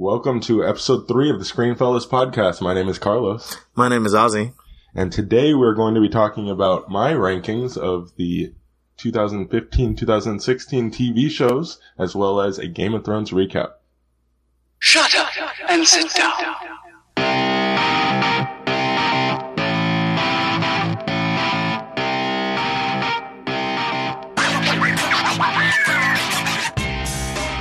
Welcome 0.00 0.40
to 0.44 0.64
episode 0.64 1.06
three 1.08 1.28
of 1.28 1.38
the 1.38 1.44
Screenfellas 1.44 2.08
podcast. 2.08 2.62
My 2.62 2.72
name 2.72 2.88
is 2.88 2.98
Carlos, 2.98 3.58
My 3.74 3.86
name 3.86 4.06
is 4.06 4.14
Ozzy. 4.14 4.54
and 4.94 5.12
today 5.12 5.52
we're 5.52 5.74
going 5.74 5.94
to 5.94 6.00
be 6.00 6.08
talking 6.08 6.48
about 6.48 6.88
my 6.88 7.12
rankings 7.12 7.76
of 7.76 8.16
the 8.16 8.54
2015-2016 8.96 10.00
TV 10.00 11.30
shows, 11.30 11.78
as 11.98 12.16
well 12.16 12.40
as 12.40 12.58
a 12.58 12.66
Game 12.66 12.94
of 12.94 13.04
Thrones 13.04 13.30
recap. 13.30 13.72
Shut 14.78 15.14
up 15.16 15.28
and 15.68 15.86
sit 15.86 16.10
down. 16.14 16.54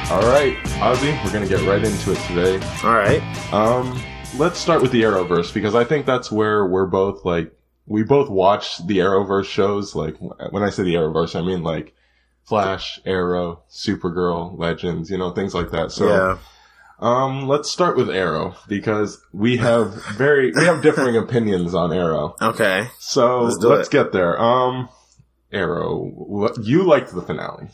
All 0.10 0.22
right, 0.22 0.58
Ozzy, 0.82 1.24
we're 1.24 1.32
going 1.32 1.48
to 1.48 1.56
get 1.56 1.64
right 1.68 1.84
into 1.84 2.12
it 2.12 2.18
today. 2.26 2.56
All 2.84 2.96
right. 2.96 3.22
Um, 3.54 4.02
let's 4.40 4.58
start 4.58 4.82
with 4.82 4.92
the 4.92 5.04
Arrowverse 5.04 5.54
because 5.54 5.76
I 5.76 5.84
think 5.84 6.08
that's 6.08 6.32
where 6.32 6.66
we're 6.66 6.88
both 6.88 7.24
like 7.26 7.56
we 7.86 8.02
both 8.02 8.28
watch 8.28 8.84
the 8.88 8.98
Arrowverse 8.98 9.46
shows. 9.46 9.94
Like 9.94 10.16
when 10.20 10.64
I 10.64 10.72
say 10.72 10.82
the 10.82 10.96
Arrowverse, 10.96 11.36
I 11.36 11.46
mean 11.46 11.62
like 11.62 11.94
Flash, 12.44 13.00
Arrow, 13.06 13.62
Supergirl, 13.70 14.58
Legends, 14.58 15.12
you 15.12 15.20
know, 15.20 15.30
things 15.30 15.54
like 15.54 15.70
that. 15.70 15.92
So, 15.92 16.08
yeah. 16.08 16.38
um, 17.00 17.48
let's 17.48 17.70
start 17.70 17.96
with 17.96 18.10
Arrow 18.10 18.56
because 18.68 19.24
we 19.32 19.58
have 19.58 19.94
very 20.16 20.52
we 20.52 20.66
have 20.66 20.82
differing 20.82 21.18
opinions 21.24 21.76
on 21.76 21.94
Arrow. 21.94 22.36
Okay. 22.42 22.88
So 22.98 23.44
Let's 23.44 23.64
let's, 23.64 23.90
get 23.90 24.12
there. 24.12 24.42
Um, 24.42 24.90
Arrow, 25.52 26.04
what, 26.04 26.58
you 26.64 26.82
liked 26.82 27.14
the 27.14 27.22
finale. 27.22 27.68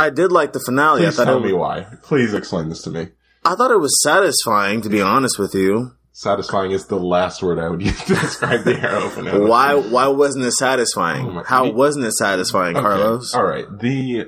I 0.00 0.10
did 0.10 0.32
like 0.32 0.52
the 0.52 0.60
finale. 0.60 1.02
I 1.02 1.04
Please 1.06 1.16
thought 1.16 1.24
tell 1.26 1.38
it, 1.44 1.46
me 1.46 1.52
why. 1.52 1.86
Please 2.02 2.34
explain 2.34 2.68
this 2.68 2.82
to 2.82 2.90
me. 2.90 3.08
I 3.44 3.54
thought 3.54 3.70
it 3.70 3.78
was 3.80 4.02
satisfying, 4.02 4.82
to 4.82 4.88
be 4.88 5.00
honest 5.00 5.38
with 5.38 5.54
you. 5.54 5.92
Satisfying 6.12 6.72
is 6.72 6.86
the 6.86 6.98
last 6.98 7.42
word 7.42 7.58
I 7.58 7.68
would 7.68 7.80
use 7.86 7.98
to 8.04 8.14
describe 8.14 8.64
the 8.64 8.78
Arrow 8.78 9.08
finale. 9.08 9.46
Why? 9.48 9.74
Why 9.74 10.08
wasn't 10.08 10.44
it 10.44 10.52
satisfying? 10.52 11.38
Oh 11.38 11.42
How 11.46 11.70
wasn't 11.70 12.04
it 12.06 12.12
satisfying, 12.12 12.76
Okay, 12.76 12.82
Carlos? 12.82 13.34
All 13.34 13.44
right. 13.44 13.64
The 13.78 14.26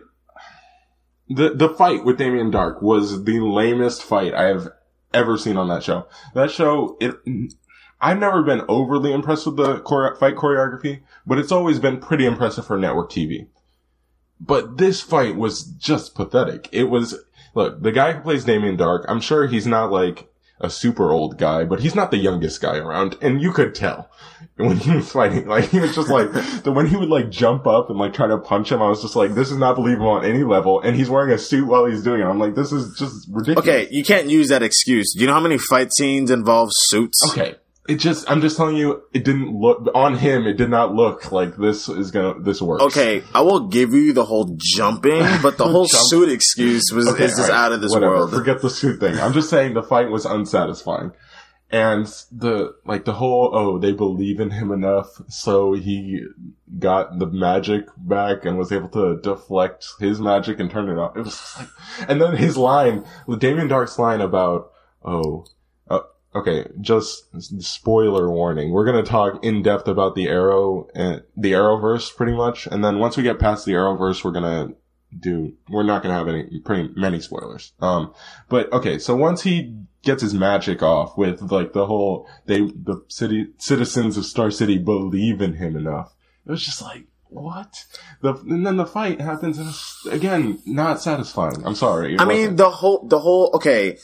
the 1.28 1.50
the 1.54 1.68
fight 1.68 2.04
with 2.04 2.18
Damien 2.18 2.50
Darhk 2.50 2.82
was 2.82 3.24
the 3.24 3.40
lamest 3.40 4.02
fight 4.02 4.34
I 4.34 4.44
have 4.44 4.68
ever 5.12 5.36
seen 5.36 5.56
on 5.56 5.68
that 5.68 5.82
show. 5.82 6.06
That 6.34 6.50
show, 6.50 6.96
it 7.00 7.14
I've 8.00 8.18
never 8.18 8.42
been 8.42 8.62
overly 8.68 9.12
impressed 9.12 9.46
with 9.46 9.56
the 9.56 9.80
chore- 9.82 10.16
fight 10.16 10.34
choreography, 10.36 11.02
but 11.26 11.38
it's 11.38 11.52
always 11.52 11.78
been 11.78 12.00
pretty 12.00 12.26
impressive 12.26 12.66
for 12.66 12.78
network 12.78 13.10
TV. 13.10 13.48
But 14.44 14.78
this 14.78 15.00
fight 15.00 15.36
was 15.36 15.62
just 15.62 16.14
pathetic. 16.14 16.68
It 16.72 16.84
was 16.84 17.16
look, 17.54 17.82
the 17.82 17.92
guy 17.92 18.12
who 18.12 18.20
plays 18.20 18.44
Damien 18.44 18.76
Darhk, 18.76 19.04
I'm 19.08 19.20
sure 19.20 19.46
he's 19.46 19.66
not 19.66 19.92
like 19.92 20.28
a 20.60 20.70
super 20.70 21.10
old 21.10 21.38
guy, 21.38 21.64
but 21.64 21.80
he's 21.80 21.94
not 21.94 22.10
the 22.10 22.16
youngest 22.16 22.60
guy 22.60 22.78
around, 22.78 23.16
and 23.20 23.42
you 23.42 23.52
could 23.52 23.74
tell 23.74 24.08
when 24.56 24.76
he 24.76 24.90
was 24.94 25.10
fighting. 25.10 25.46
Like 25.46 25.70
he 25.70 25.80
was 25.80 25.94
just 25.94 26.08
like 26.08 26.32
the 26.62 26.72
when 26.72 26.86
he 26.86 26.96
would 26.96 27.08
like 27.08 27.30
jump 27.30 27.66
up 27.66 27.90
and 27.90 27.98
like 27.98 28.14
try 28.14 28.26
to 28.26 28.38
punch 28.38 28.70
him. 28.70 28.80
I 28.82 28.88
was 28.88 29.02
just 29.02 29.16
like, 29.16 29.34
this 29.34 29.50
is 29.50 29.58
not 29.58 29.76
believable 29.76 30.10
on 30.10 30.24
any 30.24 30.44
level. 30.44 30.80
And 30.80 30.96
he's 30.96 31.10
wearing 31.10 31.32
a 31.32 31.38
suit 31.38 31.66
while 31.66 31.86
he's 31.86 32.02
doing 32.02 32.20
it. 32.20 32.24
I'm 32.24 32.38
like, 32.38 32.54
this 32.54 32.72
is 32.72 32.96
just 32.98 33.28
ridiculous. 33.30 33.68
Okay, 33.68 33.88
you 33.90 34.04
can't 34.04 34.28
use 34.28 34.48
that 34.48 34.62
excuse. 34.62 35.14
Do 35.14 35.20
you 35.20 35.26
know 35.26 35.34
how 35.34 35.40
many 35.40 35.58
fight 35.58 35.92
scenes 35.92 36.30
involve 36.30 36.70
suits? 36.72 37.20
Okay. 37.30 37.56
It 37.88 37.96
just, 37.96 38.30
I'm 38.30 38.40
just 38.40 38.56
telling 38.56 38.76
you, 38.76 39.02
it 39.12 39.24
didn't 39.24 39.52
look, 39.58 39.88
on 39.92 40.16
him, 40.16 40.46
it 40.46 40.52
did 40.56 40.70
not 40.70 40.94
look 40.94 41.32
like 41.32 41.56
this 41.56 41.88
is 41.88 42.12
gonna, 42.12 42.38
this 42.40 42.62
works. 42.62 42.82
Okay, 42.84 43.24
I 43.34 43.40
will 43.40 43.66
give 43.66 43.92
you 43.92 44.12
the 44.12 44.24
whole 44.24 44.56
jumping, 44.56 45.18
but 45.42 45.58
the 45.58 45.66
whole 45.66 45.86
Jump. 45.86 46.04
suit 46.08 46.28
excuse 46.28 46.92
was 46.92 47.08
Okay, 47.08 47.24
is 47.24 47.32
just 47.32 47.50
alright, 47.50 47.56
out 47.58 47.72
of 47.72 47.80
this 47.80 47.90
whatever. 47.92 48.14
world. 48.18 48.30
Forget 48.30 48.62
the 48.62 48.70
suit 48.70 49.00
thing. 49.00 49.18
I'm 49.18 49.32
just 49.32 49.50
saying 49.50 49.74
the 49.74 49.82
fight 49.82 50.10
was 50.10 50.24
unsatisfying. 50.24 51.10
And 51.72 52.06
the, 52.30 52.74
like 52.84 53.06
the 53.06 53.14
whole, 53.14 53.50
oh, 53.54 53.78
they 53.78 53.92
believe 53.92 54.38
in 54.40 54.50
him 54.50 54.70
enough, 54.70 55.08
so 55.28 55.72
he 55.72 56.20
got 56.78 57.18
the 57.18 57.26
magic 57.26 57.86
back 57.96 58.44
and 58.44 58.58
was 58.58 58.70
able 58.70 58.90
to 58.90 59.18
deflect 59.22 59.86
his 59.98 60.20
magic 60.20 60.60
and 60.60 60.70
turn 60.70 60.90
it 60.90 60.98
off. 60.98 61.16
It 61.16 61.22
was 61.22 61.42
like, 61.58 61.68
and 62.10 62.20
then 62.20 62.36
his 62.36 62.58
line, 62.58 63.06
Damien 63.38 63.68
Darhk's 63.68 63.98
line 63.98 64.20
about, 64.20 64.70
oh, 65.02 65.46
okay, 66.34 66.66
just 66.80 67.28
spoiler 67.62 68.30
warning. 68.30 68.72
We're 68.72 68.84
gonna 68.84 69.02
talk 69.02 69.44
in 69.44 69.62
depth 69.62 69.88
about 69.88 70.14
the 70.14 70.28
Arrow 70.28 70.88
and 70.94 71.22
the 71.36 71.52
Arrowverse 71.52 72.14
pretty 72.16 72.32
much, 72.32 72.66
and 72.66 72.84
then 72.84 72.98
once 72.98 73.16
we 73.16 73.22
get 73.22 73.38
past 73.38 73.66
the 73.66 73.72
Arrowverse, 73.72 74.24
we're 74.24 74.32
gonna 74.32 74.74
do 75.18 75.52
we're 75.68 75.82
not 75.82 76.02
gonna 76.02 76.14
have 76.14 76.28
any 76.28 76.60
pretty 76.60 76.90
many 76.96 77.20
spoilers. 77.20 77.72
Um, 77.80 78.14
but 78.48 78.72
okay, 78.72 78.98
so 78.98 79.14
once 79.14 79.42
he 79.42 79.76
gets 80.02 80.22
his 80.22 80.34
magic 80.34 80.82
off 80.82 81.16
with 81.16 81.52
like 81.52 81.72
the 81.72 81.86
whole 81.86 82.28
they 82.46 82.60
the 82.60 83.04
city 83.08 83.48
citizens 83.58 84.16
of 84.16 84.24
Star 84.24 84.50
City 84.50 84.78
believe 84.78 85.40
in 85.40 85.54
him 85.54 85.76
enough, 85.76 86.14
it 86.46 86.50
was 86.50 86.64
just 86.64 86.82
like 86.82 87.06
what 87.28 87.86
the 88.20 88.34
and 88.34 88.66
then 88.66 88.76
the 88.76 88.86
fight 88.86 89.20
happens 89.20 89.58
and 89.58 89.68
it's, 89.68 90.06
again 90.06 90.58
not 90.66 91.00
satisfying. 91.00 91.64
I'm 91.64 91.74
sorry. 91.74 92.18
I 92.18 92.24
mean, 92.24 92.38
wasn't. 92.38 92.56
the 92.58 92.70
whole, 92.70 93.06
the 93.06 93.18
whole, 93.18 93.50
okay, 93.54 93.98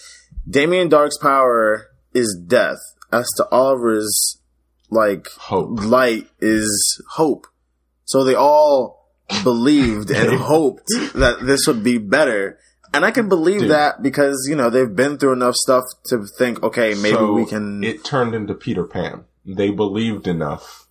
Damien 0.49 0.89
Darhk's 0.89 1.19
power 1.19 1.89
is 2.13 2.41
death, 2.47 2.79
as 3.13 3.29
to 3.37 3.49
Oliver's, 3.51 4.41
like, 4.91 5.29
hope. 5.33 5.83
light 5.83 6.29
is 6.41 7.03
hope. 7.13 7.47
So 8.05 8.25
they 8.25 8.35
all 8.35 9.13
believed 9.43 10.11
and 10.11 10.39
hoped 10.41 10.87
that 11.15 11.39
this 11.43 11.67
would 11.67 11.85
be 11.85 11.99
better. 11.99 12.59
And 12.95 13.05
I 13.05 13.11
can 13.11 13.29
believe 13.29 13.61
Dude. 13.61 13.71
that 13.71 14.03
because, 14.03 14.47
you 14.49 14.57
know, 14.57 14.71
they've 14.71 14.95
been 14.95 15.19
through 15.19 15.35
enough 15.35 15.55
stuff 15.57 15.85
to 16.07 16.25
think, 16.39 16.63
okay, 16.63 16.95
maybe 16.95 17.17
So 17.17 17.33
we 17.35 17.45
can. 17.45 17.85
It 17.85 18.03
turned 18.03 18.35
into 18.35 18.55
Peter 18.55 18.85
Pan. 18.85 19.25
They 19.45 19.71
believed 19.71 20.27
enough. 20.27 20.87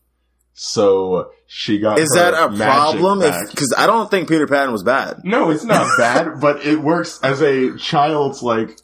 So 0.54 1.32
she 1.46 1.78
got 1.78 2.00
is 2.00 2.10
that 2.16 2.34
a 2.34 2.56
problem? 2.56 3.20
Because 3.20 3.76
I 3.78 3.86
don't 3.86 4.10
think 4.10 4.28
Peter 4.28 4.48
Pan 4.48 4.72
was 4.72 4.82
bad. 4.82 5.22
No, 5.24 5.52
it's 5.52 5.64
not 5.64 5.88
bad, 6.00 6.42
but 6.42 6.66
it 6.66 6.82
works 6.82 7.20
as 7.22 7.42
a 7.42 7.78
child's 7.78 8.42
like 8.42 8.80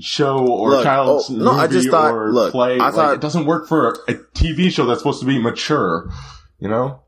show 0.00 0.38
or 0.46 0.70
Look, 0.70 0.84
child's 0.84 1.30
oh, 1.30 1.34
no, 1.34 1.50
I 1.52 1.62
movie 1.66 1.74
just 1.74 1.90
thought- 1.90 2.14
or 2.14 2.32
look, 2.32 2.52
play. 2.52 2.74
I 2.78 2.86
Like, 2.86 2.94
thought- 2.94 3.14
it 3.14 3.20
doesn't 3.20 3.46
work 3.46 3.68
for 3.68 3.90
a 4.08 4.14
TV 4.14 4.70
show 4.70 4.86
that's 4.86 5.00
supposed 5.00 5.20
to 5.20 5.26
be 5.26 5.38
mature. 5.38 6.10
You 6.58 6.68
know, 6.68 7.00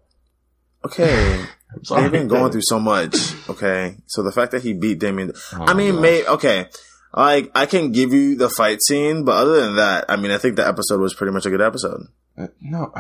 Okay. 0.85 1.45
They've 1.91 2.13
been 2.13 2.29
going 2.29 2.53
through 2.53 2.63
so 2.65 2.79
much. 2.79 3.17
Okay. 3.49 3.97
So 4.07 4.23
the 4.23 4.31
fact 4.33 4.53
that 4.53 4.63
he 4.63 4.75
beat 4.75 4.99
Damien, 5.01 5.33
Oh 5.55 5.65
I 5.67 5.75
mean, 5.75 6.01
may, 6.01 6.25
okay. 6.27 6.67
Like, 7.17 7.51
I 7.55 7.67
can 7.67 7.91
give 7.93 8.13
you 8.13 8.37
the 8.37 8.49
fight 8.49 8.79
scene, 8.83 9.25
but 9.25 9.33
other 9.37 9.61
than 9.61 9.77
that, 9.77 10.05
I 10.09 10.17
mean, 10.17 10.31
I 10.31 10.39
think 10.39 10.57
the 10.57 10.67
episode 10.67 11.01
was 11.01 11.15
pretty 11.15 11.33
much 11.33 11.47
a 11.47 11.51
good 11.51 11.61
episode. 11.61 12.07
Uh, 12.39 12.49
no. 12.61 12.93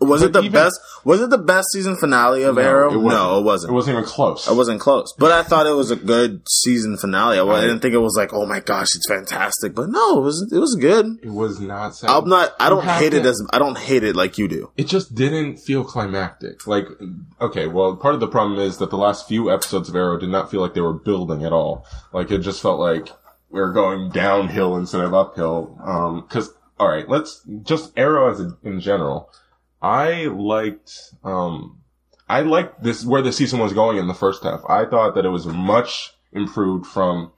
Was 0.00 0.20
But 0.20 0.26
it 0.26 0.32
the 0.32 0.38
even- 0.40 0.52
best? 0.52 0.80
Was 1.04 1.20
it 1.20 1.30
the 1.30 1.38
best 1.38 1.68
season 1.72 1.96
finale 1.96 2.42
of 2.42 2.56
No, 2.56 2.60
Arrow? 2.62 2.92
it 2.92 3.02
no, 3.02 3.38
it 3.38 3.44
wasn't. 3.44 3.70
It 3.72 3.74
wasn't 3.74 3.98
even 3.98 4.08
close. 4.08 4.48
It 4.48 4.54
wasn't 4.54 4.80
close, 4.80 5.12
but 5.18 5.30
I 5.32 5.42
thought 5.42 5.66
it 5.66 5.76
was 5.76 5.90
a 5.92 5.96
good 5.96 6.42
season 6.48 6.96
finale. 6.96 7.38
I, 7.38 7.42
I 7.44 7.58
I- 7.58 7.60
didn't 7.60 7.80
think 7.80 7.94
it 7.94 7.98
was 7.98 8.14
like, 8.16 8.32
oh 8.32 8.46
my 8.46 8.60
gosh, 8.60 8.88
it's 8.96 9.06
fantastic. 9.08 9.74
But 9.74 9.88
no, 9.90 10.18
it 10.18 10.22
was 10.22 10.48
it 10.52 10.58
was 10.58 10.74
good. 10.80 11.06
It 11.22 11.30
was 11.30 11.60
not. 11.60 11.94
Sad. 11.94 12.10
I'm 12.10 12.28
not. 12.28 12.52
I 12.58 12.68
don't 12.68 12.84
hate 12.84 13.14
it 13.14 13.22
to- 13.22 13.28
as 13.28 13.40
I 13.52 13.58
don't 13.58 13.78
hate 13.78 14.02
it 14.02 14.16
like 14.16 14.38
you 14.38 14.48
do. 14.48 14.70
it 14.76 14.88
just 14.88 15.14
didn't 15.14 15.58
feel 15.58 15.84
climactic. 15.84 16.66
Like, 16.66 16.86
okay, 17.40 17.66
well, 17.68 17.96
part 17.96 18.14
of 18.14 18.20
the 18.20 18.28
problem 18.28 18.58
is 18.60 18.78
that 18.78 18.90
the 18.90 18.98
last 18.98 19.28
few 19.28 19.50
episodes 19.52 19.88
of 19.88 19.94
Arrow 19.96 20.18
did 20.18 20.30
not 20.30 20.50
feel 20.50 20.60
like 20.60 20.74
they 20.74 20.80
were 20.80 20.92
building 20.92 21.44
at 21.44 21.52
all. 21.52 21.84
Like, 22.12 22.30
it 22.30 22.38
just 22.38 22.60
felt 22.60 22.80
like 22.80 23.08
we 23.50 23.60
are 23.60 23.72
going 23.72 24.10
downhill 24.10 24.76
instead 24.76 25.02
of 25.02 25.14
uphill. 25.14 25.78
Um, 25.84 26.26
cause, 26.28 26.52
alright, 26.80 27.08
let's, 27.08 27.42
just 27.62 27.92
Arrow 27.96 28.30
as 28.30 28.40
a, 28.40 28.56
in 28.64 28.80
general. 28.80 29.30
I 29.80 30.24
liked, 30.26 31.14
um, 31.22 31.80
I 32.28 32.40
liked 32.40 32.82
this, 32.82 33.04
where 33.04 33.22
the 33.22 33.32
season 33.32 33.60
was 33.60 33.72
going 33.72 33.98
in 33.98 34.08
the 34.08 34.14
first 34.14 34.42
half. 34.42 34.62
I 34.68 34.84
thought 34.84 35.14
that 35.14 35.24
it 35.24 35.30
was 35.30 35.46
much 35.46 36.14
improved 36.32 36.86
from 36.86 37.32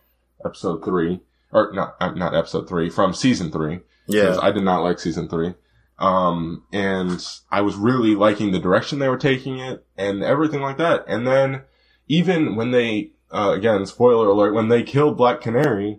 episode 0.44 0.84
three, 0.84 1.20
or 1.52 1.72
not, 1.72 1.96
uh, 2.00 2.10
not 2.12 2.34
episode 2.34 2.68
three, 2.68 2.90
from 2.90 3.12
season 3.12 3.50
three. 3.50 3.80
Yeah, 4.06 4.38
I 4.40 4.52
did 4.52 4.64
not 4.64 4.82
like 4.82 4.98
season 4.98 5.28
three. 5.28 5.54
Um, 5.98 6.62
and 6.72 7.26
I 7.50 7.60
was 7.60 7.74
really 7.74 8.14
liking 8.14 8.52
the 8.52 8.60
direction 8.60 8.98
they 8.98 9.08
were 9.08 9.18
taking 9.18 9.58
it 9.58 9.84
and 9.96 10.22
everything 10.22 10.60
like 10.60 10.78
that. 10.78 11.04
And 11.08 11.26
then 11.26 11.62
even 12.06 12.54
when 12.54 12.70
they, 12.70 13.10
uh, 13.32 13.52
again, 13.56 13.84
spoiler 13.84 14.28
alert, 14.28 14.54
when 14.54 14.68
they 14.68 14.84
killed 14.84 15.16
Black 15.16 15.40
Canary, 15.40 15.98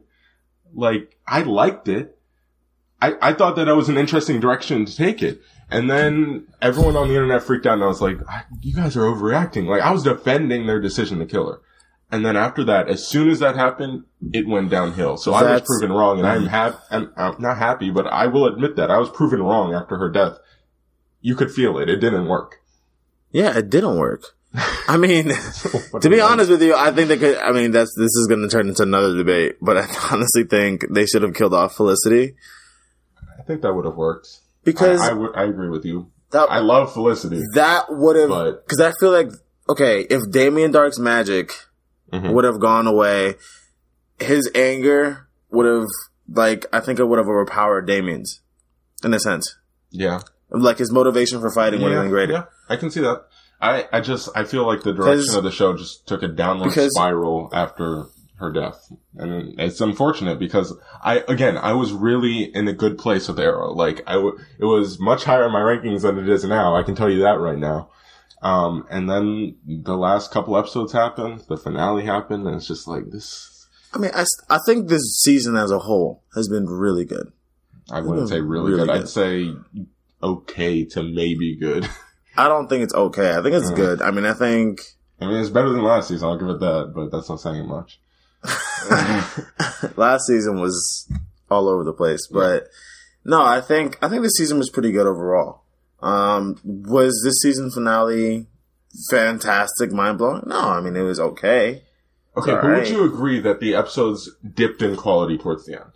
like, 0.74 1.18
I 1.28 1.42
liked 1.42 1.88
it. 1.90 2.18
I, 3.02 3.16
I 3.22 3.34
thought 3.34 3.58
that 3.58 3.66
that 3.66 3.76
was 3.76 3.90
an 3.90 3.98
interesting 3.98 4.40
direction 4.40 4.86
to 4.86 4.96
take 4.96 5.22
it. 5.22 5.42
And 5.72 5.90
then 5.90 6.48
everyone 6.62 6.96
on 6.96 7.08
the 7.08 7.14
internet 7.14 7.44
freaked 7.44 7.66
out 7.68 7.74
and 7.76 7.84
I 7.84 7.88
was 7.88 8.02
like, 8.02 8.18
"I- 8.28 8.44
you 8.62 8.74
guys 8.74 8.98
are 8.98 9.02
overreacting. 9.04 9.68
Like, 9.68 9.82
I 9.82 9.92
was 9.92 10.04
defending 10.04 10.66
their 10.66 10.80
decision 10.82 11.20
to 11.20 11.26
kill 11.26 11.48
her. 11.48 11.60
And 12.12 12.26
then 12.26 12.36
after 12.36 12.64
that, 12.64 12.90
as 12.90 13.06
soon 13.08 13.30
as 13.30 13.38
that 13.40 13.56
happened, 13.56 14.04
it 14.34 14.48
went 14.48 14.72
downhill. 14.72 15.18
So 15.18 15.32
I 15.34 15.44
was 15.44 15.62
proven 15.62 15.92
wrong, 15.96 16.18
and 16.18 16.28
I'm 16.28 16.48
happy. 16.48 16.78
I'm, 16.90 17.12
I'm 17.16 17.36
not 17.40 17.60
happy, 17.60 17.92
but 17.92 18.08
I 18.08 18.26
will 18.26 18.48
admit 18.48 18.78
that 18.78 18.90
I 18.90 18.98
was 18.98 19.10
proven 19.12 19.44
wrong 19.44 19.76
after 19.76 19.96
her 20.00 20.10
death. 20.10 20.40
You 21.22 21.36
could 21.36 21.52
feel 21.52 21.78
it. 21.78 21.88
It 21.88 21.98
didn't 21.98 22.28
work. 22.28 22.56
yeah, 23.32 23.56
it 23.56 23.70
didn't 23.70 24.00
work. 24.00 24.24
I 24.88 24.98
mean, 24.98 25.26
to 25.62 25.80
be 25.94 26.10
do 26.10 26.10
you 26.16 26.24
like? 26.24 26.32
honest 26.32 26.50
with 26.50 26.64
you, 26.64 26.74
I 26.76 26.92
think 26.92 27.10
they 27.10 27.18
could. 27.18 27.38
I 27.38 27.52
mean, 27.52 27.70
that's 27.70 27.94
this 27.96 28.10
is 28.16 28.26
going 28.28 28.42
to 28.42 28.50
turn 28.50 28.68
into 28.70 28.82
another 28.82 29.16
debate, 29.16 29.58
but 29.62 29.78
I 29.78 29.86
honestly 30.12 30.46
think 30.46 30.86
they 30.90 31.06
should 31.06 31.22
have 31.22 31.36
killed 31.36 31.54
off 31.54 31.76
Felicity 31.76 32.34
I 33.38 33.44
think 33.44 33.62
that 33.62 33.74
would 33.74 33.86
have 33.86 33.96
worked. 33.96 34.28
Because 34.64 35.02
I, 35.02 35.10
I, 35.12 35.14
would- 35.14 35.36
I 35.36 35.44
agree 35.46 35.70
with 35.70 35.86
you. 35.86 36.12
that 36.32 36.48
I 36.50 36.60
love 36.60 36.94
Felicity. 36.94 37.42
that 37.56 37.86
would 37.90 38.16
have 38.16 38.30
because 38.64 38.80
I 38.82 38.92
feel 39.00 39.12
like 39.12 39.30
okay, 39.68 40.02
if 40.02 40.30
Damien 40.32 40.72
Darhk's 40.74 41.00
magic 41.00 41.52
Mhm. 42.12 42.34
would 42.34 42.44
have 42.44 42.60
gone 42.60 42.88
away, 42.88 43.36
his 44.20 44.50
anger 44.56 45.28
would 45.52 45.66
have 45.66 45.88
like 46.32 46.66
I 46.74 46.80
think 46.80 47.00
it 47.00 47.06
would 47.06 47.18
have 47.20 47.28
overpowered 47.28 47.86
Damien's 47.88 48.42
in 49.04 49.14
a 49.14 49.20
sense. 49.20 49.56
Yeah. 49.92 50.22
Like 50.52 50.80
his 50.80 50.92
motivation 50.92 51.40
for 51.40 51.52
fighting 51.52 51.82
would 51.82 51.92
have 51.92 51.98
yeah, 52.00 52.04
been 52.04 52.12
greater. 52.12 52.34
Yeah, 52.34 52.44
I 52.68 52.76
can 52.76 52.90
see 52.92 53.02
that. 53.02 53.26
I, 53.62 53.88
I 53.92 54.02
just 54.02 54.30
I 54.36 54.44
feel 54.46 54.66
like 54.66 54.84
the 54.84 54.94
direction 54.94 55.36
of 55.36 55.44
the 55.44 55.52
show 55.52 55.76
just 55.78 56.08
took 56.08 56.24
a 56.24 56.28
downward 56.28 56.72
spiral 56.72 57.50
after 57.54 58.06
her 58.40 58.52
death, 58.52 58.92
and 59.18 59.60
it's 59.60 59.82
unfortunate 59.82 60.40
because 60.40 60.74
I 61.04 61.24
again 61.28 61.58
I 61.58 61.74
was 61.74 61.92
really 61.92 62.44
in 62.44 62.68
a 62.68 62.74
good 62.74 62.98
place 62.98 63.28
with 63.28 63.40
Arrow. 63.40 63.72
Like 63.74 64.02
I 64.08 64.14
w- 64.14 64.38
it 64.60 64.66
was 64.66 65.00
much 65.00 65.24
higher 65.26 65.46
in 65.46 65.52
my 65.52 65.60
rankings 65.62 66.02
than 66.04 66.18
it 66.18 66.30
is 66.30 66.44
now. 66.46 66.76
I 66.76 66.84
can 66.84 66.96
tell 66.96 67.10
you 67.10 67.20
that 67.24 67.40
right 67.40 67.58
now. 67.58 67.90
Um, 68.42 68.86
and 68.90 69.10
then 69.10 69.58
the 69.66 69.98
last 69.98 70.32
couple 70.32 70.58
episodes 70.58 70.94
happened, 70.94 71.44
the 71.50 71.58
finale 71.58 72.06
happened, 72.06 72.48
and 72.48 72.56
it's 72.56 72.68
just 72.68 72.88
like 72.88 73.12
this. 73.12 73.68
I 73.94 73.98
mean, 73.98 74.12
I, 74.16 74.24
I 74.50 74.60
think 74.66 74.88
this 74.88 75.20
season 75.22 75.58
as 75.58 75.72
a 75.72 75.80
whole 75.80 76.24
has 76.36 76.48
been 76.48 76.66
really 76.68 77.04
good. 77.06 77.34
I 77.92 78.00
wouldn't 78.02 78.30
say 78.30 78.40
really, 78.40 78.72
Really 78.74 78.86
good. 78.86 78.94
good. 78.94 79.02
I'd 79.02 79.10
say 79.10 79.54
okay 80.22 80.86
to 80.86 81.04
maybe 81.04 81.58
good. 81.60 81.90
I 82.38 82.48
don't 82.48 82.68
think 82.70 82.84
it's 82.84 82.94
okay. 82.94 83.32
I 83.32 83.42
think 83.42 83.56
it's 83.56 83.72
Mm. 83.72 83.76
good. 83.76 84.02
I 84.02 84.12
mean, 84.12 84.26
I 84.26 84.34
think 84.34 84.80
I 85.20 85.26
mean, 85.28 85.36
it's 85.38 85.50
better 85.50 85.70
than 85.72 85.84
last 85.84 86.08
season. 86.08 86.30
I'll 86.30 86.38
give 86.38 86.48
it 86.48 86.60
that, 86.62 86.94
but 86.96 87.12
that's 87.12 87.28
not 87.28 87.42
saying 87.42 87.68
much. 87.68 88.00
last 89.98 90.26
season 90.28 90.60
was 90.60 91.08
all 91.50 91.68
over 91.68 91.84
the 91.84 91.94
place, 91.94 92.28
but 92.32 92.68
no, 93.26 93.42
I 93.44 93.62
think 93.62 93.98
I 94.04 94.10
think 94.10 94.22
this 94.24 94.38
season 94.38 94.58
was 94.58 94.70
pretty 94.70 94.92
good 94.92 95.08
overall. 95.08 95.64
Um, 96.02 96.60
was 96.64 97.20
this 97.24 97.36
season 97.42 97.72
finale 97.72 98.48
fantastic, 99.10 99.92
mind 99.92 100.18
blowing? 100.18 100.44
No, 100.46 100.60
I 100.60 100.82
mean 100.82 100.96
it 100.96 101.02
was 101.02 101.20
okay. 101.20 101.84
Okay, 102.38 102.52
but 102.52 102.64
Alright. 102.64 102.80
would 102.84 102.90
you 102.90 103.04
agree 103.04 103.40
that 103.42 103.60
the 103.60 103.76
episodes 103.76 104.30
dipped 104.54 104.82
in 104.82 104.96
quality 104.96 105.38
towards 105.38 105.66
the 105.66 105.74
end? 105.82 105.92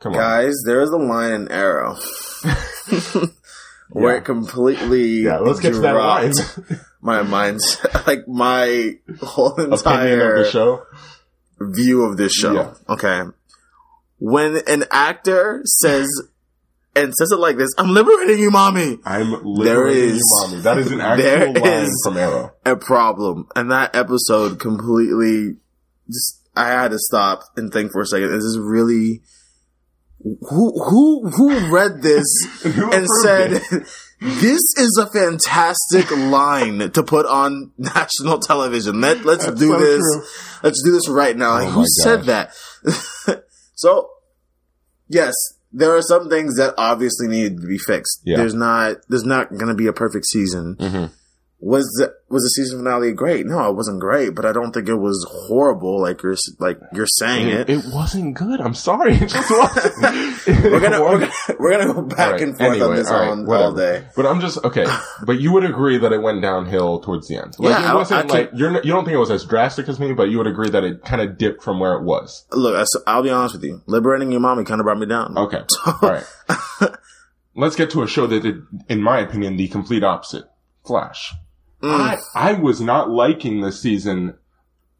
Come 0.00 0.12
on. 0.12 0.18
Guys, 0.18 0.54
there 0.66 0.82
is 0.82 0.90
a 0.90 0.96
line 0.96 1.32
in 1.32 1.50
Arrow 1.50 1.94
where 3.90 4.12
Yeah. 4.12 4.18
it 4.18 4.24
completely 4.24 5.22
Yeah, 5.22 5.38
let's 5.38 5.60
get 5.60 5.72
to 5.72 5.80
that 5.80 5.94
line. 5.94 6.32
My 7.04 7.20
mm-hmm. 7.20 7.30
mind's 7.30 7.86
like 8.06 8.26
my 8.26 8.96
whole 9.20 9.54
entire 9.60 10.36
of 10.36 10.44
the 10.46 10.50
show. 10.50 10.82
view 11.60 12.02
of 12.04 12.16
this 12.16 12.32
show. 12.32 12.54
Yeah. 12.54 12.74
Okay. 12.88 13.22
When 14.18 14.56
an 14.66 14.84
actor 14.90 15.60
says 15.66 16.08
and 16.96 17.12
says 17.14 17.30
it 17.30 17.38
like 17.38 17.58
this, 17.58 17.70
I'm 17.76 17.90
liberating 17.90 18.38
you, 18.38 18.50
mommy. 18.50 18.98
I'm 19.04 19.44
liberating 19.44 20.10
is- 20.10 20.16
you, 20.16 20.48
mommy. 20.48 20.62
That 20.62 20.78
is 20.78 20.90
an 20.90 21.00
actual 21.02 21.62
line 21.62 21.84
is- 21.84 22.00
from 22.02 22.16
Arrow. 22.16 22.54
A 22.64 22.74
problem. 22.74 23.48
And 23.54 23.70
that 23.70 23.94
episode 23.94 24.58
completely 24.58 25.56
just 26.08 26.40
I 26.56 26.68
had 26.68 26.92
to 26.92 26.98
stop 26.98 27.42
and 27.56 27.70
think 27.70 27.92
for 27.92 28.00
a 28.00 28.06
second. 28.06 28.32
Is 28.32 28.44
this 28.44 28.58
really 28.58 29.20
who 30.22 30.72
who 30.88 31.28
who 31.28 31.70
read 31.70 32.00
this 32.00 32.24
Who 32.62 32.92
and 32.92 33.06
said 33.22 33.52
it? 33.52 33.88
This 34.24 34.62
is 34.78 34.98
a 35.00 35.06
fantastic 35.06 36.10
line 36.10 36.90
to 36.92 37.02
put 37.02 37.26
on 37.26 37.72
national 37.78 38.38
television. 38.38 39.00
Let 39.00 39.24
let's 39.24 39.44
That's 39.44 39.58
do 39.60 39.68
so 39.68 39.78
this. 39.78 40.00
true. 40.00 40.22
Let's 40.62 40.82
do 40.82 40.92
this 40.92 41.08
right 41.08 41.36
now. 41.36 41.58
Oh 41.58 41.66
Who 41.66 41.80
my 41.80 41.86
said 42.02 42.24
that? 42.24 42.54
so, 43.74 44.08
yes, 45.08 45.34
there 45.72 45.94
are 45.96 46.02
some 46.02 46.28
things 46.30 46.56
that 46.56 46.74
obviously 46.78 47.28
need 47.28 47.60
to 47.60 47.66
be 47.66 47.78
fixed. 47.78 48.22
Yeah. 48.24 48.38
There's 48.38 48.54
not 48.54 48.96
there's 49.08 49.24
not 49.24 49.50
going 49.50 49.68
to 49.68 49.74
be 49.74 49.86
a 49.88 49.92
perfect 49.92 50.26
season. 50.26 50.76
Mhm. 50.80 51.10
Was 51.60 51.84
the 51.98 52.12
was 52.28 52.42
the 52.42 52.48
season 52.50 52.80
finale 52.80 53.12
great? 53.12 53.46
No, 53.46 53.70
it 53.70 53.74
wasn't 53.74 53.98
great, 53.98 54.34
but 54.34 54.44
I 54.44 54.52
don't 54.52 54.72
think 54.72 54.86
it 54.86 54.96
was 54.96 55.24
horrible 55.48 55.98
like 55.98 56.22
you're 56.22 56.34
like 56.58 56.78
you're 56.92 57.06
saying 57.06 57.48
it. 57.48 57.70
It, 57.70 57.78
it 57.78 57.84
wasn't 57.90 58.36
good. 58.36 58.60
I'm 58.60 58.74
sorry. 58.74 59.14
It 59.22 59.28
just 59.28 59.50
wasn't. 59.50 60.46
we're 60.46 60.80
gonna 60.80 61.00
we're 61.02 61.18
gonna 61.20 61.32
we're 61.58 61.70
gonna 61.70 61.94
go 61.94 62.02
back 62.02 62.32
right, 62.32 62.40
and 62.42 62.58
forth 62.58 62.82
on 62.82 62.94
this 62.96 63.08
all 63.10 63.18
right, 63.18 63.28
all, 63.30 63.52
all 63.54 63.72
day. 63.72 64.04
But 64.14 64.26
I'm 64.26 64.40
just 64.42 64.62
okay. 64.62 64.84
But 65.24 65.40
you 65.40 65.52
would 65.52 65.64
agree 65.64 65.96
that 65.96 66.12
it 66.12 66.20
went 66.20 66.42
downhill 66.42 67.00
towards 67.00 67.28
the 67.28 67.36
end. 67.36 67.54
Like, 67.58 67.70
Yeah, 67.78 67.88
I- 67.88 67.92
it 67.92 67.94
wasn't 67.94 68.18
I 68.18 68.22
can- 68.22 68.30
like 68.30 68.50
you're 68.52 68.72
you 68.82 68.92
don't 68.92 69.04
think 69.06 69.14
it 69.14 69.18
was 69.20 69.30
as 69.30 69.46
drastic 69.46 69.88
as 69.88 69.98
me, 69.98 70.12
but 70.12 70.24
you 70.24 70.36
would 70.36 70.48
agree 70.48 70.68
that 70.68 70.84
it 70.84 71.02
kind 71.04 71.22
of 71.22 71.38
dipped 71.38 71.62
from 71.62 71.80
where 71.80 71.94
it 71.94 72.02
was. 72.02 72.44
Look, 72.52 72.76
I, 72.76 72.84
I'll 73.10 73.22
be 73.22 73.30
honest 73.30 73.54
with 73.54 73.64
you. 73.64 73.80
Liberating 73.86 74.30
your 74.32 74.40
mommy 74.40 74.64
kind 74.64 74.80
of 74.82 74.84
brought 74.84 74.98
me 74.98 75.06
down. 75.06 75.38
Okay, 75.38 75.62
all 75.86 75.98
right. 76.02 76.26
Let's 77.56 77.76
get 77.76 77.88
to 77.90 78.02
a 78.02 78.06
show 78.08 78.26
that 78.26 78.42
did, 78.42 78.66
in 78.90 79.00
my 79.00 79.20
opinion, 79.20 79.56
the 79.56 79.68
complete 79.68 80.02
opposite. 80.04 80.44
Flash. 80.84 81.32
Mm. 81.84 82.18
I 82.34 82.50
I 82.50 82.52
was 82.54 82.80
not 82.80 83.10
liking 83.10 83.60
this 83.60 83.80
season 83.80 84.38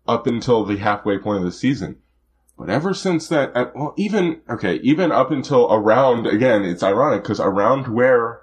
up 0.06 0.26
until 0.26 0.64
the 0.64 0.76
halfway 0.76 1.18
point 1.18 1.38
of 1.38 1.44
the 1.44 1.52
season. 1.52 1.96
But 2.58 2.70
ever 2.70 2.94
since 2.94 3.28
that, 3.28 3.74
well, 3.74 3.94
even, 3.96 4.42
okay, 4.48 4.76
even 4.76 5.10
up 5.10 5.30
until 5.30 5.72
around, 5.72 6.26
again, 6.26 6.62
it's 6.62 6.82
ironic 6.84 7.22
because 7.22 7.40
around 7.40 7.88
where, 7.88 8.42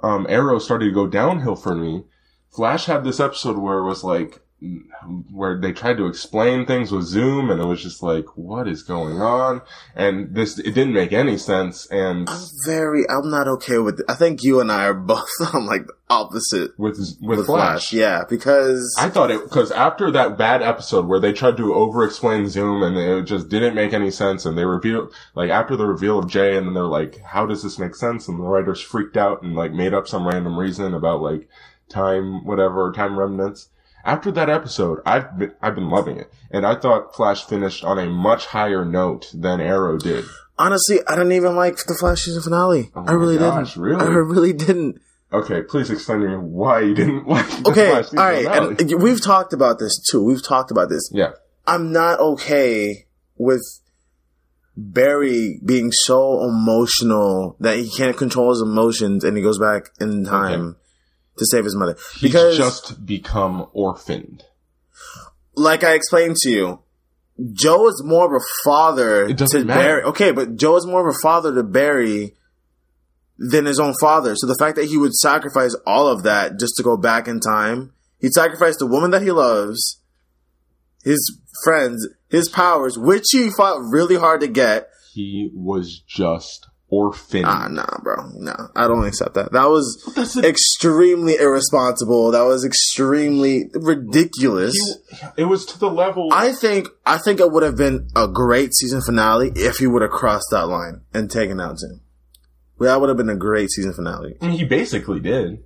um, 0.00 0.26
Arrow 0.28 0.60
started 0.60 0.86
to 0.86 0.92
go 0.92 1.08
downhill 1.08 1.56
for 1.56 1.74
me, 1.74 2.04
Flash 2.50 2.86
had 2.86 3.02
this 3.02 3.18
episode 3.18 3.58
where 3.58 3.78
it 3.78 3.86
was 3.86 4.04
like, 4.04 4.40
where 5.30 5.60
they 5.60 5.72
tried 5.72 5.96
to 5.96 6.06
explain 6.06 6.66
things 6.66 6.90
with 6.90 7.04
Zoom 7.04 7.48
and 7.48 7.60
it 7.60 7.64
was 7.64 7.80
just 7.80 8.02
like, 8.02 8.36
what 8.36 8.66
is 8.66 8.82
going 8.82 9.20
on? 9.20 9.62
And 9.94 10.34
this, 10.34 10.58
it 10.58 10.72
didn't 10.72 10.94
make 10.94 11.12
any 11.12 11.38
sense 11.38 11.86
and 11.86 12.28
I'm 12.28 12.40
very. 12.64 13.04
I'm 13.08 13.30
not 13.30 13.46
okay 13.48 13.78
with 13.78 14.00
it. 14.00 14.06
I 14.08 14.14
think 14.14 14.42
you 14.42 14.60
and 14.60 14.72
I 14.72 14.86
are 14.86 14.94
both 14.94 15.28
on 15.54 15.66
like 15.66 15.86
the 15.86 15.94
opposite 16.10 16.78
with, 16.78 16.98
with, 16.98 17.38
with 17.38 17.46
Flash. 17.46 17.90
Flash. 17.90 17.92
Yeah, 17.92 18.24
because 18.28 18.96
I 18.98 19.08
thought 19.10 19.30
it 19.30 19.44
because 19.44 19.70
after 19.70 20.10
that 20.10 20.36
bad 20.36 20.62
episode 20.62 21.06
where 21.06 21.20
they 21.20 21.32
tried 21.32 21.56
to 21.58 21.74
over-explain 21.74 22.48
Zoom 22.48 22.82
and 22.82 22.96
it 22.96 23.24
just 23.24 23.48
didn't 23.48 23.74
make 23.74 23.92
any 23.92 24.10
sense, 24.10 24.44
and 24.44 24.58
they 24.58 24.64
reveal 24.64 25.10
like 25.34 25.50
after 25.50 25.76
the 25.76 25.86
reveal 25.86 26.18
of 26.18 26.28
Jay, 26.28 26.56
and 26.56 26.66
then 26.66 26.74
they're 26.74 26.84
like, 26.84 27.20
"How 27.20 27.46
does 27.46 27.62
this 27.62 27.78
make 27.78 27.94
sense?" 27.94 28.26
And 28.26 28.38
the 28.38 28.44
writers 28.44 28.80
freaked 28.80 29.16
out 29.16 29.42
and 29.42 29.54
like 29.54 29.72
made 29.72 29.94
up 29.94 30.08
some 30.08 30.26
random 30.26 30.58
reason 30.58 30.94
about 30.94 31.20
like 31.22 31.48
time, 31.88 32.44
whatever, 32.44 32.92
time 32.92 33.18
remnants. 33.18 33.68
After 34.08 34.32
that 34.32 34.48
episode, 34.48 35.00
I've 35.04 35.38
been 35.38 35.52
I've 35.60 35.74
been 35.74 35.90
loving 35.90 36.16
it, 36.16 36.32
and 36.50 36.64
I 36.66 36.74
thought 36.76 37.14
Flash 37.14 37.44
finished 37.44 37.84
on 37.84 37.98
a 37.98 38.06
much 38.08 38.46
higher 38.46 38.84
note 38.84 39.30
than 39.34 39.60
Arrow 39.60 39.98
did. 39.98 40.24
honestly, 40.58 40.98
I 41.06 41.14
didn't 41.16 41.32
even 41.32 41.54
like 41.56 41.76
the 41.84 41.94
Flash 41.94 42.22
season 42.22 42.42
finale. 42.42 42.90
Oh 42.96 43.04
I 43.06 43.12
really 43.12 43.36
gosh, 43.38 43.74
didn't. 43.74 43.82
really? 43.82 44.02
I 44.06 44.08
really 44.08 44.52
didn't. 44.54 45.00
Okay, 45.30 45.60
please 45.62 45.90
explain 45.90 46.20
to 46.20 46.28
me 46.28 46.36
why 46.36 46.80
you 46.80 46.94
didn't 46.94 47.28
like. 47.34 47.46
The 47.48 47.70
Okay, 47.70 47.90
Flash 47.90 48.14
all 48.14 48.24
right, 48.24 48.44
finale. 48.46 48.76
and 48.80 49.02
we've 49.02 49.22
talked 49.22 49.52
about 49.52 49.78
this 49.78 50.02
too. 50.10 50.24
We've 50.24 50.42
talked 50.42 50.70
about 50.70 50.88
this. 50.88 51.10
yeah, 51.12 51.32
I'm 51.66 51.92
not 51.92 52.18
okay 52.18 53.06
with 53.36 53.62
Barry 54.76 55.60
being 55.64 55.90
so 55.92 56.42
emotional 56.44 57.56
that 57.60 57.76
he 57.76 57.90
can't 57.90 58.16
control 58.16 58.50
his 58.50 58.62
emotions 58.62 59.24
and 59.24 59.36
he 59.36 59.42
goes 59.42 59.58
back 59.58 59.90
in 60.00 60.24
time 60.24 60.76
to 61.38 61.46
save 61.50 61.64
his 61.64 61.76
mother. 61.76 61.96
he's 62.14 62.22
Because, 62.32 62.56
just 62.56 63.04
become 63.06 63.66
orphaned. 63.72 64.44
like 65.54 65.82
I 65.84 65.94
explained 65.94 66.36
to 66.42 66.50
you, 66.50 66.78
Joe 67.52 67.88
is 67.88 68.02
more 68.04 68.26
of 68.26 68.32
a 68.32 68.44
father 68.64 69.32
to 69.32 69.64
matter. 69.64 69.64
Barry. 69.64 70.02
Okay, 70.02 70.32
but 70.32 70.56
Joe 70.56 70.76
is 70.76 70.86
more 70.86 71.08
of 71.08 71.14
a 71.14 71.18
father 71.22 71.54
to 71.54 71.62
Barry 71.62 72.34
than 73.38 73.66
his 73.66 73.78
own 73.78 73.94
father. 74.00 74.34
So 74.36 74.46
the 74.48 74.56
fact 74.58 74.76
that 74.76 74.86
he 74.86 74.96
would 74.96 75.14
sacrifice 75.14 75.76
all 75.86 76.08
of 76.08 76.24
that 76.24 76.58
just 76.58 76.74
to 76.76 76.82
go 76.82 76.96
back 76.96 77.28
in 77.28 77.38
time, 77.38 77.92
he'd 78.20 78.32
sacrifice 78.32 78.76
the 78.76 78.86
woman 78.86 79.12
that 79.12 79.22
he 79.22 79.30
loves, 79.30 80.00
his 81.04 81.38
friends, 81.64 82.08
his 82.28 82.48
powers, 82.48 82.98
which 82.98 83.26
he 83.30 83.50
fought 83.50 83.78
really 83.92 84.16
hard 84.16 84.40
to 84.40 84.48
get. 84.48 84.88
He 85.12 85.50
was 85.54 86.00
just 86.00 86.67
orphaned. 86.90 87.46
Ah, 87.46 87.68
nah, 87.68 87.98
bro. 88.02 88.30
Nah, 88.34 88.68
I 88.74 88.88
don't 88.88 89.06
accept 89.06 89.34
that. 89.34 89.52
That 89.52 89.66
was 89.66 90.36
it. 90.36 90.44
extremely 90.44 91.36
irresponsible. 91.36 92.30
That 92.32 92.42
was 92.42 92.64
extremely 92.64 93.70
ridiculous. 93.74 94.74
It 95.36 95.44
was 95.44 95.66
to 95.66 95.78
the 95.78 95.90
level. 95.90 96.28
I 96.32 96.52
think 96.52 96.88
I 97.06 97.18
think 97.18 97.40
it 97.40 97.50
would 97.52 97.62
have 97.62 97.76
been 97.76 98.08
a 98.16 98.28
great 98.28 98.74
season 98.74 99.00
finale 99.02 99.52
if 99.54 99.76
he 99.76 99.86
would 99.86 100.02
have 100.02 100.10
crossed 100.10 100.48
that 100.50 100.66
line 100.68 101.02
and 101.12 101.30
taken 101.30 101.60
out 101.60 101.78
Zoom. 101.78 102.00
Well, 102.78 102.92
that 102.94 103.00
would 103.00 103.08
have 103.08 103.18
been 103.18 103.28
a 103.28 103.36
great 103.36 103.70
season 103.70 103.92
finale. 103.92 104.36
Mean, 104.40 104.52
he 104.52 104.64
basically 104.64 105.20
did. 105.20 105.64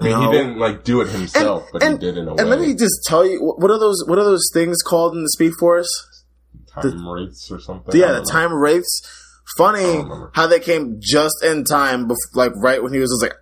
I 0.00 0.02
mean, 0.04 0.12
No. 0.12 0.30
he 0.30 0.38
didn't 0.38 0.58
like 0.58 0.82
do 0.82 1.02
it 1.02 1.08
himself, 1.08 1.68
but 1.72 1.82
and, 1.82 2.00
he 2.00 2.06
did 2.06 2.18
in 2.18 2.26
a 2.26 2.30
and 2.30 2.36
way. 2.38 2.40
And 2.42 2.50
let 2.50 2.58
me 2.58 2.74
just 2.74 3.04
tell 3.06 3.24
you, 3.24 3.38
what 3.40 3.70
are 3.70 3.78
those? 3.78 4.02
What 4.06 4.18
are 4.18 4.24
those 4.24 4.48
things 4.52 4.82
called 4.82 5.14
in 5.14 5.22
the 5.22 5.28
Speed 5.30 5.52
Force? 5.60 5.88
time 6.74 7.06
wraiths 7.06 7.50
or 7.52 7.60
something. 7.60 7.94
Yeah, 7.98 8.12
the 8.12 8.18
know. 8.20 8.24
time 8.24 8.52
wraiths. 8.52 9.02
Funny 9.58 10.02
how 10.34 10.46
they 10.46 10.58
came 10.60 10.98
just 11.00 11.42
in 11.44 11.64
time, 11.64 12.08
bef- 12.08 12.16
like 12.34 12.52
right 12.56 12.82
when 12.82 12.92
he 12.92 12.98
was 12.98 13.10
just 13.10 13.22
like, 13.22 13.38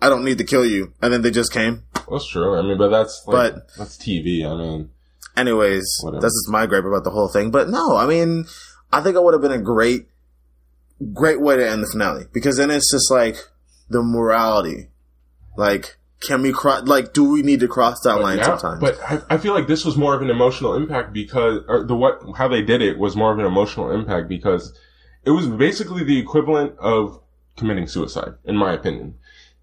I 0.00 0.08
don't 0.08 0.24
need 0.24 0.38
to 0.38 0.44
kill 0.44 0.64
you, 0.64 0.92
and 1.02 1.12
then 1.12 1.22
they 1.22 1.30
just 1.30 1.52
came. 1.52 1.82
That's 2.10 2.28
true. 2.28 2.58
I 2.58 2.62
mean, 2.62 2.78
but 2.78 2.88
that's 2.88 3.22
like, 3.26 3.54
But- 3.54 3.68
that's 3.76 3.96
TV. 3.96 4.44
I 4.44 4.56
mean, 4.56 4.90
Anyways, 5.36 5.86
Whatever. 6.02 6.20
that's 6.22 6.34
just 6.34 6.50
my 6.50 6.66
gripe 6.66 6.84
about 6.84 7.04
the 7.04 7.10
whole 7.10 7.28
thing. 7.28 7.50
But 7.50 7.68
no, 7.68 7.96
I 7.96 8.06
mean, 8.06 8.46
I 8.92 9.00
think 9.00 9.16
it 9.16 9.22
would 9.22 9.32
have 9.34 9.40
been 9.42 9.52
a 9.52 9.62
great, 9.62 10.06
great 11.12 11.40
way 11.40 11.56
to 11.56 11.68
end 11.68 11.82
the 11.82 11.86
finale 11.86 12.24
because 12.32 12.56
then 12.56 12.70
it's 12.70 12.90
just 12.90 13.10
like 13.10 13.36
the 13.88 14.02
morality. 14.02 14.88
Like, 15.56 15.96
can 16.20 16.42
we 16.42 16.52
cross? 16.52 16.82
Like, 16.82 17.12
do 17.12 17.24
we 17.24 17.42
need 17.42 17.60
to 17.60 17.68
cross 17.68 18.00
that 18.04 18.14
but 18.14 18.22
line 18.22 18.42
sometimes? 18.44 18.80
But 18.80 18.98
I, 19.02 19.34
I 19.34 19.38
feel 19.38 19.54
like 19.54 19.66
this 19.68 19.84
was 19.84 19.96
more 19.96 20.14
of 20.14 20.20
an 20.22 20.30
emotional 20.30 20.74
impact 20.74 21.12
because, 21.12 21.62
or 21.68 21.84
the 21.84 21.96
what, 21.96 22.20
how 22.36 22.48
they 22.48 22.62
did 22.62 22.82
it 22.82 22.98
was 22.98 23.16
more 23.16 23.32
of 23.32 23.38
an 23.38 23.46
emotional 23.46 23.90
impact 23.92 24.28
because 24.28 24.76
it 25.24 25.30
was 25.30 25.46
basically 25.46 26.04
the 26.04 26.18
equivalent 26.18 26.78
of 26.78 27.20
committing 27.56 27.86
suicide, 27.86 28.34
in 28.44 28.56
my 28.56 28.72
opinion. 28.72 29.14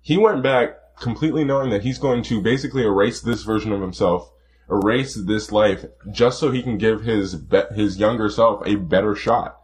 He 0.01 0.17
went 0.17 0.43
back 0.43 0.77
completely 0.99 1.43
knowing 1.43 1.69
that 1.69 1.83
he's 1.83 1.99
going 1.99 2.23
to 2.23 2.41
basically 2.41 2.83
erase 2.83 3.21
this 3.21 3.43
version 3.43 3.71
of 3.71 3.81
himself, 3.81 4.31
erase 4.69 5.15
this 5.15 5.51
life, 5.51 5.85
just 6.11 6.39
so 6.39 6.51
he 6.51 6.63
can 6.63 6.77
give 6.77 7.01
his 7.01 7.35
be- 7.35 7.63
his 7.75 7.97
younger 7.97 8.29
self 8.29 8.65
a 8.65 8.75
better 8.75 9.15
shot. 9.15 9.59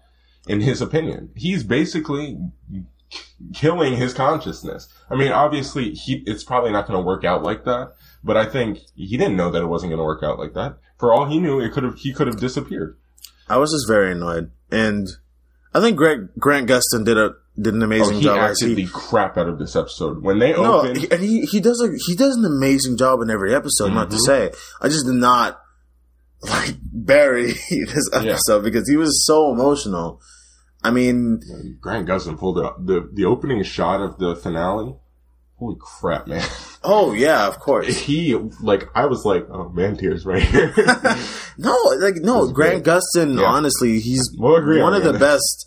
In 0.47 0.61
his 0.61 0.81
opinion, 0.81 1.31
he's 1.35 1.63
basically 1.63 2.37
killing 3.53 3.95
his 3.95 4.13
consciousness. 4.13 4.89
I 5.09 5.15
mean, 5.15 5.31
obviously, 5.31 5.91
he 5.91 6.23
it's 6.25 6.43
probably 6.43 6.71
not 6.71 6.87
going 6.87 6.99
to 6.99 7.05
work 7.05 7.23
out 7.23 7.43
like 7.43 7.63
that, 7.65 7.93
but 8.23 8.35
I 8.35 8.45
think 8.45 8.79
he 8.95 9.17
didn't 9.17 9.37
know 9.37 9.51
that 9.51 9.61
it 9.61 9.67
wasn't 9.67 9.91
going 9.91 9.99
to 9.99 10.03
work 10.05 10.23
out 10.23 10.39
like 10.39 10.53
that. 10.53 10.77
For 10.97 11.13
all 11.13 11.25
he 11.25 11.39
knew, 11.39 11.59
it 11.59 11.71
could 11.71 11.83
have 11.83 11.95
he 11.95 12.13
could 12.13 12.27
have 12.27 12.39
disappeared. 12.39 12.97
I 13.47 13.57
was 13.57 13.71
just 13.71 13.87
very 13.87 14.11
annoyed, 14.11 14.51
and 14.71 15.09
I 15.73 15.79
think 15.81 15.97
Greg 15.97 16.27
Grant 16.37 16.69
Gustin 16.69 17.03
did 17.05 17.17
a 17.17 17.31
did 17.59 17.73
an 17.73 17.81
Oh, 17.81 17.85
amazing 17.85 18.15
he 18.17 18.23
job. 18.23 18.37
as 18.39 18.51
acted 18.61 18.77
he- 18.77 18.85
the 18.85 18.91
crap 18.91 19.37
out 19.37 19.47
of 19.47 19.59
this 19.59 19.75
episode 19.75 20.23
when 20.23 20.39
they 20.39 20.53
no, 20.53 20.81
opened. 20.81 20.97
he- 20.97 21.11
and 21.11 21.21
he 21.21 21.41
he 21.45 21.59
does 21.59 21.81
a 21.81 21.89
he 22.07 22.15
does 22.15 22.35
an 22.35 22.45
amazing 22.45 22.97
job 22.97 23.21
in 23.21 23.29
every 23.29 23.53
episode. 23.53 23.93
Not 23.93 24.09
to 24.11 24.17
Mhm. 24.17 24.25
say, 24.25 24.51
I 24.81 24.87
just 24.89 25.05
did 25.05 25.15
not 25.15 25.59
like 26.41 26.75
Barry 26.91 27.53
this 27.69 28.09
episode 28.13 28.63
because 28.63 28.87
he 28.89 28.97
was 28.97 29.25
so 29.25 29.51
emotional. 29.51 30.19
I 30.83 30.91
mean, 30.91 31.39
Grant 31.79 32.07
Gustin 32.07 32.37
pulled 32.37 32.57
it 32.59 32.65
up. 32.65 32.85
The 32.85 33.09
the 33.13 33.25
opening 33.25 33.63
shot 33.63 34.01
of 34.01 34.17
the 34.19 34.35
finale. 34.35 34.95
Holy 35.63 35.77
crap, 35.79 36.27
man! 36.27 36.45
oh 36.83 37.13
yeah, 37.13 37.47
of 37.47 37.57
course. 37.59 37.97
He 37.97 38.35
like 38.61 38.89
I 38.95 39.05
was 39.05 39.23
like, 39.23 39.47
oh 39.49 39.69
man, 39.69 39.95
tears 39.97 40.25
right 40.25 40.43
here. 40.43 40.73
no, 41.57 41.73
like 41.99 42.15
no, 42.15 42.51
Grant 42.51 42.83
Gustin. 42.83 43.39
Yeah. 43.39 43.45
Honestly, 43.45 43.99
he's 43.99 44.29
We'll 44.37 44.61
one 44.61 44.93
on 44.93 44.93
of 44.95 45.03
the 45.03 45.13
best 45.17 45.65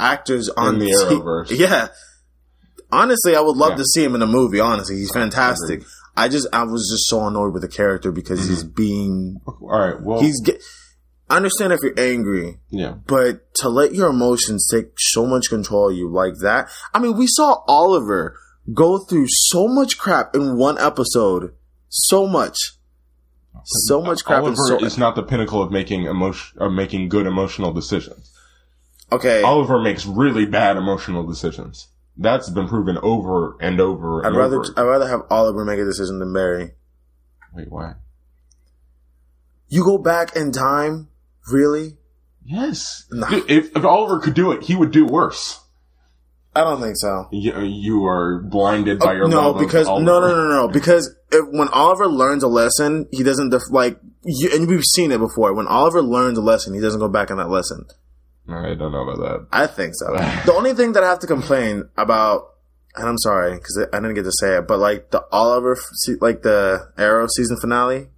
actors 0.00 0.48
on 0.48 0.74
In 0.74 0.80
the 0.80 0.86
t- 0.86 0.92
Arrowverse. 0.94 1.50
Yeah. 1.58 1.88
Honestly, 2.90 3.34
I 3.34 3.40
would 3.40 3.56
love 3.56 3.72
Yeah. 3.72 3.76
to 3.78 3.84
see 3.84 4.04
him 4.04 4.14
in 4.14 4.22
a 4.22 4.26
movie. 4.26 4.60
Honestly, 4.60 4.96
he's 4.96 5.10
fantastic. 5.12 5.82
I 6.16 6.28
just 6.28 6.46
I 6.52 6.62
was 6.64 6.88
just 6.90 7.08
so 7.08 7.26
annoyed 7.26 7.52
with 7.52 7.62
the 7.62 7.68
character 7.68 8.12
because 8.12 8.48
he's 8.48 8.62
Mm-hmm. 8.64 8.74
being 8.74 9.40
All 9.46 9.58
right, 9.68 10.00
well, 10.00 10.20
he's. 10.22 10.40
Get, 10.40 10.62
I 11.28 11.36
understand 11.36 11.72
if 11.72 11.80
you're 11.82 11.98
angry, 11.98 12.58
yeah. 12.70 12.96
but 13.06 13.54
to 13.56 13.68
let 13.70 13.94
your 13.94 14.10
emotions 14.10 14.68
take 14.70 14.92
so 14.98 15.24
much 15.26 15.48
control 15.48 15.88
of 15.90 15.96
you 15.96 16.08
like 16.08 16.34
that. 16.42 16.68
I 16.92 16.98
mean, 16.98 17.16
we 17.16 17.26
saw 17.26 17.62
Oliver 17.66 18.38
go 18.72 18.98
through 18.98 19.26
so 19.28 19.68
much 19.68 19.98
crap 19.98 20.34
in 20.34 20.56
one 20.56 20.78
episode. 20.78 21.54
So 21.88 22.26
much. 22.26 22.56
So 23.64 24.02
much 24.02 24.24
crap. 24.24 24.42
Oliver 24.42 24.56
so, 24.66 24.84
is 24.84 24.98
not 24.98 25.14
the 25.14 25.22
pinnacle 25.22 25.62
of 25.62 25.70
making 25.70 26.04
emotion 26.04 26.58
of 26.60 26.72
making 26.72 27.08
good 27.08 27.26
emotional 27.26 27.72
decisions. 27.72 28.30
okay. 29.12 29.42
Oliver 29.42 29.80
makes 29.80 30.04
really 30.06 30.44
bad 30.44 30.76
emotional 30.76 31.26
decisions. 31.26 31.88
That's 32.16 32.50
been 32.50 32.68
proven 32.68 32.98
over 33.02 33.56
and 33.60 33.80
over 33.80 34.20
and 34.20 34.34
I'd 34.34 34.38
rather 34.38 34.58
over. 34.58 34.74
I'd 34.76 34.82
rather 34.82 35.08
have 35.08 35.22
Oliver 35.30 35.64
make 35.64 35.78
a 35.78 35.84
decision 35.84 36.18
than 36.18 36.32
Barry. 36.32 36.72
Wait, 37.54 37.70
why? 37.70 37.94
You 39.68 39.84
go 39.84 39.98
back 39.98 40.36
in 40.36 40.52
time, 40.52 41.08
really? 41.50 41.96
Yes. 42.44 43.06
Nah. 43.10 43.28
Dude, 43.28 43.50
If, 43.50 43.76
if 43.76 43.84
Oliver 43.84 44.20
could 44.20 44.34
do 44.34 44.52
it, 44.52 44.64
he 44.64 44.76
would 44.76 44.90
do 44.90 45.06
worse. 45.06 45.63
I 46.56 46.62
don't 46.62 46.80
think 46.80 46.94
so. 46.96 47.28
You, 47.32 47.60
you 47.62 48.06
are 48.06 48.40
blinded 48.40 49.00
by 49.00 49.12
oh, 49.12 49.12
your 49.12 49.24
Oh, 49.24 49.28
no, 49.28 49.50
love 49.50 49.60
because 49.60 49.86
no, 49.88 49.98
no, 49.98 50.20
no, 50.20 50.48
no, 50.48 50.68
because 50.68 51.14
if, 51.32 51.44
when 51.50 51.68
Oliver 51.68 52.06
learns 52.06 52.42
a 52.42 52.48
lesson, 52.48 53.08
he 53.10 53.22
doesn't 53.22 53.50
def- 53.50 53.70
like. 53.70 53.98
You, 54.24 54.50
and 54.54 54.68
we've 54.68 54.84
seen 54.84 55.12
it 55.12 55.18
before. 55.18 55.52
When 55.52 55.66
Oliver 55.66 56.00
learns 56.00 56.38
a 56.38 56.40
lesson, 56.40 56.72
he 56.72 56.80
doesn't 56.80 57.00
go 57.00 57.08
back 57.08 57.30
on 57.30 57.38
that 57.38 57.50
lesson. 57.50 57.84
I 58.48 58.74
don't 58.74 58.92
know 58.92 59.08
about 59.08 59.18
that. 59.18 59.46
I 59.52 59.66
think 59.66 59.94
so. 59.96 60.06
the 60.46 60.54
only 60.54 60.74
thing 60.74 60.92
that 60.92 61.02
I 61.02 61.08
have 61.08 61.18
to 61.20 61.26
complain 61.26 61.88
about, 61.96 62.54
and 62.96 63.08
I'm 63.08 63.18
sorry 63.18 63.54
because 63.54 63.86
I 63.92 63.96
didn't 63.98 64.14
get 64.14 64.24
to 64.24 64.32
say 64.32 64.58
it, 64.58 64.68
but 64.68 64.78
like 64.78 65.10
the 65.10 65.24
Oliver, 65.32 65.76
like 66.20 66.42
the 66.42 66.92
Arrow 66.96 67.26
season 67.34 67.56
finale, 67.60 68.08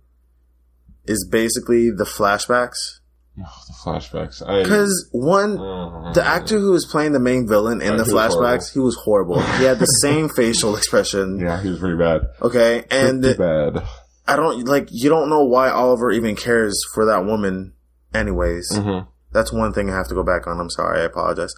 is 1.06 1.26
basically 1.30 1.90
the 1.90 2.04
flashbacks. 2.04 2.95
Oh, 3.38 3.62
the 3.66 3.74
flashbacks. 3.74 4.38
Because 4.62 5.08
one, 5.12 5.58
Uh, 5.58 6.12
the 6.12 6.24
actor 6.24 6.58
who 6.58 6.72
was 6.72 6.86
playing 6.86 7.12
the 7.12 7.20
main 7.20 7.46
villain 7.46 7.82
in 7.82 7.96
the 7.98 8.04
flashbacks, 8.04 8.72
he 8.72 8.78
was 8.78 8.96
horrible. 9.04 9.40
He 9.40 9.64
had 9.64 9.78
the 9.78 9.84
same 9.86 10.28
facial 10.30 10.74
expression. 10.76 11.38
Yeah, 11.42 11.60
he 11.60 11.68
was 11.68 11.78
pretty 11.78 11.98
bad. 11.98 12.22
Okay, 12.40 12.84
and 12.90 13.22
pretty 13.22 13.38
bad. 13.38 13.82
I 14.26 14.36
don't 14.36 14.64
like 14.66 14.88
you 14.90 15.08
don't 15.10 15.28
know 15.28 15.44
why 15.44 15.68
Oliver 15.70 16.10
even 16.10 16.34
cares 16.34 16.80
for 16.94 17.04
that 17.06 17.24
woman 17.26 17.74
anyways. 18.14 18.74
hmm 18.74 19.00
That's 19.32 19.52
one 19.52 19.72
thing 19.74 19.90
I 19.90 19.94
have 19.96 20.08
to 20.08 20.14
go 20.14 20.22
back 20.24 20.46
on. 20.46 20.58
I'm 20.58 20.70
sorry, 20.70 21.00
I 21.00 21.04
apologize. 21.04 21.54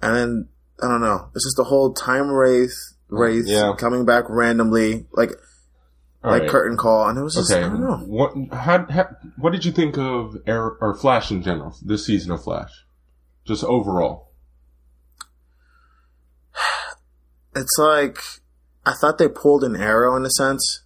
And 0.00 0.16
then 0.16 0.48
I 0.82 0.88
don't 0.88 1.00
know. 1.00 1.28
It's 1.34 1.44
just 1.44 1.56
the 1.56 1.64
whole 1.64 1.92
time 1.92 2.30
wraith 2.30 2.74
wraith 3.08 3.46
Yeah. 3.48 3.72
coming 3.78 4.04
back 4.04 4.24
randomly, 4.28 5.06
like 5.12 5.32
All 6.24 6.30
like 6.30 6.42
right. 6.42 6.50
curtain 6.50 6.76
call, 6.78 7.08
and 7.08 7.18
it 7.18 7.22
was 7.22 7.34
just 7.34 7.52
Okay. 7.52 7.62
I 7.62 7.68
don't 7.68 7.80
know. 7.82 7.98
What 7.98 8.32
how, 8.52 8.86
how, 8.88 9.08
what 9.36 9.52
did 9.52 9.64
you 9.64 9.72
think 9.72 9.98
of 9.98 10.36
Air, 10.46 10.72
or 10.80 10.96
Flash 10.96 11.30
in 11.30 11.42
general? 11.42 11.76
This 11.84 12.06
season 12.06 12.32
of 12.32 12.42
Flash, 12.42 12.70
just 13.46 13.62
overall. 13.64 14.30
It's 17.56 17.76
like 17.78 18.18
I 18.84 18.94
thought 19.00 19.18
they 19.18 19.28
pulled 19.28 19.62
an 19.64 19.76
arrow 19.76 20.16
in 20.16 20.24
a 20.24 20.30
sense. 20.30 20.82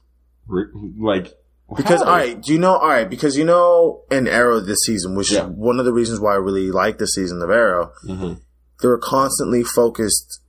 Re- 0.46 0.66
Like 0.98 1.32
Because 1.74 2.02
how? 2.02 2.08
all 2.10 2.16
right, 2.16 2.40
do 2.42 2.52
you 2.52 2.58
know? 2.58 2.76
All 2.76 2.88
right, 2.88 3.08
because 3.08 3.36
you 3.36 3.44
know, 3.44 4.02
in 4.10 4.26
Arrow 4.28 4.60
this 4.60 4.78
season, 4.84 5.14
which 5.16 5.32
Yeah. 5.32 5.44
is 5.46 5.50
one 5.50 5.78
of 5.78 5.84
the 5.86 5.92
reasons 5.92 6.20
why 6.20 6.32
I 6.32 6.36
really 6.36 6.70
like 6.70 6.98
this 6.98 7.12
season 7.14 7.40
of 7.42 7.50
Arrow, 7.50 7.92
Mhm. 8.06 8.40
they 8.82 8.88
were 8.88 8.98
constantly 8.98 9.64
focused 9.64 10.40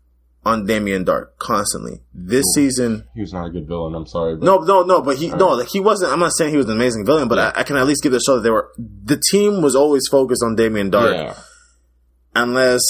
on 0.46 0.66
Damien 0.66 1.04
Darhk, 1.06 1.28
constantly. 1.38 2.02
This 2.14 2.46
Ooh. 2.50 2.54
season, 2.56 3.04
he 3.14 3.22
was 3.22 3.34
not 3.34 3.48
a 3.48 3.50
good 3.50 3.68
villain. 3.68 3.94
I'm 3.96 4.08
sorry. 4.08 4.36
But 4.38 4.46
no, 4.46 4.58
no, 4.60 4.84
no, 4.84 5.02
but 5.02 5.18
he, 5.18 5.32
All 5.32 5.38
no, 5.38 5.48
like, 5.50 5.68
he 5.68 5.80
wasn't. 5.80 6.12
I'm 6.14 6.20
not 6.20 6.32
saying 6.36 6.52
he 6.52 6.58
was 6.58 6.68
an 6.68 6.74
amazing 6.78 7.06
villain, 7.06 7.28
but 7.28 7.38
Yeah. 7.38 7.52
I, 7.56 7.62
I 7.62 7.64
can 7.64 7.76
at 7.78 7.86
least 7.86 8.02
give 8.04 8.12
the 8.14 8.20
show 8.20 8.36
that 8.36 8.42
they 8.42 8.50
were. 8.50 8.72
The 8.78 9.22
team 9.32 9.62
was 9.62 9.76
always 9.76 10.04
focused 10.10 10.42
on 10.44 10.56
Damien 10.56 10.90
Darhk, 10.92 11.14
yeah, 11.14 11.36
unless 12.36 12.82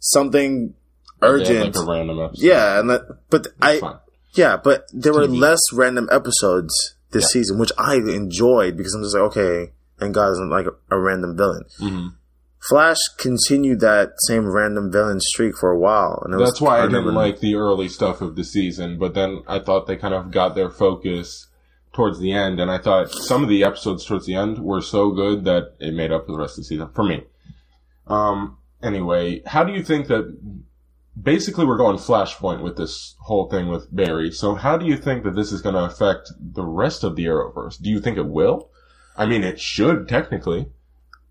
something 0.00 0.74
urgent. 1.22 1.76
like 1.76 1.84
a 1.86 1.90
random 1.90 2.20
episode. 2.20 2.42
yeah, 2.44 2.80
and 2.80 2.90
that, 2.90 3.02
but 3.30 3.46
It's 3.46 3.54
I, 3.60 3.80
fine. 3.80 3.96
yeah, 4.34 4.56
but 4.56 4.84
there 4.92 5.12
were 5.12 5.26
TV. 5.26 5.38
less 5.38 5.60
random 5.72 6.08
episodes 6.10 6.94
this 7.10 7.24
Yeah. 7.24 7.28
season, 7.28 7.58
which 7.58 7.72
I 7.78 7.96
enjoyed 7.96 8.76
because 8.76 8.94
I'm 8.94 9.02
just 9.02 9.14
like, 9.14 9.24
okay, 9.36 9.72
and 10.00 10.14
God 10.14 10.32
isn't 10.32 10.50
like 10.50 10.66
a, 10.66 10.94
a 10.94 10.98
random 10.98 11.36
villain. 11.36 11.64
Mhm. 11.80 12.12
Flash 12.60 12.98
continued 13.18 13.80
that 13.80 14.14
same 14.26 14.50
random 14.50 14.90
villain 14.90 15.20
streak 15.20 15.56
for 15.56 15.70
a 15.70 15.78
while, 15.78 16.20
and 16.24 16.34
it 16.34 16.38
was 16.38 16.50
That's 16.50 16.60
why 16.60 16.80
I 16.80 16.86
didn't 16.86 17.14
like 17.14 17.38
the 17.38 17.54
early 17.54 17.88
stuff 17.88 18.20
of 18.20 18.34
the 18.34 18.44
season, 18.44 18.98
but 18.98 19.14
then 19.14 19.42
I 19.46 19.60
thought 19.60 19.86
they 19.86 19.96
kind 19.96 20.12
of 20.12 20.32
got 20.32 20.54
their 20.54 20.68
focus 20.68 21.46
towards 21.92 22.18
the 22.18 22.32
end, 22.32 22.58
and 22.60 22.70
I 22.70 22.78
thought 22.78 23.12
some 23.12 23.42
of 23.42 23.48
the 23.48 23.62
episodes 23.62 24.04
towards 24.04 24.26
the 24.26 24.34
end 24.34 24.58
were 24.58 24.80
so 24.80 25.10
good 25.12 25.44
that 25.44 25.74
it 25.78 25.94
made 25.94 26.10
up 26.10 26.26
for 26.26 26.32
the 26.32 26.38
rest 26.38 26.58
of 26.58 26.64
the 26.64 26.68
season 26.68 26.88
for 26.94 27.04
me. 27.04 27.24
Um. 28.06 28.58
Anyway, 28.82 29.42
how 29.46 29.64
do 29.64 29.72
you 29.72 29.82
think 29.82 30.08
that? 30.08 30.36
Basically, 31.20 31.66
we're 31.66 31.76
going 31.76 31.96
Flashpoint 31.96 32.62
with 32.62 32.76
this 32.76 33.16
whole 33.22 33.48
thing 33.48 33.66
with 33.66 33.94
Barry. 33.94 34.30
So, 34.30 34.54
how 34.54 34.76
do 34.76 34.86
you 34.86 34.96
think 34.96 35.24
that 35.24 35.34
this 35.34 35.50
is 35.50 35.60
going 35.60 35.74
to 35.74 35.82
affect 35.82 36.30
the 36.38 36.64
rest 36.64 37.02
of 37.02 37.16
the 37.16 37.24
Arrowverse? 37.24 37.82
Do 37.82 37.90
you 37.90 38.00
think 38.00 38.18
it 38.18 38.26
will? 38.26 38.70
I 39.16 39.26
mean, 39.26 39.42
it 39.42 39.60
should 39.60 40.08
technically. 40.08 40.70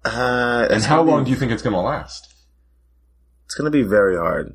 Uh, 0.05 0.67
And 0.69 0.83
how 0.83 1.01
long 1.03 1.19
be- 1.21 1.25
do 1.25 1.31
you 1.31 1.37
think 1.37 1.51
it's 1.51 1.61
going 1.63 1.73
to 1.75 1.81
last? 1.81 2.33
It's 3.45 3.55
gonna 3.55 3.69
be 3.71 3.83
very 3.83 4.17
hard. 4.17 4.53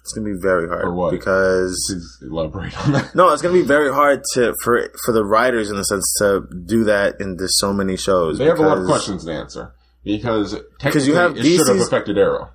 It's 0.00 0.12
gonna 0.14 0.24
be 0.34 0.40
very 0.40 0.66
hard 0.66 0.82
For 0.82 0.92
what? 0.94 1.10
because 1.10 1.78
Please 1.86 2.18
elaborate 2.30 2.76
on 2.86 2.92
that. 2.92 3.14
no, 3.14 3.28
it's 3.32 3.42
gonna 3.42 3.52
be 3.54 3.60
very 3.62 3.92
hard 3.92 4.22
to 4.32 4.54
for 4.64 4.88
for 5.04 5.12
the 5.12 5.22
writers 5.24 5.70
in 5.70 5.76
a 5.76 5.84
sense 5.84 6.10
to 6.18 6.42
do 6.64 6.84
that 6.84 7.20
into 7.20 7.44
so 7.48 7.72
many 7.72 7.96
shows. 7.98 8.38
They 8.38 8.46
have 8.46 8.58
a 8.58 8.62
lot 8.62 8.78
of 8.78 8.86
questions 8.86 9.26
to 9.26 9.32
answer 9.32 9.74
because 10.02 10.54
Because 10.82 11.06
you 11.06 11.12
technically 11.14 11.14
have 11.14 11.36
it 11.36 11.44
should 11.58 11.68
have 11.68 11.80
affected 11.86 12.16
Arrow. 12.18 12.48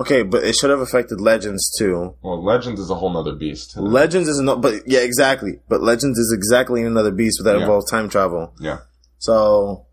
Okay, 0.00 0.24
but 0.24 0.42
it 0.42 0.56
should 0.56 0.70
have 0.70 0.80
affected 0.80 1.20
Legends 1.20 1.70
too. 1.78 2.16
Well, 2.20 2.42
Legends 2.44 2.80
is 2.80 2.90
a 2.90 2.96
whole 2.96 3.10
nother 3.12 3.36
beast. 3.36 3.76
Legends 3.76 4.28
is 4.28 4.40
no, 4.40 4.56
but 4.56 4.82
yeah, 4.88 5.00
exactly. 5.00 5.60
But 5.68 5.82
Legends 5.82 6.18
is 6.18 6.32
exactly 6.36 6.82
another 6.82 7.12
beast 7.12 7.40
that 7.44 7.54
Yeah. 7.54 7.62
involves 7.62 7.88
time 7.90 8.08
travel. 8.08 8.52
yeah. 8.58 8.78
So 9.18 9.86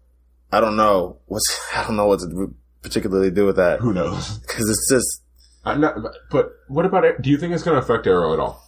I 0.52 0.60
don't 0.60 0.76
know 0.76 1.18
what's 1.28 1.46
I 1.76 1.84
don't 1.84 1.96
know 1.96 2.08
what 2.08 2.20
to 2.20 2.54
particularly 2.82 3.32
do 3.32 3.46
with 3.46 3.56
that 3.58 3.80
Who 3.80 3.94
knows? 3.94 4.38
because 4.40 4.70
it's 4.70 4.90
just 4.90 5.24
I'm 5.64 5.80
not, 5.82 5.96
but 6.32 6.50
what 6.70 6.86
about 6.86 7.06
it? 7.06 7.22
Do 7.22 7.30
you 7.30 7.38
think 7.38 7.54
it's 7.54 7.62
going 7.62 7.76
to 7.80 7.84
affect 7.84 8.08
Arrow 8.08 8.34
at 8.34 8.40
all? 8.40 8.68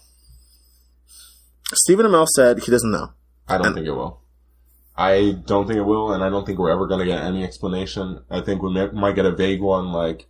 Stephen 1.72 2.06
Amell 2.06 2.28
said 2.28 2.60
he 2.60 2.70
doesn't 2.70 2.90
know. 2.92 3.12
I 3.48 3.56
don't 3.58 3.66
And- 3.68 3.74
think 3.74 3.86
it 3.88 3.92
will. 3.92 4.20
I 4.96 5.38
don't 5.44 5.66
think 5.66 5.78
it 5.78 5.82
will, 5.82 6.12
and 6.12 6.22
I 6.22 6.30
don't 6.30 6.46
think 6.46 6.60
we're 6.60 6.70
ever 6.70 6.86
going 6.86 7.00
to 7.00 7.04
get 7.04 7.20
any 7.24 7.42
explanation. 7.42 8.22
I 8.30 8.42
think 8.42 8.62
we 8.62 8.72
may, 8.72 8.86
might 8.92 9.16
get 9.16 9.26
a 9.26 9.32
vague 9.32 9.60
one, 9.60 9.90
like 9.90 10.28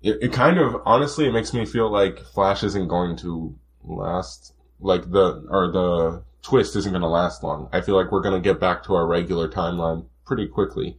it, 0.00 0.16
it. 0.22 0.32
kind 0.32 0.58
of 0.58 0.76
honestly, 0.86 1.26
it 1.26 1.32
makes 1.32 1.52
me 1.52 1.66
feel 1.66 1.90
like 1.92 2.18
Flash 2.18 2.62
isn't 2.62 2.88
going 2.88 3.14
to 3.18 3.54
last. 3.84 4.54
Like 4.80 5.10
the 5.10 5.44
or 5.50 5.70
the 5.70 6.22
twist 6.40 6.76
isn't 6.76 6.92
going 6.92 7.02
to 7.02 7.08
last 7.08 7.42
long. 7.42 7.68
I 7.74 7.82
feel 7.82 7.94
like 7.94 8.10
we're 8.10 8.22
going 8.22 8.42
to 8.42 8.48
get 8.48 8.58
back 8.58 8.84
to 8.84 8.94
our 8.94 9.06
regular 9.06 9.50
timeline 9.50 10.06
pretty 10.34 10.48
quickly, 10.50 10.96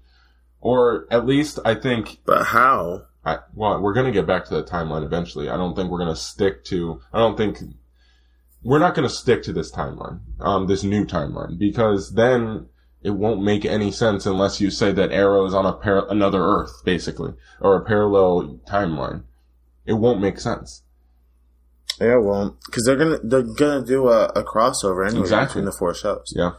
or 0.62 1.08
at 1.10 1.26
least 1.26 1.58
I 1.66 1.74
think 1.74 2.20
But 2.26 2.46
how? 2.46 3.06
I, 3.26 3.40
well, 3.56 3.82
we're 3.82 3.94
going 3.94 4.06
to 4.06 4.12
get 4.12 4.28
back 4.28 4.46
to 4.46 4.54
the 4.54 4.64
timeline 4.64 5.04
eventually. 5.04 5.50
I 5.50 5.58
don't 5.58 5.76
think 5.76 5.90
we're 5.90 5.98
going 5.98 6.14
to 6.14 6.20
stick 6.20 6.64
to, 6.66 7.02
I 7.12 7.18
don't 7.20 7.36
think, 7.38 7.58
we're 8.62 8.80
not 8.80 8.94
going 8.96 9.08
to 9.08 9.14
stick 9.14 9.42
to 9.44 9.54
this 9.54 9.72
timeline, 9.72 10.20
um, 10.40 10.68
this 10.68 10.84
new 10.84 11.04
timeline, 11.06 11.58
because 11.58 12.14
then 12.14 12.68
it 13.02 13.12
won't 13.12 13.42
make 13.42 13.66
any 13.66 13.92
sense 13.92 14.26
unless 14.28 14.62
you 14.62 14.70
say 14.70 14.92
that 14.92 15.12
Arrow 15.12 15.46
is 15.46 15.54
on 15.54 15.66
a 15.66 15.74
par- 15.74 16.06
another 16.12 16.44
Earth, 16.44 16.72
basically, 16.86 17.34
or 17.60 17.76
a 17.76 17.84
parallel 17.86 18.60
timeline. 18.68 19.24
It 19.86 19.94
won't 19.94 20.22
make 20.22 20.40
sense. 20.40 20.84
Yeah, 22.00 22.18
well, 22.18 22.58
because 22.66 22.84
they're 22.86 22.96
gonna 22.96 23.20
they're 23.24 23.44
gonna 23.44 23.86
do 23.86 24.08
a, 24.10 24.26
a 24.28 24.44
crossover 24.44 25.06
anyway 25.06 25.22
Exactly. 25.22 25.48
between 25.62 25.66
the 25.66 25.72
four 25.78 25.94
shows. 25.94 26.34
Yeah. 26.36 26.54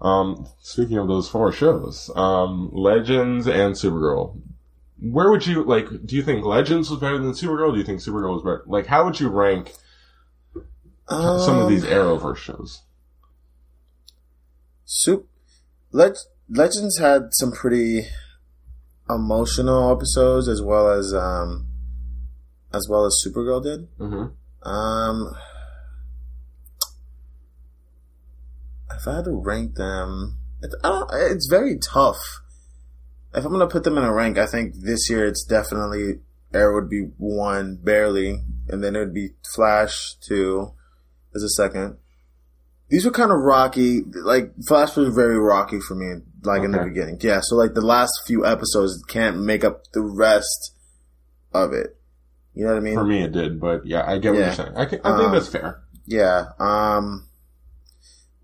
Um, 0.00 0.46
speaking 0.60 0.98
of 0.98 1.08
those 1.08 1.28
four 1.28 1.52
shows, 1.52 2.10
um, 2.14 2.70
Legends 2.72 3.46
and 3.46 3.74
Supergirl. 3.74 4.40
Where 5.00 5.30
would 5.30 5.46
you, 5.46 5.64
like, 5.64 5.86
do 6.04 6.16
you 6.16 6.22
think 6.22 6.44
Legends 6.44 6.90
was 6.90 7.00
better 7.00 7.18
than 7.18 7.32
Supergirl? 7.32 7.72
Do 7.72 7.78
you 7.78 7.84
think 7.84 8.00
Supergirl 8.00 8.34
was 8.34 8.42
better? 8.42 8.64
Like, 8.66 8.86
how 8.86 9.04
would 9.04 9.18
you 9.20 9.28
rank 9.28 9.72
some 11.08 11.58
of 11.58 11.64
Um, 11.64 11.68
these 11.68 11.84
Arrowverse 11.84 12.36
shows. 12.36 12.82
Soup 14.86 15.28
Leg- 15.92 16.16
Legends 16.48 16.98
had 16.98 17.28
some 17.32 17.52
pretty 17.52 18.06
emotional 19.08 19.90
episodes 19.90 20.48
as 20.48 20.62
well 20.62 20.88
as 20.90 21.12
um 21.12 21.66
as 22.72 22.86
well 22.88 23.04
as 23.04 23.14
Supergirl 23.24 23.62
did. 23.62 23.88
Mm-hmm. 23.98 24.68
Um 24.68 25.36
if 28.98 29.06
I 29.08 29.16
had 29.16 29.24
to 29.26 29.32
rank 29.36 29.74
them, 29.76 30.38
it, 30.62 30.72
I 30.82 30.88
don't, 30.88 31.10
it's 31.12 31.46
very 31.46 31.78
tough. 31.78 32.40
If 33.34 33.44
I'm 33.44 33.52
gonna 33.52 33.66
put 33.66 33.84
them 33.84 33.98
in 33.98 34.04
a 34.04 34.12
rank, 34.12 34.38
I 34.38 34.46
think 34.46 34.74
this 34.76 35.10
year 35.10 35.26
it's 35.26 35.44
definitely 35.44 36.20
Arrow 36.52 36.74
would 36.76 36.88
be 36.88 37.08
one, 37.18 37.76
barely, 37.82 38.42
and 38.68 38.82
then 38.82 38.94
it 38.94 39.00
would 39.00 39.14
be 39.14 39.30
Flash 39.54 40.14
two 40.20 40.72
as 41.34 41.42
a 41.42 41.48
second. 41.48 41.96
These 42.90 43.04
were 43.04 43.10
kind 43.10 43.32
of 43.32 43.38
rocky. 43.38 44.02
Like 44.02 44.52
Flash 44.68 44.94
was 44.96 45.12
very 45.14 45.38
rocky 45.38 45.80
for 45.80 45.94
me, 45.96 46.22
like 46.44 46.62
in 46.62 46.70
the 46.70 46.78
beginning. 46.84 47.18
Yeah, 47.20 47.40
so 47.42 47.56
like 47.56 47.74
the 47.74 47.80
last 47.80 48.12
few 48.26 48.46
episodes 48.46 49.02
can't 49.08 49.40
make 49.40 49.64
up 49.64 49.82
the 49.92 50.02
rest 50.02 50.76
of 51.52 51.72
it. 51.72 51.96
You 52.52 52.64
know 52.66 52.72
what 52.74 52.76
I 52.78 52.82
mean? 52.82 52.94
For 52.94 53.04
me, 53.04 53.22
it 53.24 53.32
did, 53.32 53.58
but 53.58 53.84
yeah, 53.84 54.04
I 54.08 54.18
get 54.18 54.30
what 54.32 54.38
Yeah. 54.38 54.46
you're 54.46 54.54
saying. 54.54 54.76
I, 54.76 54.84
can, 54.84 55.00
I 55.02 55.16
think 55.16 55.26
Um, 55.28 55.32
that's 55.32 55.48
fair. 55.48 55.82
Yeah. 56.06 56.44
Um 56.60 57.26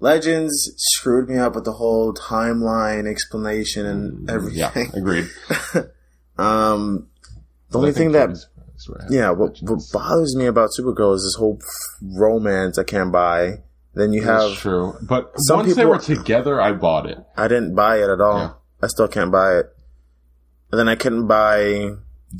Legends 0.00 0.72
screwed 0.76 1.28
me 1.28 1.36
up 1.38 1.54
with 1.54 1.64
the 1.64 1.72
whole 1.74 2.12
timeline 2.14 3.06
explanation 3.06 3.86
and 3.86 4.28
Mm, 4.28 4.50
Yeah, 4.52 4.66
everything. 4.68 4.90
agreed. 4.94 5.28
um 6.38 7.06
the 7.70 7.78
only 7.78 7.92
thing 7.92 8.12
that 8.12 8.28
you'd 8.30 8.34
be 8.34 8.38
surprised 8.78 8.88
what 8.88 9.12
yeah, 9.12 9.30
what, 9.30 9.58
what 9.60 9.80
bothers 9.92 10.34
me 10.36 10.46
about 10.46 10.70
Supergirl 10.78 11.14
is 11.14 11.22
this 11.22 11.34
whole 11.38 11.60
romance 12.02 12.78
I 12.78 12.84
can't 12.84 13.12
buy. 13.12 13.58
Then 13.94 14.12
you 14.14 14.22
That's 14.24 14.44
have 14.52 14.58
true, 14.58 14.94
but 15.02 15.32
some 15.36 15.58
once 15.58 15.74
they 15.74 15.82
people- 15.82 15.90
were 15.92 15.98
together, 15.98 16.60
I 16.60 16.72
bought 16.72 17.06
it. 17.06 17.18
I 17.36 17.48
didn't 17.48 17.74
buy 17.74 17.96
it 17.98 18.08
at 18.08 18.20
all. 18.20 18.38
Yeah. 18.38 18.52
I 18.82 18.86
still 18.86 19.08
can't 19.08 19.30
buy 19.32 19.58
it. 19.58 19.66
And 20.72 20.78
then 20.78 20.88
I 20.88 20.94
couldn't 20.94 21.26
buy 21.26 21.90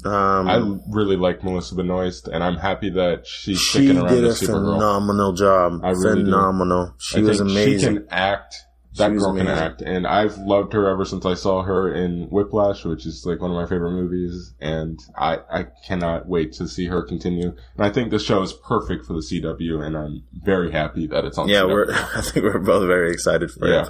um 0.04 0.48
I 0.48 0.78
really 0.94 1.16
like 1.16 1.42
Melissa 1.42 1.74
Benoist, 1.74 2.28
and 2.28 2.44
I'm 2.44 2.56
happy 2.56 2.90
that 2.90 3.26
she's 3.26 3.58
she 3.60 3.86
sticking 3.86 3.98
around 3.98 4.14
did 4.14 4.24
a 4.24 4.28
Supergirl. 4.28 4.74
phenomenal 4.76 5.32
job. 5.32 5.80
I 5.84 5.90
really 5.90 6.20
do. 6.22 6.30
phenomenal. 6.30 6.94
She 6.98 7.18
I 7.18 7.22
was 7.22 7.40
amazing. 7.40 7.78
She 7.78 7.98
can 8.00 8.06
act. 8.10 8.54
That 8.96 9.12
She 9.12 9.18
girl 9.18 9.36
can 9.36 9.46
act, 9.46 9.82
and 9.82 10.04
I've 10.04 10.36
loved 10.38 10.72
her 10.72 10.88
ever 10.88 11.04
since 11.04 11.24
I 11.24 11.34
saw 11.34 11.62
her 11.62 11.94
in 11.94 12.26
Whiplash, 12.30 12.84
which 12.84 13.06
is 13.06 13.24
like 13.24 13.40
one 13.40 13.52
of 13.52 13.56
my 13.56 13.64
favorite 13.66 13.92
movies. 13.92 14.52
And 14.60 14.98
I 15.16 15.38
I 15.50 15.66
cannot 15.86 16.26
wait 16.28 16.52
to 16.54 16.66
see 16.66 16.86
her 16.86 17.00
continue. 17.02 17.48
And 17.76 17.86
I 17.86 17.90
think 17.90 18.10
this 18.10 18.24
show 18.24 18.42
is 18.42 18.52
perfect 18.52 19.06
for 19.06 19.12
the 19.12 19.20
CW, 19.20 19.84
and 19.86 19.96
I'm 19.96 20.24
very 20.32 20.72
happy 20.72 21.06
that 21.06 21.24
it's 21.24 21.38
on. 21.38 21.48
yeah, 21.48 21.60
CW. 21.62 21.68
we're. 21.68 21.92
I 22.16 22.20
think 22.20 22.44
we're 22.44 22.58
both 22.58 22.86
very 22.88 23.12
excited 23.12 23.50
for 23.52 23.68
Yeah. 23.68 23.82
it. 23.82 23.86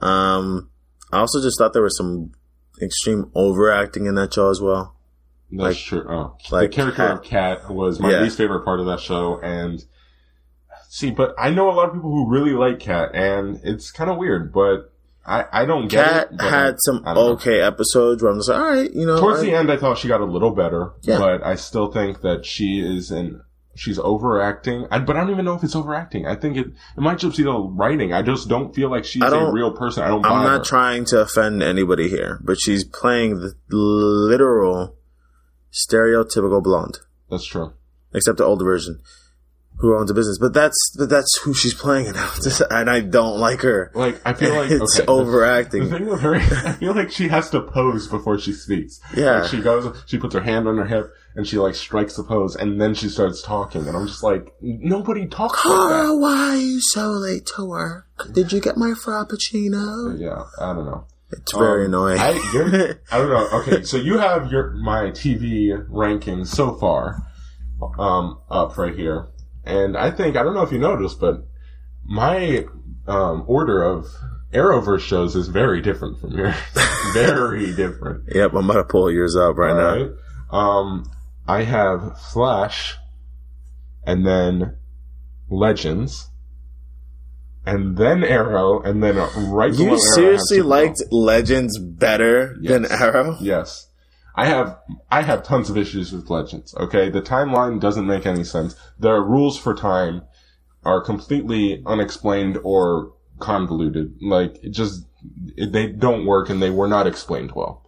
But 0.00 0.06
um, 0.06 0.70
I 1.12 1.18
also 1.18 1.42
just 1.42 1.58
thought 1.58 1.74
there 1.74 1.82
was 1.82 1.96
some 1.98 2.32
extreme 2.82 3.30
overacting 3.34 4.06
in 4.06 4.14
that 4.14 4.32
show 4.32 4.48
as 4.48 4.60
well. 4.60 4.96
That's 5.52 5.62
like- 5.62 5.76
true. 5.76 6.06
Oh, 6.08 6.36
like 6.50 6.70
the 6.70 6.76
character 6.76 6.96
Cat. 7.06 7.10
of 7.12 7.22
Cat 7.22 7.70
was 7.70 8.00
my 8.00 8.10
Yeah. 8.10 8.20
least 8.22 8.36
favorite 8.38 8.64
part 8.64 8.80
of 8.80 8.86
that 8.86 9.00
show, 9.00 9.38
and 9.42 9.84
see, 10.88 11.10
but 11.10 11.34
I 11.38 11.50
know 11.50 11.70
a 11.70 11.72
lot 11.74 11.88
of 11.88 11.94
people 11.94 12.10
who 12.10 12.28
really 12.30 12.52
like 12.52 12.80
Cat, 12.80 13.10
and 13.14 13.60
it's 13.62 13.90
kind 13.90 14.10
of 14.10 14.16
weird, 14.16 14.52
but 14.52 14.90
I 15.26 15.44
I 15.52 15.64
don't 15.64 15.88
get 15.88 16.04
Cat 16.06 16.28
it. 16.32 16.40
had 16.40 16.76
some 16.80 17.02
don't 17.04 17.14
know. 17.14 17.20
okay 17.32 17.60
episodes 17.60 18.22
where 18.22 18.30
I'm 18.32 18.38
just 18.38 18.48
like, 18.48 18.58
all 18.60 18.70
right, 18.70 18.92
you 18.92 19.06
know. 19.06 19.18
Towards 19.18 19.40
I- 19.40 19.44
the 19.44 19.52
end, 19.54 19.70
I 19.70 19.76
thought 19.76 19.98
she 19.98 20.08
got 20.08 20.20
a 20.20 20.24
little 20.26 20.50
better, 20.50 20.92
Yeah. 21.02 21.18
but 21.18 21.44
I 21.44 21.54
still 21.54 21.90
think 21.90 22.20
that 22.22 22.44
she 22.44 22.80
is 22.80 23.10
in. 23.10 23.40
She's 23.76 23.98
overacting, 23.98 24.86
I, 24.92 25.00
but 25.00 25.16
I 25.16 25.20
don't 25.22 25.30
even 25.30 25.44
know 25.44 25.54
if 25.54 25.64
it's 25.64 25.74
overacting. 25.74 26.28
I 26.28 26.36
think 26.36 26.56
it 26.56 26.66
it 26.68 27.00
might 27.00 27.18
just 27.18 27.36
be 27.36 27.42
the 27.42 27.58
writing. 27.58 28.12
I 28.12 28.22
just 28.22 28.48
don't 28.48 28.72
feel 28.72 28.88
like 28.88 29.04
she's 29.04 29.20
a 29.20 29.50
real 29.50 29.72
person. 29.72 30.04
I 30.04 30.08
don't. 30.08 30.24
I'm 30.24 30.44
not 30.44 30.58
her. 30.58 30.64
trying 30.64 31.04
to 31.06 31.20
offend 31.22 31.60
anybody 31.60 32.08
here, 32.08 32.38
but 32.44 32.56
she's 32.60 32.84
playing 32.84 33.40
the 33.40 33.52
literal 33.68 34.94
stereotypical 35.74 36.62
blonde, 36.62 36.98
That's 37.30 37.46
true. 37.46 37.72
except 38.14 38.38
the 38.38 38.44
older 38.44 38.64
version, 38.64 39.00
who 39.78 39.98
owns 39.98 40.10
a 40.10 40.14
business. 40.14 40.38
But 40.38 40.54
that's 40.54 40.76
but 40.96 41.08
that's 41.08 41.40
who 41.42 41.52
she's 41.52 41.74
playing 41.74 42.08
out, 42.16 42.38
and 42.70 42.88
I 42.88 43.00
don't 43.00 43.38
like 43.40 43.60
her. 43.62 43.90
Like 43.94 44.20
I 44.24 44.32
feel 44.34 44.54
like 44.54 44.70
it's 44.70 45.00
okay, 45.00 45.06
overacting. 45.06 45.88
The 45.88 45.98
thing 45.98 46.06
with 46.06 46.20
her, 46.20 46.34
I 46.66 46.72
feel 46.74 46.94
like 46.94 47.10
she 47.10 47.28
has 47.28 47.50
to 47.50 47.60
pose 47.60 48.06
before 48.06 48.38
she 48.38 48.52
speaks. 48.52 49.00
Yeah. 49.16 49.40
Like 49.40 49.50
she 49.50 49.60
goes, 49.60 50.02
she 50.06 50.18
puts 50.18 50.34
her 50.34 50.40
hand 50.42 50.68
on 50.68 50.76
her 50.78 50.86
hip, 50.86 51.12
and 51.34 51.46
she 51.46 51.58
like 51.58 51.74
strikes 51.74 52.14
the 52.16 52.22
pose, 52.22 52.54
and 52.54 52.80
then 52.80 52.94
she 52.94 53.08
starts 53.08 53.42
talking, 53.42 53.86
and 53.88 53.96
I'm 53.96 54.06
just 54.06 54.22
like, 54.22 54.54
nobody 54.60 55.26
talks 55.26 55.64
like 55.64 55.74
why 55.74 56.50
are 56.50 56.56
you 56.56 56.80
so 56.80 57.08
late 57.10 57.46
to 57.56 57.64
work? 57.64 58.06
Did 58.32 58.52
you 58.52 58.60
get 58.60 58.76
my 58.76 58.90
frappuccino? 58.92 60.18
Yeah, 60.20 60.44
I 60.60 60.72
don't 60.72 60.86
know. 60.86 61.06
It's 61.38 61.52
very 61.52 61.84
Um, 61.86 61.94
annoying. 61.94 62.18
I, 62.18 62.30
you're- 62.52 62.94
I 63.12 63.18
don't 63.18 63.28
know. 63.30 63.48
Okay, 63.60 63.82
so 63.82 63.96
you 63.96 64.18
have 64.18 64.50
your 64.50 64.70
my 64.72 65.10
TV 65.10 65.70
rankings 65.88 66.48
so 66.48 66.74
far, 66.74 67.22
um, 67.98 68.38
up 68.50 68.76
right 68.78 68.94
here, 68.94 69.28
and 69.64 69.96
I 69.96 70.10
think 70.10 70.36
I 70.36 70.42
don't 70.42 70.54
know 70.54 70.62
if 70.62 70.72
you 70.72 70.78
noticed, 70.78 71.20
but 71.20 71.46
my 72.04 72.66
um 73.06 73.44
order 73.46 73.82
of 73.82 74.06
Arrowverse 74.52 75.00
shows 75.00 75.34
is 75.34 75.48
very 75.48 75.80
different 75.80 76.20
from 76.20 76.30
yours. 76.32 76.54
very 77.12 77.74
different. 77.74 78.24
yep, 78.34 78.52
I'm 78.54 78.70
about 78.70 78.74
to 78.80 78.84
pull 78.84 79.10
yours 79.10 79.34
up 79.36 79.56
right 79.56 79.74
now. 79.76 79.88
Alright. 79.88 80.10
Um, 80.50 81.10
I 81.48 81.64
have 81.64 82.18
Flash, 82.32 82.94
and 84.06 84.24
then 84.26 84.76
Legends, 85.50 86.28
and 87.66 87.96
then 87.96 88.22
Arrow, 88.24 88.80
and 88.82 89.02
then 89.02 89.16
right 89.16 89.72
below 89.72 89.84
You 89.84 89.84
Arrow, 89.86 89.92
I 89.92 89.92
have 89.92 90.14
seriously 90.14 90.62
liked 90.62 91.02
Legends 91.10 91.78
better 91.78 92.56
Yes. 92.60 92.72
than 92.72 92.86
Arrow? 92.92 93.36
Yes. 93.40 93.88
I 94.36 94.46
have 94.46 94.78
I 95.10 95.22
have 95.22 95.44
tons 95.44 95.70
of 95.70 95.76
issues 95.78 96.12
with 96.12 96.28
Legends. 96.28 96.74
Okay, 96.76 97.08
the 97.08 97.22
timeline 97.22 97.80
doesn't 97.80 98.06
make 98.06 98.26
any 98.26 98.42
sense. 98.44 98.74
The 98.98 99.12
rules 99.20 99.56
for 99.56 99.74
time 99.74 100.22
are 100.84 101.00
completely 101.00 101.82
unexplained 101.86 102.58
or 102.64 103.12
convoluted. 103.38 104.14
Like 104.20 104.58
it 104.62 104.70
just 104.70 105.06
it, 105.56 105.72
they 105.72 105.86
don't 105.86 106.26
work 106.26 106.50
and 106.50 106.60
they 106.60 106.70
were 106.70 106.88
not 106.88 107.06
explained 107.06 107.52
well. 107.54 107.82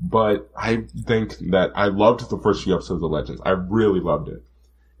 But 0.00 0.50
I 0.56 0.84
think 1.06 1.36
that 1.50 1.70
I 1.76 1.86
loved 1.86 2.28
the 2.30 2.38
first 2.38 2.64
few 2.64 2.74
episodes 2.74 3.02
of 3.02 3.10
Legends. 3.10 3.40
I 3.44 3.50
really 3.50 4.00
loved 4.00 4.28
it. 4.28 4.42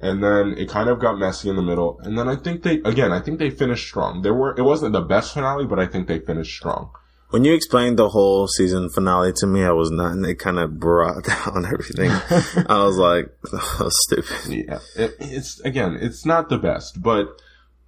And 0.02 0.22
then 0.22 0.54
it 0.58 0.68
kind 0.68 0.88
of 0.88 0.98
got 0.98 1.16
messy 1.16 1.48
in 1.48 1.54
the 1.54 1.62
middle. 1.62 2.00
And 2.02 2.18
then 2.18 2.28
I 2.28 2.34
think 2.34 2.64
they 2.64 2.80
again, 2.84 3.12
I 3.12 3.20
think 3.20 3.38
they 3.38 3.50
finished 3.50 3.86
strong. 3.86 4.22
There 4.22 4.34
were 4.34 4.54
it 4.58 4.62
wasn't 4.62 4.92
the 4.92 5.00
best 5.00 5.32
finale, 5.32 5.64
but 5.64 5.78
I 5.78 5.86
think 5.86 6.08
they 6.08 6.18
finished 6.18 6.56
strong. 6.56 6.90
When 7.30 7.44
you 7.44 7.54
explained 7.54 7.98
the 7.98 8.10
whole 8.10 8.46
season 8.46 8.90
finale 8.90 9.32
to 9.36 9.46
me, 9.46 9.62
I 9.64 9.70
was 9.70 9.90
not, 9.90 10.12
and 10.12 10.26
it 10.26 10.34
kind 10.34 10.58
of 10.58 10.78
brought 10.78 11.24
down 11.46 11.64
everything. 11.64 12.10
I 12.10 12.84
was 12.84 12.98
like, 12.98 13.34
oh, 13.54 13.88
stupid. 13.90 14.52
Yeah, 14.52 14.80
it, 14.96 15.16
it's 15.18 15.60
again, 15.60 15.96
it's 15.98 16.26
not 16.26 16.50
the 16.50 16.58
best, 16.58 17.00
but 17.00 17.28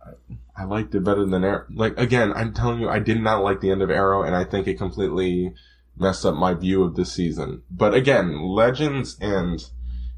I, 0.03 0.62
I 0.62 0.64
liked 0.64 0.94
it 0.94 1.05
better 1.05 1.27
than 1.27 1.44
Arrow. 1.44 1.66
Like 1.74 1.98
again, 1.98 2.33
I'm 2.33 2.55
telling 2.55 2.81
you, 2.81 2.88
I 2.88 3.00
did 3.00 3.20
not 3.20 3.42
like 3.42 3.61
the 3.61 3.70
end 3.70 3.83
of 3.83 3.90
Arrow, 3.90 4.22
and 4.22 4.37
I 4.37 4.44
think 4.44 4.68
it 4.68 4.79
completely 4.79 5.53
messed 5.96 6.24
up 6.24 6.37
my 6.37 6.55
view 6.55 6.85
of 6.85 6.94
this 6.94 7.12
season. 7.12 7.62
But 7.70 7.92
again, 7.92 8.40
Legends 8.40 9.18
and 9.20 9.62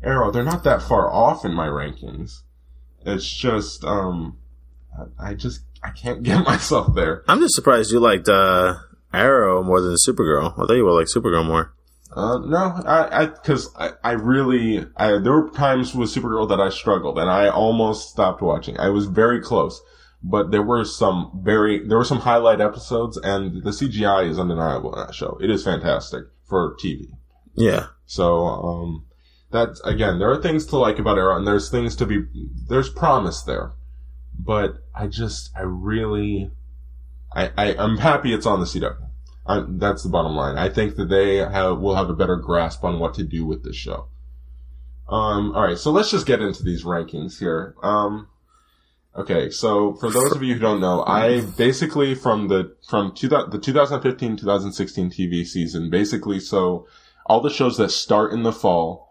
Arrow, 0.02 0.30
they're 0.30 0.44
not 0.44 0.64
that 0.64 0.82
far 0.82 1.10
off 1.10 1.44
in 1.44 1.54
my 1.54 1.66
rankings. 1.66 2.42
It's 3.04 3.28
just, 3.34 3.84
um, 3.84 4.38
I 5.18 5.34
just 5.34 5.62
I 5.82 5.90
can't 5.90 6.22
get 6.24 6.44
myself 6.44 6.94
there. 6.94 7.24
I'm 7.28 7.40
just 7.40 7.54
surprised 7.54 7.92
you 7.92 8.00
liked 8.00 8.28
uh, 8.28 8.74
Arrow 9.12 9.62
more 9.62 9.80
than 9.80 9.96
Supergirl. 10.06 10.52
I 10.52 10.66
thought 10.66 10.74
you 10.74 10.84
would 10.84 10.92
like 10.92 11.06
Supergirl 11.06 11.46
more. 11.46 11.72
Uh, 12.14 12.38
no, 12.38 12.80
I, 12.86 13.24
I, 13.24 13.26
cause 13.26 13.68
I, 13.76 13.90
I 14.02 14.12
really, 14.12 14.86
I, 14.96 15.18
there 15.18 15.32
were 15.32 15.50
times 15.50 15.94
with 15.94 16.08
Supergirl 16.08 16.48
that 16.48 16.60
I 16.60 16.70
struggled 16.70 17.18
and 17.18 17.28
I 17.28 17.48
almost 17.48 18.08
stopped 18.08 18.40
watching. 18.40 18.78
I 18.78 18.88
was 18.88 19.06
very 19.06 19.40
close, 19.42 19.82
but 20.22 20.50
there 20.50 20.62
were 20.62 20.84
some 20.84 21.40
very, 21.42 21.86
there 21.86 21.98
were 21.98 22.04
some 22.04 22.20
highlight 22.20 22.60
episodes 22.60 23.18
and 23.18 23.62
the 23.64 23.70
CGI 23.70 24.30
is 24.30 24.38
undeniable 24.38 24.94
in 24.94 25.06
that 25.06 25.14
show. 25.14 25.36
It 25.42 25.50
is 25.50 25.64
fantastic 25.64 26.24
for 26.44 26.74
TV. 26.82 27.08
Yeah. 27.54 27.88
So, 28.06 28.46
um, 28.46 29.05
that's, 29.56 29.80
again, 29.80 30.18
there 30.18 30.30
are 30.30 30.40
things 30.40 30.66
to 30.66 30.76
like 30.76 30.98
about 30.98 31.18
Arrow 31.18 31.36
and 31.36 31.46
there's 31.46 31.70
things 31.70 31.96
to 31.96 32.06
be, 32.06 32.24
there's 32.68 32.90
promise 32.90 33.42
there. 33.42 33.72
But 34.38 34.78
I 34.94 35.06
just, 35.06 35.50
I 35.56 35.62
really, 35.62 36.50
I, 37.34 37.50
I, 37.56 37.76
I'm 37.76 37.98
happy 37.98 38.34
it's 38.34 38.46
on 38.46 38.60
the 38.60 38.66
CW. 38.66 39.08
I, 39.46 39.64
that's 39.66 40.02
the 40.02 40.08
bottom 40.08 40.36
line. 40.36 40.58
I 40.58 40.68
think 40.68 40.96
that 40.96 41.08
they 41.08 41.36
have, 41.36 41.78
will 41.78 41.94
have 41.94 42.10
a 42.10 42.14
better 42.14 42.36
grasp 42.36 42.84
on 42.84 42.98
what 42.98 43.14
to 43.14 43.24
do 43.24 43.46
with 43.46 43.64
this 43.64 43.76
show. 43.76 44.08
Um, 45.08 45.54
alright, 45.54 45.78
so 45.78 45.90
let's 45.90 46.10
just 46.10 46.26
get 46.26 46.42
into 46.42 46.62
these 46.62 46.84
rankings 46.84 47.38
here. 47.38 47.74
Um, 47.82 48.28
okay, 49.16 49.50
so 49.50 49.94
for 49.94 50.10
those 50.10 50.32
of 50.32 50.42
you 50.42 50.54
who 50.54 50.60
don't 50.60 50.80
know, 50.80 51.04
I 51.04 51.40
basically 51.40 52.14
from 52.14 52.48
the, 52.48 52.76
from 52.88 53.14
two, 53.14 53.28
the 53.28 53.58
2015-2016 53.58 54.42
TV 55.14 55.46
season, 55.46 55.88
basically, 55.88 56.40
so 56.40 56.86
all 57.24 57.40
the 57.40 57.50
shows 57.50 57.76
that 57.78 57.90
start 57.90 58.32
in 58.32 58.42
the 58.42 58.52
fall 58.52 59.05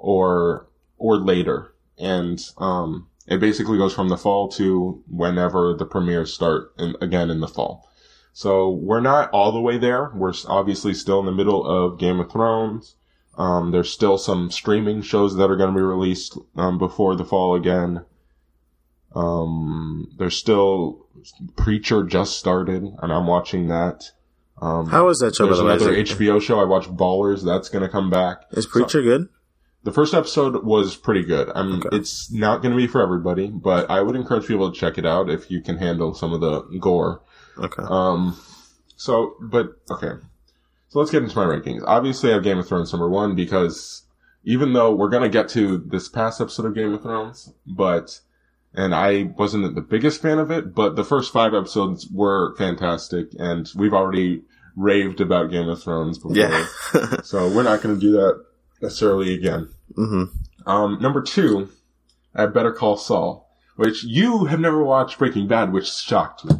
or, 0.00 0.66
or 0.98 1.16
later, 1.16 1.74
and, 1.98 2.40
um, 2.58 3.06
it 3.26 3.38
basically 3.38 3.78
goes 3.78 3.94
from 3.94 4.08
the 4.08 4.16
fall 4.16 4.48
to 4.48 5.02
whenever 5.08 5.74
the 5.74 5.84
premieres 5.84 6.34
start 6.34 6.72
in, 6.78 6.96
again 7.00 7.30
in 7.30 7.40
the 7.40 7.46
fall. 7.46 7.88
So 8.32 8.70
we're 8.70 9.00
not 9.00 9.30
all 9.30 9.52
the 9.52 9.60
way 9.60 9.78
there. 9.78 10.10
We're 10.14 10.32
obviously 10.48 10.94
still 10.94 11.20
in 11.20 11.26
the 11.26 11.32
middle 11.32 11.64
of 11.64 11.98
Game 11.98 12.18
of 12.20 12.30
Thrones. 12.30 12.96
Um, 13.36 13.70
there's 13.70 13.90
still 13.90 14.18
some 14.18 14.50
streaming 14.50 15.02
shows 15.02 15.36
that 15.36 15.50
are 15.50 15.56
going 15.56 15.72
to 15.72 15.76
be 15.78 15.82
released 15.82 16.36
um, 16.56 16.78
before 16.78 17.16
the 17.16 17.24
fall 17.24 17.54
again. 17.54 18.04
Um, 19.14 20.12
there's 20.18 20.36
still 20.36 21.06
Preacher 21.56 22.04
just 22.04 22.38
started, 22.38 22.82
and 22.82 23.12
I'm 23.12 23.26
watching 23.26 23.68
that. 23.68 24.10
Um, 24.60 24.86
How 24.86 25.08
is 25.08 25.18
that 25.18 25.34
show? 25.34 25.46
There's 25.46 25.58
the 25.58 25.66
another 25.66 25.92
HBO 25.92 26.40
show 26.40 26.60
I 26.60 26.64
watched, 26.64 26.94
Ballers. 26.94 27.44
That's 27.44 27.68
going 27.68 27.82
to 27.82 27.88
come 27.88 28.10
back. 28.10 28.42
is 28.52 28.66
Preacher 28.66 29.02
good? 29.02 29.28
The 29.82 29.92
first 29.92 30.12
episode 30.12 30.62
was 30.64 30.94
pretty 30.96 31.24
good. 31.24 31.50
I 31.54 31.62
mean, 31.62 31.76
Okay. 31.86 31.96
it's 31.96 32.30
not 32.30 32.60
going 32.60 32.72
to 32.72 32.76
be 32.76 32.86
for 32.86 33.00
everybody, 33.00 33.48
but 33.48 33.90
I 33.90 34.02
would 34.02 34.14
encourage 34.14 34.46
people 34.46 34.70
to 34.70 34.78
check 34.78 34.98
it 34.98 35.06
out 35.06 35.30
if 35.30 35.50
you 35.50 35.62
can 35.62 35.78
handle 35.78 36.12
some 36.14 36.32
of 36.34 36.40
the 36.42 36.62
gore. 36.78 37.22
Okay. 37.56 37.82
Um, 37.86 38.38
so, 38.96 39.34
but, 39.40 39.68
okay. 39.90 40.12
So 40.88 40.98
let's 40.98 41.10
get 41.10 41.22
into 41.22 41.36
my 41.36 41.44
rankings. 41.46 41.82
Obviously 41.86 42.30
I 42.30 42.34
have 42.34 42.42
Game 42.44 42.58
of 42.58 42.68
Thrones 42.68 42.92
number 42.92 43.08
one 43.08 43.34
because 43.34 44.02
even 44.44 44.72
though 44.74 44.94
we're 44.94 45.08
gonna 45.08 45.28
get 45.28 45.48
to 45.50 45.78
this 45.78 46.08
past 46.08 46.40
episode 46.40 46.66
of 46.66 46.74
Game 46.74 46.92
of 46.92 47.02
Thrones, 47.02 47.52
but, 47.66 48.20
and 48.74 48.94
I 48.94 49.32
wasn't 49.38 49.74
the 49.74 49.80
biggest 49.80 50.20
fan 50.20 50.38
of 50.38 50.50
it, 50.50 50.74
but 50.74 50.96
the 50.96 51.04
first 51.04 51.32
five 51.32 51.54
episodes 51.54 52.06
were 52.12 52.54
fantastic 52.56 53.28
and 53.38 53.70
we've 53.76 53.94
already 53.94 54.42
raved 54.76 55.20
about 55.20 55.50
Game 55.50 55.68
of 55.68 55.82
Thrones 55.82 56.18
before. 56.18 56.36
yeah. 56.36 56.66
So 57.22 57.48
we're 57.54 57.62
not 57.62 57.80
gonna 57.82 57.96
do 57.96 58.12
that 58.12 58.44
necessarily 58.80 59.34
again. 59.34 59.68
hmm 59.94 60.24
Um, 60.66 60.98
number 61.00 61.22
two, 61.22 61.70
I 62.34 62.42
have 62.42 62.54
Better 62.54 62.72
Call 62.72 62.96
Saul, 62.96 63.48
which 63.76 64.04
you 64.04 64.46
have 64.46 64.60
never 64.60 64.82
watched 64.82 65.18
Breaking 65.18 65.46
Bad, 65.48 65.72
which 65.72 65.90
shocked 65.90 66.44
me. 66.44 66.56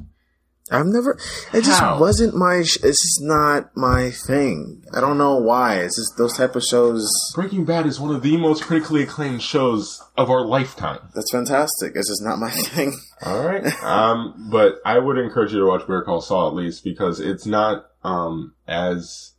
I've 0.72 0.86
never. 0.86 1.18
It 1.52 1.64
just 1.64 1.80
How? 1.80 1.98
wasn't 1.98 2.36
my. 2.36 2.62
Sh- 2.62 2.76
it's 2.84 3.02
just 3.02 3.18
not 3.22 3.76
my 3.76 4.10
thing. 4.12 4.84
I 4.94 5.00
don't 5.00 5.18
know 5.18 5.36
why. 5.36 5.80
It's 5.80 5.96
just 5.96 6.16
those 6.16 6.36
type 6.36 6.54
of 6.54 6.62
shows. 6.62 7.10
Breaking 7.34 7.64
Bad 7.64 7.86
is 7.86 7.98
one 7.98 8.14
of 8.14 8.22
the 8.22 8.36
most 8.36 8.62
critically 8.62 9.02
acclaimed 9.02 9.42
shows 9.42 10.00
of 10.16 10.30
our 10.30 10.44
lifetime. 10.46 11.00
That's 11.12 11.32
fantastic. 11.32 11.94
It's 11.96 12.08
just 12.08 12.22
not 12.22 12.38
my 12.38 12.50
thing. 12.68 12.96
All 13.26 13.44
right. 13.44 13.64
um, 13.82 14.48
but 14.52 14.76
I 14.86 15.00
would 15.00 15.18
encourage 15.18 15.52
you 15.52 15.58
to 15.58 15.66
watch 15.66 15.80
Better 15.88 16.02
Call 16.02 16.20
Saul 16.20 16.46
at 16.46 16.54
least 16.54 16.84
because 16.84 17.18
it's 17.18 17.46
not 17.46 17.86
um 18.04 18.54
as 18.68 19.32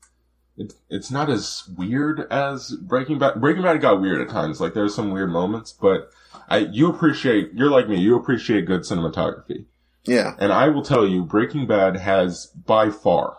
it, 0.57 0.73
it's 0.89 1.11
not 1.11 1.29
as 1.29 1.63
weird 1.77 2.27
as 2.31 2.75
Breaking 2.75 3.19
Bad. 3.19 3.39
Breaking 3.41 3.63
Bad 3.63 3.81
got 3.81 4.01
weird 4.01 4.21
at 4.21 4.29
times. 4.29 4.61
Like 4.61 4.73
there's 4.73 4.95
some 4.95 5.11
weird 5.11 5.31
moments, 5.31 5.71
but 5.71 6.11
I 6.47 6.59
you 6.59 6.89
appreciate 6.89 7.51
you're 7.53 7.71
like 7.71 7.87
me. 7.87 7.99
You 7.99 8.15
appreciate 8.15 8.65
good 8.65 8.81
cinematography. 8.81 9.65
Yeah. 10.03 10.35
And 10.39 10.51
I 10.51 10.69
will 10.69 10.83
tell 10.83 11.07
you, 11.07 11.23
Breaking 11.23 11.67
Bad 11.67 11.97
has 11.97 12.47
by 12.47 12.89
far, 12.89 13.37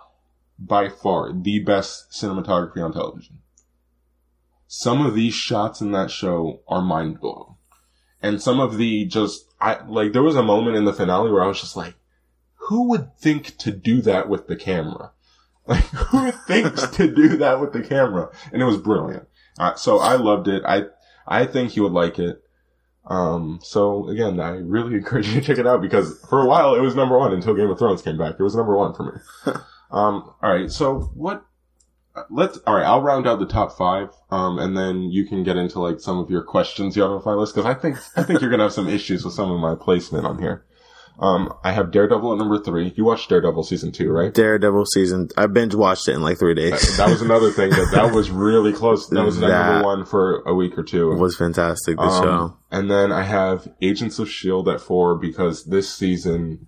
by 0.59 0.88
far, 0.88 1.33
the 1.33 1.59
best 1.59 2.11
cinematography 2.12 2.85
on 2.85 2.92
television. 2.92 3.38
Some 4.66 5.05
of 5.05 5.14
these 5.14 5.35
shots 5.35 5.81
in 5.81 5.92
that 5.92 6.11
show 6.11 6.61
are 6.68 6.81
mind 6.81 7.20
blowing. 7.20 7.57
And 8.22 8.40
some 8.40 8.61
of 8.61 8.77
the 8.77 9.05
just, 9.05 9.44
I, 9.61 9.85
like, 9.85 10.12
there 10.12 10.22
was 10.22 10.37
a 10.37 10.42
moment 10.42 10.77
in 10.77 10.85
the 10.85 10.92
finale 10.92 11.31
where 11.31 11.42
I 11.42 11.48
was 11.48 11.61
just 11.61 11.77
like, 11.77 11.94
who 12.55 12.88
would 12.88 13.16
think 13.18 13.59
to 13.59 13.72
do 13.72 14.01
that 14.03 14.29
with 14.29 14.46
the 14.46 14.57
camera? 14.57 15.11
Like, 15.66 15.85
who 15.85 16.31
thinks 16.33 16.87
to 16.88 17.12
do 17.12 17.37
that 17.38 17.61
with 17.61 17.72
the 17.72 17.83
camera? 17.83 18.31
And 18.53 18.61
it 18.61 18.64
was 18.64 18.79
brilliant. 18.79 19.29
Uh, 19.59 19.75
so 19.75 19.98
I 19.98 20.16
loved 20.16 20.48
it. 20.48 20.62
I, 20.66 20.85
I 21.27 21.46
think 21.46 21.77
you 21.77 21.83
would 21.83 21.92
like 21.92 22.18
it. 22.18 22.42
Um, 23.05 23.59
so 23.62 24.09
again, 24.09 24.40
I 24.40 24.51
really 24.51 24.94
encourage 24.96 25.29
you 25.29 25.40
to 25.40 25.46
check 25.46 25.59
it 25.59 25.66
out 25.66 25.83
because 25.83 26.18
for 26.29 26.40
a 26.40 26.46
while 26.46 26.75
it 26.75 26.81
was 26.81 26.94
number 26.94 27.18
one 27.18 27.33
until 27.33 27.55
Game 27.55 27.70
of 27.70 27.79
Thrones 27.79 28.03
came 28.03 28.18
back. 28.18 28.37
It 28.38 28.42
was 28.42 28.57
number 28.57 28.77
one 28.77 28.94
for 28.94 29.05
me. 29.05 29.20
um, 29.90 30.33
all 30.42 30.53
right. 30.53 30.70
So 30.70 31.11
what? 31.14 31.44
Let's. 32.31 32.59
All 32.66 32.75
right. 32.77 32.85
I'll 32.85 33.01
round 33.01 33.27
out 33.27 33.38
the 33.38 33.46
top 33.46 33.77
five. 33.77 34.11
Um, 34.31 34.59
and 34.59 34.77
then 34.77 35.05
you 35.11 35.27
can 35.27 35.44
get 35.44 35.57
into 35.57 35.81
like 35.81 35.98
some 35.98 36.18
of 36.18 36.31
your 36.31 36.42
questions 36.42 36.94
you 36.94 37.03
have 37.03 37.11
on 37.11 37.22
my 37.25 37.33
list 37.33 37.55
because 37.55 37.66
I 37.66 37.75
think 37.75 37.96
I 38.16 38.22
think 38.22 38.40
you're 38.40 38.51
gonna 38.51 38.64
have 38.64 38.72
some 38.72 38.88
issues 38.88 39.25
with 39.25 39.35
some 39.35 39.51
of 39.51 39.61
my 39.61 39.75
placement 39.75 40.27
on 40.27 40.38
here. 40.38 40.64
Um, 41.23 41.55
I 41.63 41.71
have 41.73 41.93
Daredevil 41.93 42.33
at 42.33 42.39
number 42.39 42.59
three. 42.59 42.93
You 42.97 43.05
watched 43.05 43.29
Daredevil 43.29 43.63
season 43.63 43.93
two, 43.93 44.11
right? 44.11 44.35
Daredevil 44.35 44.87
season. 44.87 45.29
I 45.37 45.47
binge 45.47 45.75
watched 45.75 46.09
it 46.09 46.15
in 46.15 46.23
like 46.23 46.39
three 46.39 46.55
days. 46.55 46.73
That, 46.73 46.97
that 47.07 47.11
was 47.11 47.23
another 47.23 47.51
thing 47.53 47.71
that 47.71 47.91
that 47.93 48.13
was 48.15 48.31
really 48.31 48.73
close. 48.73 49.09
That 49.09 49.25
was 49.25 49.37
at 49.41 49.49
That- 49.49 49.73
number 49.73 49.87
one 49.87 50.05
for 50.05 50.43
a 50.47 50.53
week 50.55 50.77
or 50.77 50.83
two. 50.83 51.13
It 51.13 51.19
was 51.19 51.37
fantastic. 51.37 51.97
The 51.97 52.03
Um, 52.03 52.23
show. 52.25 52.57
And 52.73 52.91
then 52.91 53.13
I 53.13 53.23
have 53.23 53.69
Agents 53.81 54.19
of 54.19 54.27
S.H.I.E.L.D. 54.27 54.71
At 54.73 54.81
four 54.81 55.15
because 55.17 55.65
this 55.67 55.89
season, 55.95 56.67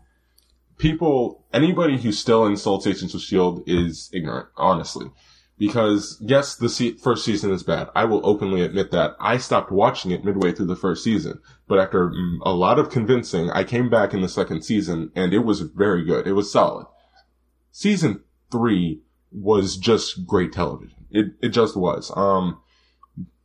people, 0.78 1.44
anybody 1.52 1.98
who 1.98 2.12
still 2.12 2.46
insults 2.46 2.86
Agents 2.86 3.14
of 3.14 3.20
S.H.I.E.L.D. 3.20 3.62
Is 3.66 4.08
ignorant, 4.12 4.46
honestly. 4.56 5.06
Because, 5.56 6.18
yes, 6.20 6.56
the 6.56 6.68
se- 6.68 6.96
first 6.96 7.24
season 7.24 7.52
is 7.52 7.62
bad. 7.62 7.88
I 7.94 8.06
will 8.06 8.26
openly 8.26 8.62
admit 8.62 8.90
that. 8.90 9.14
I 9.20 9.36
stopped 9.36 9.70
watching 9.70 10.10
it 10.10 10.24
midway 10.24 10.52
through 10.52 10.66
the 10.66 10.74
first 10.74 11.04
season. 11.04 11.40
But 11.68 11.78
after 11.78 12.10
mm, 12.10 12.38
a 12.42 12.52
lot 12.52 12.78
of 12.78 12.90
convincing, 12.90 13.50
I 13.50 13.62
came 13.62 13.88
back 13.88 14.12
in 14.12 14.20
the 14.20 14.28
second 14.28 14.62
season 14.62 15.12
and 15.14 15.32
it 15.32 15.40
was 15.40 15.60
very 15.60 16.04
good. 16.04 16.26
It 16.26 16.32
was 16.32 16.50
solid. 16.50 16.86
Season 17.70 18.24
three 18.50 19.00
was 19.30 19.76
just 19.76 20.26
great 20.26 20.52
television. 20.52 21.06
It, 21.10 21.26
it 21.40 21.50
just 21.50 21.76
was. 21.76 22.10
Um, 22.16 22.60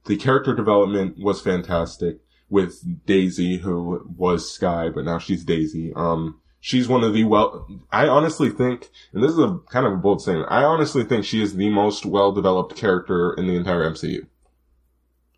the 0.06 0.18
character 0.18 0.56
development 0.56 1.20
was 1.20 1.42
fantastic 1.42 2.18
with 2.50 3.06
Daisy, 3.06 3.58
who 3.58 4.04
was 4.18 4.52
Skye, 4.52 4.90
but 4.90 5.06
now 5.06 5.20
she's 5.20 5.44
Daisy. 5.44 5.94
Um, 5.96 6.42
she's 6.60 6.88
one 6.88 7.04
of 7.04 7.14
the 7.14 7.24
well, 7.24 7.68
I 7.92 8.08
honestly 8.08 8.50
think, 8.50 8.90
and 9.14 9.24
this 9.24 9.32
is 9.32 9.40
a 9.40 9.60
kind 9.70 9.86
of 9.86 9.94
a 9.94 9.98
bold 9.98 10.22
statement, 10.22 10.48
I 10.50 10.64
honestly 10.64 11.04
think 11.04 11.26
she 11.26 11.42
is 11.42 11.56
the 11.56 11.70
most 11.70 12.06
well-developed 12.06 12.76
character 12.76 13.34
in 13.34 13.48
the 13.48 13.56
entire 13.56 13.90
MCU. 13.90 14.28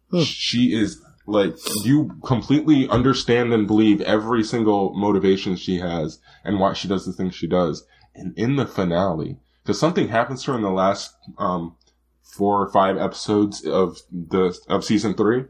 Hmm. 0.10 0.22
She 0.22 0.74
is, 0.74 1.02
like, 1.26 1.56
you 1.84 2.18
completely 2.26 2.88
understand 2.90 3.54
and 3.54 3.68
believe 3.68 4.02
every 4.02 4.44
single 4.44 4.94
motivation 4.94 5.56
she 5.56 5.80
has 5.80 6.20
and 6.44 6.60
why 6.60 6.74
she 6.74 6.88
does 6.88 7.06
the 7.06 7.14
things 7.14 7.36
she 7.36 7.48
does. 7.48 7.86
And 8.14 8.38
in 8.38 8.58
the 8.58 8.66
finale, 8.66 9.40
because 9.64 9.80
something 9.80 10.10
happens 10.10 10.44
to 10.44 10.52
her 10.52 10.58
in 10.58 10.64
the 10.64 10.72
last, 10.72 11.16
um, 11.38 11.76
four 12.22 12.62
or 12.62 12.72
five 12.72 12.98
episodes 12.98 13.66
of 13.66 14.00
the, 14.12 14.58
of 14.70 14.84
season 14.84 15.14
three. 15.14 15.46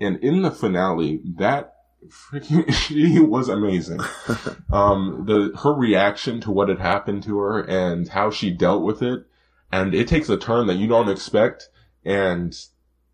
And 0.00 0.16
in 0.24 0.42
the 0.42 0.50
finale, 0.50 1.20
that 1.36 1.73
freaking, 2.08 2.72
she 2.86 3.18
was 3.20 3.48
amazing. 3.48 4.00
um, 4.72 5.24
the, 5.26 5.56
her 5.62 5.72
reaction 5.72 6.40
to 6.42 6.50
what 6.50 6.68
had 6.68 6.78
happened 6.78 7.22
to 7.24 7.38
her 7.38 7.60
and 7.60 8.08
how 8.08 8.30
she 8.30 8.50
dealt 8.50 8.82
with 8.82 9.02
it. 9.02 9.24
And 9.72 9.94
it 9.94 10.08
takes 10.08 10.28
a 10.28 10.36
turn 10.36 10.66
that 10.68 10.76
you 10.76 10.86
don't 10.86 11.08
expect. 11.08 11.68
And 12.04 12.56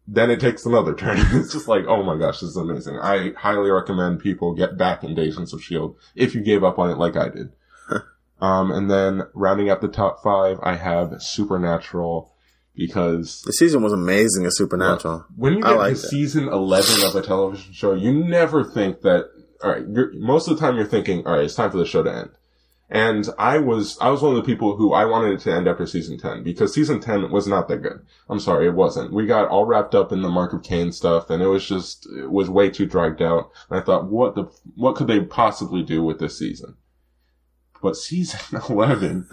then 0.06 0.30
it 0.30 0.40
takes 0.40 0.66
another 0.66 0.94
turn. 0.96 1.18
it's 1.18 1.52
just 1.52 1.68
like, 1.68 1.84
oh 1.86 2.02
my 2.02 2.18
gosh, 2.18 2.40
this 2.40 2.50
is 2.50 2.56
amazing. 2.56 2.98
I 2.98 3.32
highly 3.36 3.70
recommend 3.70 4.20
people 4.20 4.54
get 4.54 4.76
back 4.76 5.04
into 5.04 5.22
Agents 5.22 5.52
of 5.52 5.60
S.H.I.E.L.D. 5.60 5.94
If 6.14 6.34
you 6.34 6.42
gave 6.42 6.64
up 6.64 6.78
on 6.78 6.90
it 6.90 6.98
like 6.98 7.16
I 7.16 7.28
did. 7.28 7.52
um, 8.40 8.70
and 8.70 8.90
then 8.90 9.22
rounding 9.34 9.70
out 9.70 9.80
the 9.80 9.88
top 9.88 10.22
five, 10.22 10.58
I 10.62 10.76
have 10.76 11.22
Supernatural 11.22 12.32
because 12.74 13.42
The 13.42 13.52
season 13.52 13.82
was 13.82 13.92
amazing 13.92 14.46
as 14.46 14.56
Supernatural. 14.56 15.26
when 15.36 15.54
you 15.54 15.62
get 15.62 15.70
like 15.76 15.96
to 15.96 16.02
that. 16.02 16.08
season 16.08 16.48
11 16.48 17.04
of 17.06 17.14
a 17.14 17.22
television 17.22 17.72
show, 17.72 17.94
you 17.94 18.12
never 18.12 18.64
think 18.64 19.02
that 19.02 19.26
all 19.62 19.70
right, 19.70 19.84
you're, 19.88 20.12
most 20.14 20.48
of 20.48 20.56
the 20.56 20.60
time 20.60 20.76
you're 20.76 20.86
thinking, 20.86 21.26
all 21.26 21.34
right, 21.34 21.44
it's 21.44 21.54
time 21.54 21.70
for 21.70 21.76
the 21.76 21.84
show 21.84 22.02
to 22.02 22.10
end. 22.14 22.30
And 22.92 23.28
I 23.38 23.58
was, 23.58 23.96
I 24.00 24.08
was 24.10 24.20
one 24.20 24.34
of 24.34 24.36
the 24.36 24.42
people 24.50 24.76
who 24.76 24.92
I 24.92 25.04
wanted 25.04 25.34
it 25.34 25.40
to 25.42 25.52
end 25.52 25.68
after 25.68 25.86
season 25.86 26.18
10 26.18 26.42
because 26.42 26.74
season 26.74 26.98
10 26.98 27.30
was 27.30 27.46
not 27.46 27.68
that 27.68 27.82
good. 27.82 28.00
I'm 28.28 28.40
sorry, 28.40 28.66
it 28.66 28.74
wasn't. 28.74 29.12
We 29.12 29.26
got 29.26 29.46
all 29.48 29.64
wrapped 29.64 29.94
up 29.94 30.10
in 30.10 30.22
the 30.22 30.28
Mark 30.28 30.52
of 30.54 30.64
Cain 30.64 30.90
stuff 30.90 31.30
and 31.30 31.40
it 31.40 31.46
was 31.46 31.68
just, 31.68 32.08
it 32.18 32.30
was 32.30 32.50
way 32.50 32.68
too 32.68 32.86
dragged 32.86 33.22
out. 33.22 33.52
And 33.68 33.78
I 33.78 33.82
thought, 33.84 34.10
what 34.10 34.34
the, 34.34 34.50
what 34.74 34.96
could 34.96 35.06
they 35.06 35.20
possibly 35.20 35.82
do 35.84 36.02
with 36.02 36.18
this 36.18 36.36
season? 36.38 36.74
But 37.80 37.96
season 37.96 38.40
11, 38.68 39.28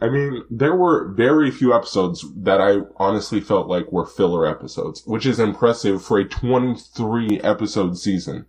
I 0.00 0.08
mean, 0.08 0.42
there 0.50 0.74
were 0.74 1.08
very 1.08 1.50
few 1.50 1.72
episodes 1.72 2.24
that 2.36 2.60
I 2.60 2.80
honestly 2.96 3.40
felt 3.40 3.68
like 3.68 3.92
were 3.92 4.04
filler 4.04 4.46
episodes, 4.46 5.02
which 5.06 5.24
is 5.24 5.38
impressive 5.38 6.04
for 6.04 6.18
a 6.18 6.28
23 6.28 7.40
episode 7.40 7.96
season. 7.96 8.46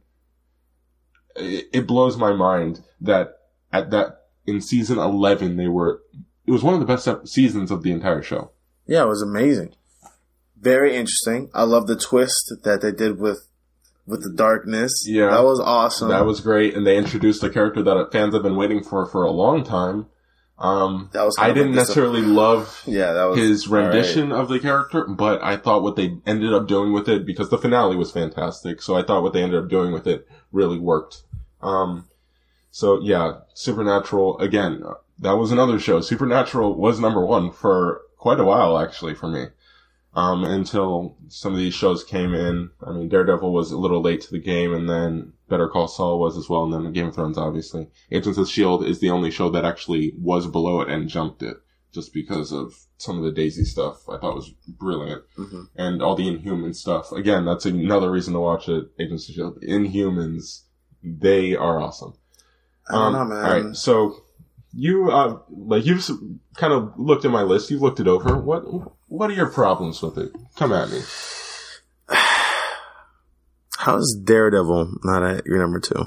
It, 1.35 1.69
it 1.71 1.87
blows 1.87 2.17
my 2.17 2.33
mind 2.33 2.83
that 2.99 3.37
at 3.71 3.91
that, 3.91 4.23
in 4.45 4.59
season 4.59 4.97
11, 4.97 5.57
they 5.57 5.67
were, 5.67 6.01
it 6.45 6.51
was 6.51 6.63
one 6.63 6.73
of 6.73 6.79
the 6.79 6.85
best 6.85 7.07
seasons 7.27 7.71
of 7.71 7.83
the 7.83 7.91
entire 7.91 8.21
show. 8.21 8.51
Yeah, 8.87 9.03
it 9.03 9.07
was 9.07 9.21
amazing. 9.21 9.75
Very 10.59 10.95
interesting. 10.95 11.49
I 11.53 11.63
love 11.63 11.87
the 11.87 11.95
twist 11.95 12.53
that 12.63 12.81
they 12.81 12.91
did 12.91 13.19
with 13.19 13.47
with 14.07 14.21
the 14.23 14.31
darkness. 14.31 15.05
Yeah. 15.07 15.31
that 15.31 15.43
was 15.43 15.59
awesome. 15.59 16.09
That 16.09 16.25
was 16.25 16.39
great, 16.39 16.75
and 16.75 16.85
they 16.85 16.97
introduced 16.97 17.43
a 17.43 17.49
character 17.49 17.81
that 17.83 18.09
fans 18.11 18.33
have 18.33 18.43
been 18.43 18.55
waiting 18.55 18.83
for 18.83 19.05
for 19.05 19.23
a 19.23 19.31
long 19.31 19.63
time. 19.63 20.07
Um, 20.57 21.09
That 21.11 21.23
was 21.25 21.35
I 21.37 21.51
didn't 21.51 21.73
dis- 21.73 21.79
necessarily 21.89 22.21
love 22.21 22.81
yeah, 22.85 23.11
that 23.11 23.25
was 23.25 23.37
his 23.39 23.67
all 23.67 23.73
right. 23.73 23.87
rendition 23.87 24.31
of 24.31 24.47
the 24.47 24.59
character, 24.59 25.05
but 25.05 25.43
I 25.43 25.57
thought 25.57 25.83
what 25.83 25.97
they 25.97 26.17
ended 26.25 26.53
up 26.53 26.65
doing 26.67 26.93
with 26.93 27.09
it 27.09 27.25
because 27.25 27.49
the 27.49 27.57
finale 27.57 27.97
was 27.97 28.11
fantastic. 28.11 28.81
So 28.81 28.95
I 28.95 29.03
thought 29.03 29.21
what 29.21 29.33
they 29.33 29.43
ended 29.43 29.61
up 29.61 29.69
doing 29.69 29.91
with 29.91 30.07
it 30.07 30.27
really 30.53 30.79
worked. 30.79 31.23
Um, 31.61 32.05
so 32.71 33.01
yeah, 33.01 33.39
Supernatural 33.53 34.37
again. 34.39 34.81
uh, 34.85 34.93
That 35.19 35.33
was 35.37 35.51
another 35.51 35.77
show. 35.77 35.99
Supernatural 35.99 36.75
was 36.75 36.99
number 37.01 37.25
one 37.25 37.51
for 37.51 38.01
quite 38.17 38.39
a 38.39 38.45
while 38.45 38.77
actually 38.77 39.13
for 39.13 39.27
me. 39.27 39.47
Um, 40.15 40.45
until 40.45 41.17
some 41.27 41.51
of 41.51 41.57
these 41.59 41.73
shows 41.73 42.03
came 42.03 42.33
in. 42.33 42.69
I 42.85 42.91
mean, 42.93 43.09
Daredevil 43.09 43.51
was 43.51 43.71
a 43.71 43.77
little 43.77 44.01
late 44.01 44.21
to 44.21 44.31
the 44.31 44.39
game 44.39 44.73
and 44.73 44.89
then 44.89 45.33
Better 45.49 45.67
Call 45.67 45.89
Saul 45.89 46.19
was 46.19 46.37
as 46.37 46.47
well. 46.47 46.63
And 46.63 46.73
then 46.85 46.93
Game 46.93 47.07
of 47.07 47.15
Thrones, 47.15 47.37
obviously. 47.37 47.87
Agents 48.11 48.37
of 48.37 48.43
S.H.I.E.L.D. 48.45 48.89
is 48.89 48.99
the 49.01 49.09
only 49.09 49.29
show 49.29 49.49
that 49.49 49.65
actually 49.65 50.13
was 50.17 50.47
below 50.47 50.79
it 50.79 50.87
and 50.89 51.09
jumped 51.09 51.43
it 51.43 51.57
just 51.93 52.13
because 52.13 52.53
of 52.53 52.73
some 52.97 53.17
of 53.17 53.23
the 53.25 53.31
Daisy 53.31 53.63
stuff 53.65 54.07
I 54.07 54.17
thought 54.17 54.35
was 54.35 54.51
brilliant. 54.67 55.23
Mhm. 55.37 55.67
And 55.75 56.01
all 56.01 56.15
the 56.15 56.27
Inhuman 56.29 56.73
stuff. 56.73 57.11
Again, 57.11 57.43
that's 57.43 57.65
another 57.65 58.09
reason 58.09 58.33
to 58.35 58.39
watch 58.39 58.69
it. 58.69 58.85
Agents 58.97 59.27
of 59.27 59.33
S.H.I.E.L.D. 59.35 59.67
Inhumans, 59.67 60.61
they 61.03 61.55
are 61.57 61.81
awesome. 61.81 62.13
I 62.89 62.93
don't 62.93 63.13
know, 63.13 63.19
Um, 63.19 63.29
man. 63.29 63.37
All 63.45 63.51
right, 63.63 63.75
so 63.75 64.15
you 64.77 65.09
uh 65.11 65.39
like 65.49 65.85
you've 65.85 66.05
kind 66.55 66.73
of 66.73 66.93
looked 66.97 67.25
at 67.25 67.31
my 67.31 67.43
list. 67.43 67.69
You've 67.71 67.81
looked 67.81 67.99
it 67.99 68.07
over. 68.07 68.37
What 68.37 68.63
what 69.07 69.29
are 69.29 69.33
your 69.33 69.49
problems 69.49 70.01
with 70.01 70.17
it? 70.17 70.31
Come 70.57 70.71
at 70.73 70.89
me. 70.89 71.01
How's 73.77 74.15
Daredevil 74.23 74.99
not 75.03 75.23
at 75.23 75.45
your 75.45 75.59
number 75.59 75.79
two? 75.79 76.05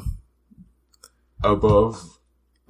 Above, 1.45 2.19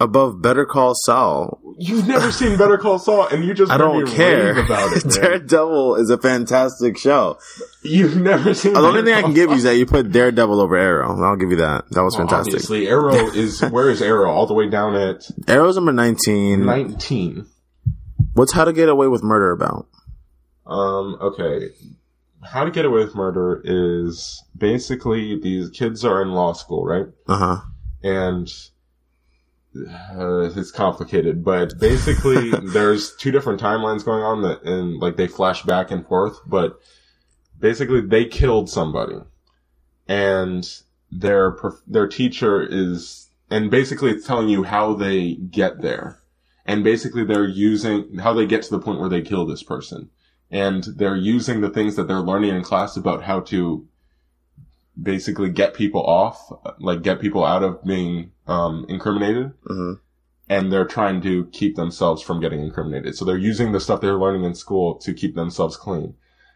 Above 0.01 0.43
Better 0.43 0.67
Call 0.67 0.93
Saul. 0.95 1.59
you've 1.79 2.07
never 2.07 2.31
seen 2.31 2.59
Better 2.59 2.77
Call 2.77 2.99
Saul, 2.99 3.27
and 3.29 3.43
you 3.45 3.55
just 3.55 3.73
I 3.73 3.79
don't 3.79 4.07
care 4.07 4.59
about 4.59 4.93
it. 4.95 5.05
Daredevil 5.15 5.97
is 5.97 6.11
a 6.11 6.19
fantastic 6.19 6.99
show. 6.99 7.39
You've 7.83 8.17
never 8.17 8.53
seen. 8.53 8.75
The 8.75 8.81
only 8.81 9.01
Better 9.03 9.05
thing 9.07 9.15
I 9.15 9.21
Call 9.23 9.29
can 9.31 9.35
give 9.35 9.51
you 9.51 9.57
is 9.57 9.63
that 9.63 9.77
you 9.77 9.87
put 9.87 10.13
Daredevil 10.13 10.61
over 10.61 10.77
Arrow. 10.77 11.23
I'll 11.23 11.37
give 11.37 11.51
you 11.51 11.57
that. 11.57 11.85
That 11.93 12.03
was 12.03 12.15
Well, 12.19 12.27
fantastic. 12.29 12.55
Obviously, 12.55 12.89
Arrow 12.89 13.15
is 13.15 13.61
where 13.71 13.89
is 13.89 14.03
Arrow? 14.03 14.31
All 14.31 14.47
the 14.47 14.55
way 14.55 14.69
down 14.69 14.95
at 14.95 15.27
Arrow's 15.49 15.77
number 15.77 15.93
19. 15.93 16.67
nineteen. 16.67 17.47
What's 18.35 18.53
How 18.53 18.65
to 18.65 18.73
Get 18.75 18.89
Away 18.91 19.09
with 19.09 19.23
Murder 19.23 19.53
about? 19.53 19.87
Um, 20.69 21.17
okay. 21.21 21.71
How 22.43 22.65
to 22.65 22.71
Get 22.71 22.85
Away 22.85 23.05
with 23.05 23.17
Murder 23.17 23.61
is 23.65 24.43
basically 24.57 25.41
these 25.41 25.71
kids 25.71 26.05
are 26.05 26.23
in 26.23 26.31
law 26.31 26.53
school, 26.53 26.85
right? 26.85 27.07
Uh 27.27 27.37
huh. 27.37 27.61
and 28.03 28.49
uh, 29.77 30.51
it's 30.55 30.71
complicated, 30.71 31.45
but 31.45 31.79
basically 31.79 32.51
there's 32.63 33.15
two 33.17 33.31
different 33.31 33.61
timelines 33.61 34.05
going 34.05 34.23
on 34.23 34.43
that, 34.43 34.63
and 34.63 34.99
like 35.01 35.17
they 35.17 35.27
flash 35.27 35.63
back 35.63 35.91
and 35.91 36.07
forth, 36.07 36.39
but 36.47 36.79
basically 37.59 38.01
they 38.01 38.25
killed 38.25 38.71
somebody 38.71 39.17
and 40.07 40.83
their, 41.11 41.57
their 41.87 42.09
teacher 42.09 42.63
is, 42.63 43.29
and 43.51 43.71
basically 43.71 44.11
it's 44.11 44.27
telling 44.27 44.49
you 44.49 44.63
how 44.63 44.95
they 44.95 45.35
get 45.35 45.81
there. 45.81 46.21
And 46.65 46.85
basically 46.85 47.25
they're 47.25 47.49
using, 47.49 48.19
how 48.19 48.35
they 48.35 48.47
get 48.47 48.63
to 48.63 48.71
the 48.71 48.79
point 48.79 49.01
where 49.01 49.09
they 49.09 49.23
kill 49.23 49.47
this 49.47 49.63
person. 49.63 50.11
And 50.51 50.85
they're 50.85 51.17
using 51.17 51.61
the 51.61 51.71
things 51.71 51.97
that 51.97 52.09
they're 52.09 52.21
learning 52.21 52.55
in 52.55 52.63
class 52.63 52.97
about 52.97 53.25
how 53.25 53.41
to 53.41 53.87
basically 55.01 55.51
get 55.51 55.75
people 55.75 56.03
off, 56.03 56.51
like 56.79 57.03
get 57.03 57.21
people 57.21 57.45
out 57.45 57.63
of 57.63 57.85
being 57.85 58.33
um, 58.47 58.87
incriminated, 58.89 59.53
hmm 59.67 59.95
and 60.49 60.73
they're 60.73 60.87
trying 60.87 61.21
to 61.21 61.45
keep 61.47 61.77
themselves 61.77 62.23
from 62.23 62.41
getting 62.41 62.61
incriminated. 62.61 63.15
So 63.15 63.25
they're 63.25 63.37
using 63.37 63.73
the 63.73 63.81
stuff 63.81 64.01
they're 64.01 64.19
learning 64.19 64.45
in 64.45 64.55
school 64.55 64.95
to 64.97 65.13
keep 65.13 65.35
themselves 65.35 65.77
clean. 65.77 66.15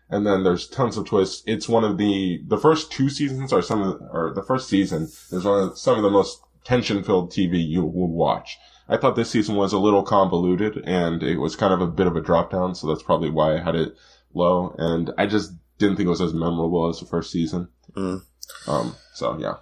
And 0.09 0.27
then 0.27 0.45
there's 0.45 0.67
tons 0.67 0.97
of 0.97 1.07
twists. 1.07 1.43
It's 1.47 1.69
one 1.69 1.85
of 1.85 1.99
the 1.99 2.43
the 2.47 2.59
first 2.59 2.93
two 2.93 3.09
seasons 3.09 3.53
are 3.53 3.63
some 3.63 3.83
of 3.83 4.01
or 4.11 4.33
the 4.35 4.43
first 4.43 4.69
season 4.69 5.05
is 5.31 5.45
one 5.45 5.63
of 5.63 5.79
some 5.79 5.97
of 5.97 6.03
the 6.03 6.11
most 6.11 6.41
tension 6.65 7.03
filled 7.03 7.31
TV 7.31 7.67
you 7.67 7.83
will 7.83 8.11
watch. 8.11 8.59
I 8.93 8.99
thought 8.99 9.17
this 9.17 9.31
season 9.31 9.57
was 9.57 9.73
a 9.73 9.79
little 9.79 10.03
convoluted 10.03 10.83
and 10.85 11.23
it 11.23 11.39
was 11.39 11.57
kind 11.57 11.73
of 11.73 11.81
a 11.81 11.87
bit 11.87 12.07
of 12.07 12.17
a 12.17 12.21
drop 12.21 12.51
down, 12.51 12.75
so 12.75 12.87
that's 12.87 13.03
probably 13.03 13.31
why 13.31 13.57
I 13.57 13.63
had 13.63 13.75
it 13.75 13.97
low. 14.35 14.75
And 14.79 15.11
I 15.17 15.27
just 15.27 15.53
didn't 15.79 15.97
think 15.97 16.07
it 16.07 16.11
was 16.11 16.21
as 16.21 16.35
memorable 16.35 16.89
as 16.89 17.01
the 17.01 17.07
first 17.07 17.31
season. 17.31 17.69
Mm. 17.95 18.23
Um, 18.67 18.97
so 19.15 19.39
yeah. 19.39 19.55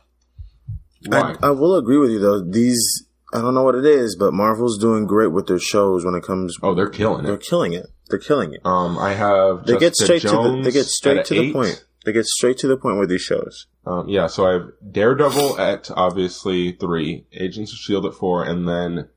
I, 1.10 1.36
I 1.42 1.50
will 1.50 1.76
agree 1.76 1.98
with 1.98 2.10
you 2.10 2.18
though. 2.18 2.42
These, 2.42 3.06
I 3.32 3.40
don't 3.40 3.54
know 3.54 3.62
what 3.62 3.74
it 3.74 3.86
is, 3.86 4.16
but 4.16 4.34
Marvel's 4.34 4.78
doing 4.78 5.06
great 5.06 5.32
with 5.32 5.46
their 5.46 5.58
shows 5.58 6.04
when 6.04 6.14
it 6.14 6.22
comes. 6.22 6.56
oh, 6.62 6.74
they're 6.74 6.88
killing 6.88 7.24
it. 7.24 7.28
They're 7.28 7.36
killing 7.36 7.72
it. 7.72 7.86
They're 8.08 8.18
killing 8.18 8.54
it. 8.54 8.60
Um, 8.64 8.98
I 8.98 9.14
have 9.14 9.64
They 9.64 9.78
get 9.78 9.94
Jessica 9.94 10.04
straight 10.04 10.22
to 10.22 10.28
the. 10.28 10.62
They 10.64 10.70
get 10.72 10.86
straight 10.86 11.24
to 11.26 11.34
the 11.34 11.52
point. 11.52 11.84
They 12.04 12.12
get 12.12 12.26
straight 12.26 12.58
to 12.58 12.66
the 12.66 12.76
point 12.76 12.98
with 12.98 13.08
these 13.10 13.22
shows. 13.22 13.66
Um, 13.86 14.08
yeah, 14.08 14.26
so 14.26 14.46
I 14.46 14.52
have 14.54 14.70
Daredevil 14.90 15.58
at 15.60 15.90
obviously 15.94 16.72
three, 16.72 17.26
Agents 17.32 17.72
of 17.72 17.78
Shield 17.78 18.06
at 18.06 18.14
four, 18.14 18.42
and 18.42 18.66
then 18.66 19.08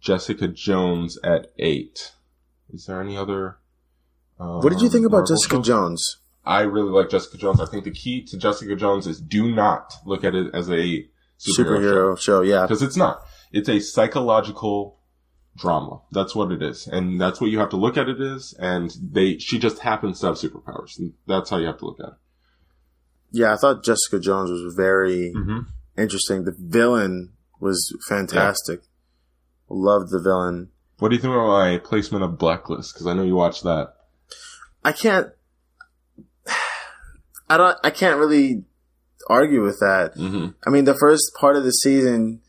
Jessica 0.00 0.48
Jones 0.48 1.18
at 1.24 1.48
eight. 1.58 2.12
Is 2.72 2.86
there 2.86 3.00
any 3.00 3.16
other? 3.16 3.58
Um, 4.38 4.60
What 4.60 4.70
did 4.70 4.80
you 4.82 4.88
think 4.88 5.06
about 5.06 5.26
Jessica 5.26 5.56
shows? 5.56 5.66
Jones? 5.66 6.16
I 6.44 6.60
really 6.62 6.90
like 6.90 7.10
Jessica 7.10 7.38
Jones. 7.38 7.60
I 7.60 7.66
think 7.66 7.84
the 7.84 7.90
key 7.90 8.24
to 8.26 8.36
Jessica 8.38 8.76
Jones 8.76 9.06
is 9.06 9.20
do 9.20 9.52
not 9.54 9.94
look 10.04 10.22
at 10.24 10.34
it 10.34 10.54
as 10.54 10.68
a 10.68 10.72
superhero, 11.38 11.58
Superhero 11.58 12.20
show, 12.20 12.42
yeah. 12.42 12.62
because 12.62 12.82
it's 12.82 12.96
not. 12.96 13.20
It's 13.52 13.68
a 13.68 13.80
psychological 13.80 14.98
drama. 15.56 16.02
That's 16.12 16.34
what 16.36 16.52
it 16.52 16.62
is, 16.62 16.86
and 16.86 17.20
that's 17.20 17.40
what 17.40 17.50
you 17.50 17.58
have 17.58 17.70
to 17.70 17.76
look 17.76 17.96
at 17.96 18.08
it 18.08 18.20
as. 18.20 18.54
And 18.58 18.94
they, 19.02 19.38
she 19.38 19.58
just 19.58 19.80
happens 19.80 20.20
to 20.20 20.26
have 20.26 20.36
superpowers. 20.36 20.92
That's 21.26 21.50
how 21.50 21.56
you 21.56 21.66
have 21.66 21.78
to 21.78 21.86
look 21.86 21.98
at 22.00 22.08
it. 22.08 22.14
Yeah, 23.32 23.52
I 23.54 23.56
thought 23.56 23.82
Jessica 23.84 24.20
Jones 24.20 24.50
was 24.50 24.74
very 24.76 25.32
Mm-hmm. 25.34 25.60
interesting. 26.00 26.44
The 26.44 26.54
villain 26.58 27.32
was 27.60 27.92
fantastic. 28.08 28.82
Loved 29.68 30.10
the 30.10 30.20
villain. 30.20 30.70
What 30.98 31.08
do 31.08 31.16
you 31.16 31.20
think 31.20 31.34
about 31.34 31.48
my 31.48 31.78
placement 31.78 32.24
of 32.24 32.38
Blacklist? 32.38 32.94
Because 32.94 33.06
I 33.06 33.14
know 33.14 33.22
you 33.22 33.34
watched 33.34 33.64
that. 33.64 33.94
I 34.84 34.92
can't. 34.92 35.28
I 37.48 37.56
don't. 37.56 37.76
I 37.84 37.90
can't 37.90 38.18
really 38.18 38.64
argue 39.28 39.62
with 39.62 39.78
that. 39.80 40.12
Mm-hmm. 40.16 40.48
I 40.66 40.70
mean, 40.70 40.84
the 40.84 40.96
first 40.98 41.32
part 41.38 41.56
of 41.56 41.64
the 41.64 41.72
season. 41.72 42.40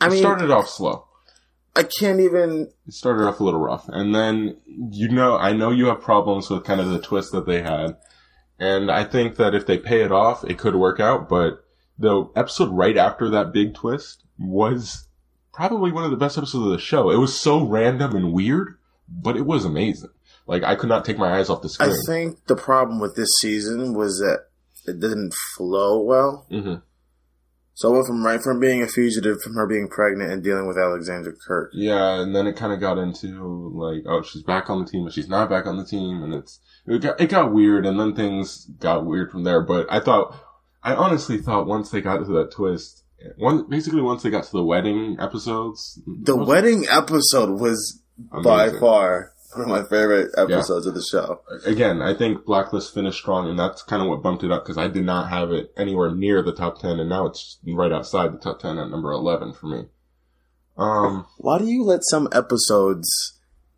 I 0.00 0.06
it 0.06 0.10
mean, 0.10 0.20
started 0.20 0.50
off 0.50 0.68
slow. 0.68 1.06
I 1.74 1.84
can't 1.84 2.20
even. 2.20 2.72
It 2.86 2.92
started 2.92 3.24
off 3.24 3.40
a 3.40 3.44
little 3.44 3.60
rough, 3.60 3.88
and 3.88 4.14
then 4.14 4.56
you 4.66 5.08
know, 5.08 5.36
I 5.36 5.52
know 5.52 5.70
you 5.70 5.86
have 5.86 6.00
problems 6.00 6.50
with 6.50 6.64
kind 6.64 6.80
of 6.80 6.90
the 6.90 7.00
twist 7.00 7.32
that 7.32 7.46
they 7.46 7.62
had, 7.62 7.96
and 8.58 8.90
I 8.90 9.04
think 9.04 9.36
that 9.36 9.54
if 9.54 9.66
they 9.66 9.78
pay 9.78 10.02
it 10.02 10.12
off, 10.12 10.44
it 10.44 10.58
could 10.58 10.74
work 10.74 11.00
out. 11.00 11.28
But 11.28 11.64
the 11.98 12.28
episode 12.36 12.70
right 12.70 12.96
after 12.96 13.30
that 13.30 13.52
big 13.52 13.74
twist 13.74 14.24
was 14.38 15.07
probably 15.58 15.90
one 15.90 16.04
of 16.04 16.12
the 16.12 16.16
best 16.16 16.38
episodes 16.38 16.64
of 16.66 16.70
the 16.70 16.78
show. 16.78 17.10
It 17.10 17.16
was 17.16 17.36
so 17.36 17.64
random 17.64 18.14
and 18.14 18.32
weird, 18.32 18.78
but 19.08 19.36
it 19.36 19.44
was 19.44 19.64
amazing. 19.64 20.10
Like 20.46 20.62
I 20.62 20.76
could 20.76 20.88
not 20.88 21.04
take 21.04 21.18
my 21.18 21.36
eyes 21.36 21.50
off 21.50 21.62
the 21.62 21.68
screen. 21.68 21.90
I 21.90 21.96
think 22.06 22.46
the 22.46 22.54
problem 22.54 23.00
with 23.00 23.16
this 23.16 23.28
season 23.40 23.92
was 23.92 24.18
that 24.20 24.44
it 24.86 25.00
didn't 25.00 25.34
flow 25.56 26.00
well. 26.00 26.46
hmm 26.48 26.76
So 27.74 27.90
I 27.90 27.92
went 27.92 28.06
from 28.06 28.24
right 28.24 28.40
from 28.40 28.60
being 28.60 28.82
a 28.82 28.86
fugitive, 28.86 29.42
from 29.42 29.54
her 29.54 29.66
being 29.66 29.88
pregnant 29.88 30.30
and 30.30 30.44
dealing 30.44 30.68
with 30.68 30.78
Alexander 30.78 31.36
Kirk. 31.44 31.72
Yeah, 31.74 32.20
and 32.20 32.36
then 32.36 32.46
it 32.46 32.54
kind 32.56 32.72
of 32.72 32.78
got 32.78 32.96
into 32.96 33.72
like, 33.74 34.04
oh, 34.06 34.22
she's 34.22 34.44
back 34.44 34.70
on 34.70 34.84
the 34.84 34.88
team, 34.88 35.04
but 35.04 35.12
she's 35.12 35.28
not 35.28 35.50
back 35.50 35.66
on 35.66 35.76
the 35.76 35.84
team, 35.84 36.22
and 36.22 36.32
it's 36.32 36.60
it 36.86 37.02
got 37.02 37.20
it 37.20 37.30
got 37.30 37.52
weird, 37.52 37.84
and 37.84 37.98
then 37.98 38.14
things 38.14 38.64
got 38.78 39.04
weird 39.04 39.32
from 39.32 39.42
there. 39.42 39.60
But 39.60 39.86
I 39.90 39.98
thought 39.98 40.36
I 40.84 40.94
honestly 40.94 41.38
thought 41.38 41.66
once 41.66 41.90
they 41.90 42.00
got 42.00 42.18
to 42.18 42.24
that 42.34 42.52
twist, 42.52 43.02
one 43.36 43.68
basically 43.68 44.00
once 44.02 44.22
they 44.22 44.30
got 44.30 44.44
to 44.44 44.52
the 44.52 44.64
wedding 44.64 45.16
episodes, 45.20 46.00
The 46.06 46.36
was 46.36 46.48
wedding 46.48 46.84
episode 46.90 47.60
was 47.60 48.00
by 48.42 48.70
far 48.78 49.32
one 49.54 49.62
of 49.62 49.68
my 49.68 49.82
favorite 49.88 50.30
episodes 50.36 50.86
of 50.86 50.94
the 50.94 51.02
show. 51.10 51.40
again, 51.64 52.02
I 52.02 52.14
think 52.14 52.44
Blacklist 52.44 52.92
finished 52.92 53.18
strong, 53.18 53.48
and 53.48 53.58
that's 53.58 53.82
kind 53.82 54.02
of 54.02 54.08
what 54.08 54.22
bumped 54.22 54.44
it 54.44 54.52
up 54.52 54.62
because 54.64 54.76
I 54.76 54.88
did 54.88 55.04
not 55.04 55.30
have 55.30 55.50
it 55.52 55.72
anywhere 55.76 56.14
near 56.14 56.42
the 56.42 56.52
top 56.52 56.80
ten, 56.80 57.00
and 57.00 57.08
now 57.08 57.26
it's 57.26 57.58
right 57.66 57.90
outside 57.92 58.32
the 58.32 58.38
top 58.38 58.60
ten 58.60 58.78
at 58.78 58.90
number 58.90 59.10
eleven 59.10 59.52
for 59.52 59.66
me. 59.66 59.84
Um, 60.76 61.26
Why 61.38 61.58
do 61.58 61.66
you 61.66 61.82
let 61.82 62.00
some 62.04 62.28
episodes 62.30 63.08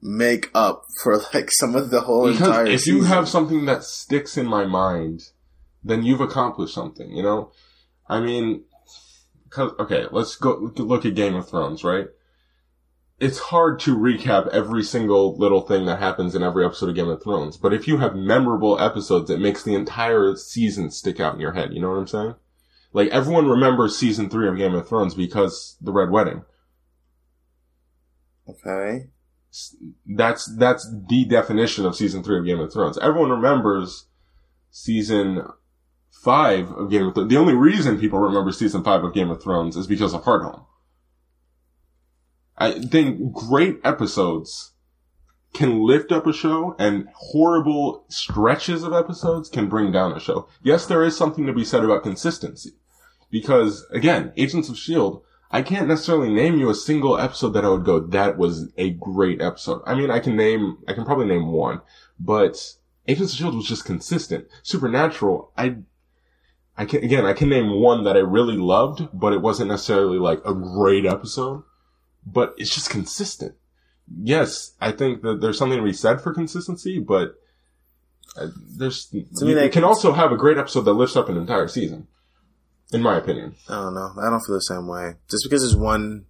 make 0.02 0.50
up 0.54 0.84
for 1.02 1.18
like 1.32 1.50
some 1.52 1.74
of 1.76 1.90
the 1.90 2.02
whole 2.02 2.26
entire? 2.28 2.64
because 2.64 2.82
if 2.82 2.86
you 2.86 2.94
season? 3.00 3.08
have 3.08 3.28
something 3.28 3.64
that 3.66 3.84
sticks 3.84 4.36
in 4.36 4.46
my 4.46 4.64
mind, 4.66 5.22
then 5.84 6.02
you've 6.02 6.20
accomplished 6.20 6.74
something. 6.74 7.10
You 7.16 7.22
know, 7.22 7.52
I 8.08 8.20
mean, 8.20 8.64
cause, 9.50 9.72
okay, 9.78 10.06
let's 10.10 10.36
go 10.36 10.72
look 10.76 11.04
at 11.04 11.14
Game 11.14 11.34
of 11.34 11.48
Thrones, 11.48 11.84
right? 11.84 12.08
It's 13.18 13.38
hard 13.38 13.78
to 13.80 13.96
recap 13.96 14.48
every 14.48 14.82
single 14.82 15.36
little 15.36 15.60
thing 15.60 15.84
that 15.84 15.98
happens 15.98 16.34
in 16.34 16.42
every 16.42 16.64
episode 16.64 16.88
of 16.88 16.94
Game 16.94 17.08
of 17.08 17.22
Thrones, 17.22 17.56
but 17.58 17.74
if 17.74 17.86
you 17.86 17.98
have 17.98 18.14
memorable 18.16 18.80
episodes, 18.80 19.28
it 19.28 19.40
makes 19.40 19.62
the 19.62 19.74
entire 19.74 20.36
season 20.36 20.90
stick 20.90 21.20
out 21.20 21.34
in 21.34 21.40
your 21.40 21.52
head. 21.52 21.74
You 21.74 21.80
know 21.80 21.90
what 21.90 21.98
I'm 21.98 22.06
saying? 22.06 22.34
Like 22.92 23.08
everyone 23.10 23.46
remembers 23.46 23.96
season 23.98 24.30
three 24.30 24.48
of 24.48 24.56
Game 24.56 24.74
of 24.74 24.88
Thrones 24.88 25.14
because 25.14 25.76
the 25.80 25.92
Red 25.92 26.10
Wedding. 26.10 26.44
okay, 28.48 29.08
That's 30.06 30.46
that's 30.56 30.88
the 31.08 31.24
definition 31.24 31.84
of 31.86 31.96
season 31.96 32.22
three 32.22 32.38
of 32.38 32.44
Game 32.44 32.60
of 32.60 32.72
Thrones. 32.72 32.98
Everyone 32.98 33.30
remembers 33.30 34.06
season 34.70 35.42
five 36.10 36.70
of 36.72 36.90
Game 36.90 37.06
of 37.06 37.14
Thrones. 37.14 37.30
The 37.30 37.36
only 37.36 37.54
reason 37.54 37.98
people 37.98 38.18
remember 38.18 38.52
season 38.52 38.82
five 38.82 39.04
of 39.04 39.14
Game 39.14 39.30
of 39.30 39.42
Thrones 39.42 39.76
is 39.76 39.86
because 39.86 40.12
of 40.12 40.24
Hardhome. 40.24 40.64
I 42.58 42.72
think 42.72 43.32
great 43.32 43.80
episodes 43.84 44.72
can 45.52 45.82
lift 45.84 46.12
up 46.12 46.26
a 46.26 46.32
show 46.32 46.76
and 46.78 47.08
horrible 47.14 48.04
stretches 48.08 48.82
of 48.82 48.92
episodes 48.92 49.48
can 49.48 49.68
bring 49.68 49.90
down 49.90 50.12
a 50.12 50.20
show. 50.20 50.46
Yes, 50.62 50.86
there 50.86 51.02
is 51.02 51.16
something 51.16 51.46
to 51.46 51.52
be 51.52 51.64
said 51.64 51.84
about 51.84 52.02
consistency. 52.02 52.72
Because 53.30 53.86
again, 53.90 54.32
Agents 54.36 54.68
of 54.68 54.74
S.H.I.E.L.D., 54.74 55.24
I 55.52 55.62
can't 55.62 55.88
necessarily 55.88 56.32
name 56.32 56.58
you 56.58 56.70
a 56.70 56.74
single 56.74 57.18
episode 57.18 57.50
that 57.50 57.64
I 57.64 57.68
would 57.70 57.84
go, 57.84 57.98
that 57.98 58.38
was 58.38 58.68
a 58.76 58.90
great 58.90 59.42
episode. 59.42 59.82
I 59.84 59.94
mean, 59.94 60.10
I 60.10 60.20
can 60.20 60.36
name, 60.36 60.78
I 60.86 60.92
can 60.92 61.04
probably 61.04 61.26
name 61.26 61.50
one, 61.50 61.80
but 62.20 62.74
Agents 63.08 63.32
of 63.32 63.36
S.H.I.E.L.D. 63.36 63.56
was 63.56 63.66
just 63.66 63.84
consistent. 63.84 64.46
Supernatural, 64.62 65.50
I, 65.56 65.78
I 66.80 66.86
can, 66.86 67.04
again, 67.04 67.26
I 67.26 67.34
can 67.34 67.50
name 67.50 67.78
one 67.78 68.04
that 68.04 68.16
I 68.16 68.20
really 68.20 68.56
loved, 68.56 69.06
but 69.12 69.34
it 69.34 69.42
wasn't 69.42 69.68
necessarily 69.68 70.18
like 70.18 70.40
a 70.46 70.54
great 70.54 71.04
episode, 71.04 71.62
but 72.24 72.54
it's 72.56 72.74
just 72.74 72.88
consistent. 72.88 73.54
Yes, 74.18 74.72
I 74.80 74.90
think 74.92 75.20
that 75.20 75.42
there's 75.42 75.58
something 75.58 75.76
to 75.76 75.84
be 75.84 75.92
said 75.92 76.22
for 76.22 76.32
consistency, 76.32 76.98
but 76.98 77.34
uh, 78.34 78.46
there's, 78.78 79.04
To 79.08 79.26
you, 79.40 79.54
me, 79.56 79.62
you 79.62 79.68
can 79.68 79.84
also 79.84 80.14
have 80.14 80.32
a 80.32 80.38
great 80.38 80.56
episode 80.56 80.86
that 80.86 80.94
lifts 80.94 81.16
up 81.16 81.28
an 81.28 81.36
entire 81.36 81.68
season. 81.68 82.08
In 82.94 83.02
my 83.02 83.18
opinion. 83.18 83.56
I 83.68 83.74
don't 83.74 83.94
know. 83.94 84.14
I 84.18 84.30
don't 84.30 84.40
feel 84.40 84.54
the 84.54 84.62
same 84.62 84.88
way. 84.88 85.16
Just 85.30 85.44
because 85.44 85.60
there's 85.60 85.76
one 85.76 86.24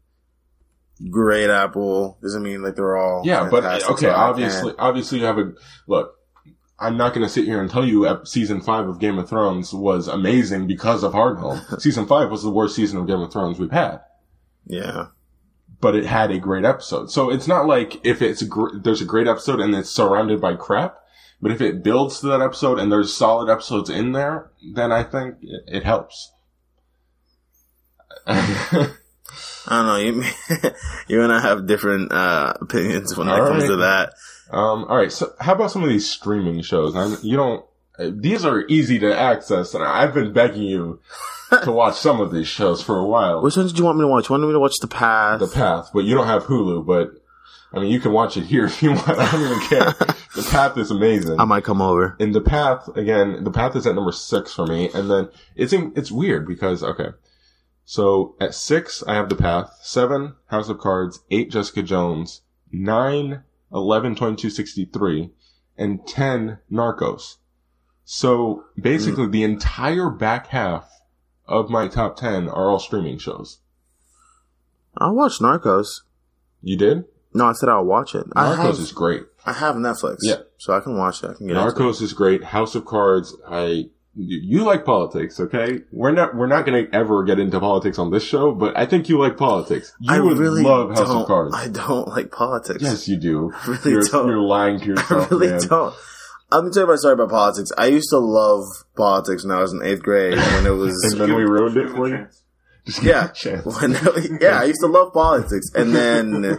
great 1.10 1.48
apple 1.48 2.18
doesn't 2.22 2.42
mean 2.42 2.60
like 2.60 2.74
they're 2.74 2.96
all 2.96 3.22
Yeah, 3.24 3.48
but 3.48 3.84
okay, 3.84 4.08
obviously, 4.08 4.74
obviously 4.80 5.20
you 5.20 5.26
have 5.26 5.38
a 5.38 5.52
look. 5.86 6.16
I'm 6.80 6.96
not 6.96 7.12
going 7.12 7.26
to 7.26 7.32
sit 7.32 7.44
here 7.44 7.60
and 7.60 7.70
tell 7.70 7.84
you 7.84 8.20
season 8.24 8.62
five 8.62 8.88
of 8.88 8.98
Game 8.98 9.18
of 9.18 9.28
Thrones 9.28 9.74
was 9.74 10.08
amazing 10.08 10.66
because 10.66 11.02
of 11.02 11.12
Hardhome. 11.12 11.80
season 11.80 12.06
five 12.06 12.30
was 12.30 12.42
the 12.42 12.50
worst 12.50 12.74
season 12.74 12.98
of 12.98 13.06
Game 13.06 13.20
of 13.20 13.30
Thrones 13.30 13.58
we've 13.58 13.70
had, 13.70 14.00
yeah. 14.66 15.08
but 15.80 15.94
it 15.94 16.06
had 16.06 16.30
a 16.30 16.38
great 16.38 16.64
episode. 16.64 17.10
So 17.10 17.30
it's 17.30 17.46
not 17.46 17.66
like 17.66 18.04
if 18.04 18.22
it's 18.22 18.40
a 18.40 18.46
gr- 18.46 18.78
there's 18.78 19.02
a 19.02 19.06
great 19.06 19.28
episode 19.28 19.60
and 19.60 19.74
it's 19.74 19.90
surrounded 19.90 20.40
by 20.40 20.54
crap, 20.54 20.96
but 21.42 21.52
if 21.52 21.60
it 21.60 21.82
builds 21.82 22.20
to 22.20 22.28
that 22.28 22.40
episode 22.40 22.78
and 22.78 22.90
there's 22.90 23.14
solid 23.14 23.50
episodes 23.50 23.90
in 23.90 24.12
there, 24.12 24.50
then 24.74 24.90
I 24.90 25.02
think 25.02 25.36
it, 25.42 25.64
it 25.66 25.84
helps. 25.84 26.32
I 28.26 28.88
don't 29.68 29.86
know. 29.86 29.96
You 29.96 30.24
you 31.08 31.22
and 31.22 31.32
I 31.32 31.40
have 31.40 31.66
different 31.66 32.12
uh, 32.12 32.54
opinions 32.60 33.16
when 33.16 33.28
it 33.28 33.36
comes 33.36 33.62
right. 33.62 33.68
to 33.68 33.76
that. 33.76 34.14
Um, 34.50 34.84
all 34.84 34.96
right. 34.96 35.12
So, 35.12 35.32
how 35.40 35.54
about 35.54 35.70
some 35.70 35.82
of 35.82 35.88
these 35.88 36.08
streaming 36.08 36.62
shows? 36.62 36.94
I, 36.96 37.06
you 37.22 37.36
don't. 37.36 37.64
These 37.98 38.44
are 38.44 38.64
easy 38.68 38.98
to 39.00 39.16
access, 39.18 39.74
and 39.74 39.84
I've 39.84 40.14
been 40.14 40.32
begging 40.32 40.62
you 40.62 41.00
to 41.64 41.70
watch 41.72 41.96
some 41.96 42.20
of 42.20 42.32
these 42.32 42.48
shows 42.48 42.82
for 42.82 42.98
a 42.98 43.04
while. 43.04 43.42
Which 43.42 43.56
ones 43.56 43.72
did 43.72 43.78
you 43.78 43.84
want 43.84 43.98
me 43.98 44.04
to 44.04 44.08
watch? 44.08 44.28
You 44.28 44.34
wanted 44.34 44.46
me 44.46 44.52
to 44.54 44.60
watch 44.60 44.78
The 44.80 44.88
Path? 44.88 45.40
The 45.40 45.48
Path, 45.48 45.90
but 45.92 46.04
you 46.04 46.14
don't 46.14 46.26
have 46.26 46.44
Hulu. 46.44 46.86
But 46.86 47.10
I 47.72 47.80
mean, 47.80 47.90
you 47.92 48.00
can 48.00 48.12
watch 48.12 48.36
it 48.36 48.44
here 48.44 48.64
if 48.66 48.82
you 48.82 48.92
want. 48.92 49.08
I 49.08 49.30
don't 49.30 49.42
even 49.42 49.60
care. 49.68 49.84
the 50.34 50.48
Path 50.50 50.78
is 50.78 50.90
amazing. 50.90 51.38
I 51.38 51.44
might 51.44 51.64
come 51.64 51.82
over. 51.82 52.16
in 52.18 52.32
the 52.32 52.40
path 52.40 52.88
again 52.96 53.44
the 53.44 53.50
path 53.50 53.76
is 53.76 53.86
at 53.86 53.94
number 53.94 54.12
six 54.12 54.54
for 54.54 54.66
me 54.66 54.88
and 54.94 55.10
then 55.10 55.28
it's 55.56 55.72
in, 55.72 55.92
it's 55.96 56.10
weird 56.10 56.46
because 56.46 56.82
okay 56.82 57.08
so 57.84 58.34
at 58.40 58.54
six 58.54 59.02
i 59.06 59.14
have 59.14 59.28
the 59.28 59.34
path 59.34 59.76
seven 59.82 60.34
house 60.46 60.68
of 60.68 60.78
cards 60.78 61.20
eight 61.30 61.50
jessica 61.50 61.82
jones 61.82 62.42
nine 62.72 63.42
11 63.72 64.16
22 64.16 64.50
63 64.50 65.30
and 65.76 66.06
10 66.06 66.58
narcos 66.70 67.36
so 68.04 68.64
basically 68.80 69.26
mm. 69.26 69.32
the 69.32 69.42
entire 69.42 70.10
back 70.10 70.48
half 70.48 70.88
of 71.46 71.70
my 71.70 71.88
top 71.88 72.16
10 72.16 72.48
are 72.48 72.70
all 72.70 72.78
streaming 72.78 73.18
shows 73.18 73.58
I 74.98 75.10
watched 75.10 75.40
Narcos. 75.40 76.02
you 76.62 76.76
did 76.76 77.04
No, 77.32 77.46
I 77.46 77.52
said 77.52 77.68
I'll 77.68 77.84
watch 77.84 78.14
it. 78.14 78.26
I 78.34 78.54
narcos 78.54 78.56
have, 78.56 78.78
is 78.78 78.92
great 78.92 79.22
I 79.46 79.52
have 79.52 79.76
Netflix. 79.76 80.18
Yeah. 80.22 80.36
So 80.58 80.74
I 80.74 80.80
can 80.80 80.96
watch 80.98 81.22
it. 81.22 81.30
I 81.30 81.34
can 81.34 81.46
get. 81.46 81.56
Narcos 81.56 82.02
is 82.02 82.12
great. 82.12 82.44
House 82.44 82.74
of 82.74 82.84
Cards, 82.84 83.34
I 83.48 83.90
you 84.14 84.40
you 84.58 84.64
like 84.64 84.84
politics, 84.84 85.38
okay? 85.40 85.80
We're 85.92 86.10
not 86.12 86.34
we're 86.34 86.46
not 86.48 86.66
going 86.66 86.86
to 86.86 86.94
ever 86.94 87.22
get 87.24 87.38
into 87.38 87.60
politics 87.60 87.98
on 87.98 88.10
this 88.10 88.24
show, 88.24 88.52
but 88.52 88.76
I 88.76 88.86
think 88.86 89.08
you 89.08 89.18
like 89.18 89.36
politics. 89.36 89.94
You 90.00 90.14
I 90.14 90.20
would 90.20 90.38
really 90.38 90.62
love 90.62 90.90
House 90.90 91.08
of 91.10 91.26
Cards. 91.26 91.54
I 91.54 91.68
don't 91.68 92.08
like 92.08 92.30
politics. 92.32 92.82
yes, 92.82 93.08
you 93.08 93.16
do. 93.16 93.52
I 93.56 93.66
really 93.66 93.90
you're, 93.92 94.02
don't. 94.02 94.26
you're 94.28 94.40
lying 94.40 94.80
to 94.80 94.86
yourself. 94.86 95.10
I 95.10 95.14
yourself, 95.14 95.30
really 95.30 95.46
man. 95.48 95.60
don't. 95.68 95.94
Let 96.50 96.64
me 96.64 96.70
tell 96.72 96.80
you 96.82 96.84
about 96.88 96.98
story 96.98 97.14
about 97.14 97.30
politics. 97.30 97.70
I 97.78 97.86
used 97.86 98.10
to 98.10 98.18
love 98.18 98.64
politics 98.96 99.44
when 99.44 99.56
I 99.56 99.60
was 99.60 99.72
in 99.72 99.82
eighth 99.84 100.02
grade 100.02 100.36
when 100.36 100.66
it 100.66 100.70
was 100.76 100.92
And 101.12 101.20
then 101.20 101.36
we 101.36 101.44
ruined 101.44 101.76
it 101.76 101.90
for 101.90 102.08
you. 102.08 102.26
Just 102.86 103.02
Yeah. 103.04 103.26
it 103.26 103.30
a 103.30 103.34
chance. 103.34 103.80
when 103.80 103.92
yeah, 104.40 104.58
I 104.60 104.64
used 104.64 104.80
to 104.80 104.88
love 104.88 105.12
politics, 105.12 105.68
and 105.74 105.94
then 105.94 106.58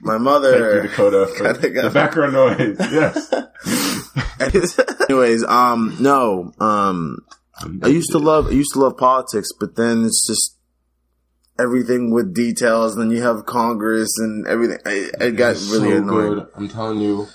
my 0.00 0.18
mother. 0.18 0.82
Thank 0.82 0.84
you. 0.84 0.88
Dakota, 0.90 1.26
for 1.36 1.52
the 1.54 1.90
background 1.92 2.32
noise. 2.32 2.76
Yes. 2.80 3.32
Anyways, 5.08 5.44
um, 5.44 5.96
no, 6.00 6.52
um, 6.60 7.18
I 7.82 7.88
used 7.88 8.10
to 8.12 8.18
love 8.18 8.46
I 8.48 8.50
used 8.50 8.72
to 8.74 8.80
love 8.80 8.96
politics, 8.96 9.48
but 9.58 9.76
then 9.76 10.04
it's 10.04 10.26
just 10.26 10.56
everything 11.58 12.12
with 12.12 12.34
details. 12.34 12.94
And 12.96 13.02
then 13.10 13.16
you 13.16 13.22
have 13.22 13.46
Congress 13.46 14.10
and 14.18 14.46
everything. 14.46 14.78
I, 14.86 15.10
it 15.20 15.32
got 15.32 15.52
It's 15.52 15.70
really 15.70 15.90
so 15.90 15.96
annoying. 15.98 16.34
good. 16.34 16.46
I'm 16.56 16.68
telling 16.68 17.00
you. 17.00 17.26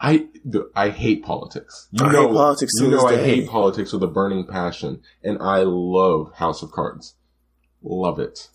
I 0.00 0.26
I 0.74 0.88
hate 0.90 1.22
politics. 1.24 1.86
You 1.92 2.04
I 2.06 2.12
know 2.12 2.32
politics 2.32 2.72
You 2.80 2.88
know 2.88 3.06
I 3.06 3.14
day. 3.14 3.24
hate 3.24 3.48
politics 3.48 3.92
with 3.92 4.02
a 4.02 4.08
burning 4.08 4.44
passion, 4.44 5.02
and 5.22 5.38
I 5.40 5.62
love 5.64 6.34
House 6.34 6.62
of 6.64 6.72
Cards. 6.72 7.14
Love 7.80 8.18
it. 8.18 8.48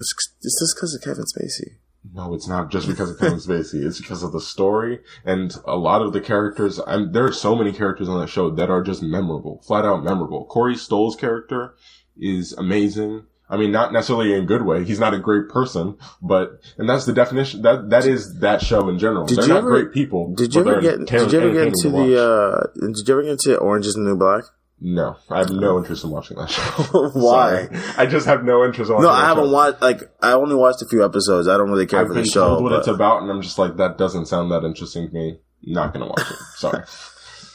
It's, 0.00 0.14
it's 0.40 0.58
just 0.58 0.74
because 0.74 0.94
of 0.94 1.02
Kevin 1.02 1.24
Spacey. 1.24 1.74
No, 2.14 2.34
it's 2.34 2.48
not 2.48 2.70
just 2.70 2.88
because 2.88 3.10
of 3.10 3.18
Kevin 3.18 3.38
Spacey. 3.38 3.84
It's 3.84 4.00
because 4.00 4.22
of 4.22 4.32
the 4.32 4.40
story 4.40 5.00
and 5.24 5.54
a 5.66 5.76
lot 5.76 6.02
of 6.02 6.12
the 6.12 6.20
characters. 6.20 6.80
I'm, 6.86 7.12
there 7.12 7.24
are 7.24 7.32
so 7.32 7.54
many 7.54 7.72
characters 7.72 8.08
on 8.08 8.20
that 8.20 8.28
show 8.28 8.50
that 8.50 8.70
are 8.70 8.82
just 8.82 9.02
memorable, 9.02 9.62
flat 9.66 9.84
out 9.84 10.02
memorable. 10.02 10.44
Corey 10.46 10.76
Stoll's 10.76 11.14
character 11.16 11.74
is 12.18 12.52
amazing. 12.54 13.24
I 13.50 13.56
mean, 13.56 13.72
not 13.72 13.92
necessarily 13.92 14.32
in 14.32 14.44
a 14.44 14.46
good 14.46 14.64
way. 14.64 14.84
He's 14.84 15.00
not 15.00 15.12
a 15.12 15.18
great 15.18 15.48
person, 15.48 15.98
but, 16.22 16.60
and 16.78 16.88
that's 16.88 17.04
the 17.04 17.12
definition, 17.12 17.62
that, 17.62 17.90
that 17.90 18.06
is 18.06 18.38
that 18.38 18.62
show 18.62 18.88
in 18.88 18.98
general. 18.98 19.26
Did 19.26 19.38
they're 19.38 19.48
not 19.48 19.58
ever- 19.58 19.70
great 19.70 19.92
people. 19.92 20.32
Did 20.34 20.54
you 20.54 20.60
ever 20.60 20.80
get? 20.80 21.04
Did 21.04 21.32
you 21.32 21.40
ever 21.40 21.52
get 21.52 21.66
into 21.66 21.82
to 21.82 21.90
the? 21.90 22.22
uh 22.22 22.86
Did 22.94 23.08
you 23.08 23.14
ever 23.14 23.22
get 23.22 23.32
into 23.32 23.56
Orange 23.58 23.86
Is 23.86 23.94
the 23.94 24.00
New 24.02 24.16
Black? 24.16 24.44
No, 24.82 25.16
I 25.28 25.40
have 25.40 25.50
no 25.50 25.76
interest 25.78 26.04
in 26.04 26.10
watching 26.10 26.38
that 26.38 26.48
show. 26.48 26.62
Why? 27.12 27.66
Sorry. 27.66 27.80
I 27.98 28.06
just 28.06 28.24
have 28.26 28.44
no 28.44 28.64
interest 28.64 28.88
in 28.88 28.96
watching 28.96 29.08
No, 29.08 29.14
I 29.14 29.26
haven't 29.26 29.44
show. 29.48 29.52
watched. 29.52 29.82
Like, 29.82 30.00
I 30.22 30.32
only 30.32 30.54
watched 30.54 30.80
a 30.80 30.86
few 30.86 31.04
episodes. 31.04 31.48
I 31.48 31.58
don't 31.58 31.70
really 31.70 31.84
care 31.86 32.00
I've 32.00 32.06
for 32.08 32.14
the 32.14 32.24
show. 32.24 32.60
what 32.62 32.70
but- 32.70 32.78
it's 32.78 32.88
about, 32.88 33.20
and 33.22 33.30
I'm 33.30 33.42
just 33.42 33.58
like, 33.58 33.76
that 33.76 33.98
doesn't 33.98 34.26
sound 34.26 34.50
that 34.52 34.64
interesting 34.64 35.08
to 35.08 35.14
me. 35.14 35.38
Not 35.62 35.92
gonna 35.92 36.06
watch 36.06 36.22
it. 36.30 36.36
Sorry. 36.56 36.84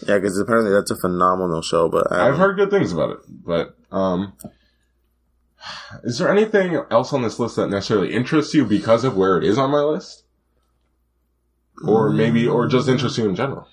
Yeah, 0.05 0.15
because 0.19 0.37
apparently 0.37 0.71
that's 0.73 0.91
a 0.91 0.97
phenomenal 0.97 1.61
show. 1.61 1.87
But 1.89 2.11
I 2.11 2.27
I've 2.27 2.37
heard 2.37 2.57
good 2.57 2.69
things 2.69 2.91
about 2.91 3.11
it, 3.11 3.19
but 3.27 3.75
um, 3.91 4.33
is 6.03 6.19
there 6.19 6.29
anything 6.29 6.75
else 6.91 7.13
on 7.13 7.21
this 7.23 7.39
list 7.39 7.55
that 7.55 7.69
necessarily 7.69 8.13
interests 8.13 8.53
you 8.53 8.65
because 8.65 9.03
of 9.05 9.15
where 9.15 9.37
it 9.37 9.45
is 9.45 9.57
on 9.57 9.71
my 9.71 9.79
list, 9.79 10.23
or 11.87 12.09
maybe, 12.09 12.45
or 12.45 12.67
just 12.67 12.89
interests 12.89 13.17
you 13.17 13.27
in 13.27 13.35
general? 13.35 13.67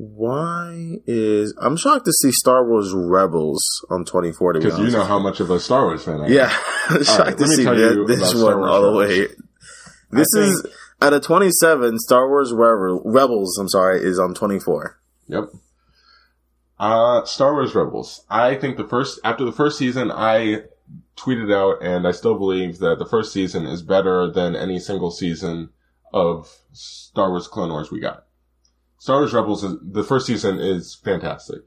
Why 0.00 0.98
is 1.08 1.52
I'm 1.60 1.76
shocked 1.76 2.04
to 2.04 2.12
see 2.12 2.30
Star 2.30 2.64
Wars 2.64 2.92
Rebels 2.94 3.60
on 3.90 4.04
24 4.04 4.52
to 4.52 4.58
be 4.60 4.64
Because 4.64 4.78
you 4.78 4.90
know 4.92 5.02
how 5.02 5.18
much 5.18 5.40
of 5.40 5.50
a 5.50 5.58
Star 5.58 5.86
Wars 5.86 6.04
fan 6.04 6.20
I 6.20 6.26
am. 6.26 6.32
Yeah, 6.32 6.56
I'm 6.88 7.02
shocked 7.02 7.18
right, 7.18 7.38
to 7.38 7.46
see 7.48 7.64
that, 7.64 8.04
this 8.06 8.32
one 8.36 8.62
all 8.62 8.82
the 8.82 8.92
way. 8.92 9.26
This 10.12 10.28
I 10.36 10.40
is 10.40 10.66
out 11.02 11.14
of 11.14 11.22
27. 11.22 11.98
Star 11.98 12.28
Wars 12.28 12.52
Rebel, 12.52 13.02
Rebels. 13.04 13.58
I'm 13.58 13.68
sorry, 13.68 14.00
is 14.00 14.20
on 14.20 14.34
24. 14.34 15.00
Yep. 15.26 15.48
Uh, 16.78 17.24
Star 17.24 17.54
Wars 17.54 17.74
Rebels. 17.74 18.24
I 18.30 18.54
think 18.54 18.76
the 18.76 18.86
first, 18.86 19.18
after 19.24 19.44
the 19.44 19.50
first 19.50 19.78
season, 19.78 20.12
I 20.12 20.62
tweeted 21.16 21.52
out, 21.52 21.82
and 21.82 22.06
I 22.06 22.12
still 22.12 22.38
believe 22.38 22.78
that 22.78 23.00
the 23.00 23.04
first 23.04 23.32
season 23.32 23.66
is 23.66 23.82
better 23.82 24.30
than 24.30 24.54
any 24.54 24.78
single 24.78 25.10
season 25.10 25.70
of 26.12 26.56
Star 26.72 27.30
Wars 27.30 27.48
Clone 27.48 27.70
Wars 27.70 27.90
we 27.90 27.98
got. 27.98 28.27
Star 28.98 29.20
Wars 29.20 29.32
Rebels, 29.32 29.64
is, 29.64 29.76
the 29.80 30.02
first 30.02 30.26
season 30.26 30.58
is 30.58 30.94
fantastic. 30.94 31.62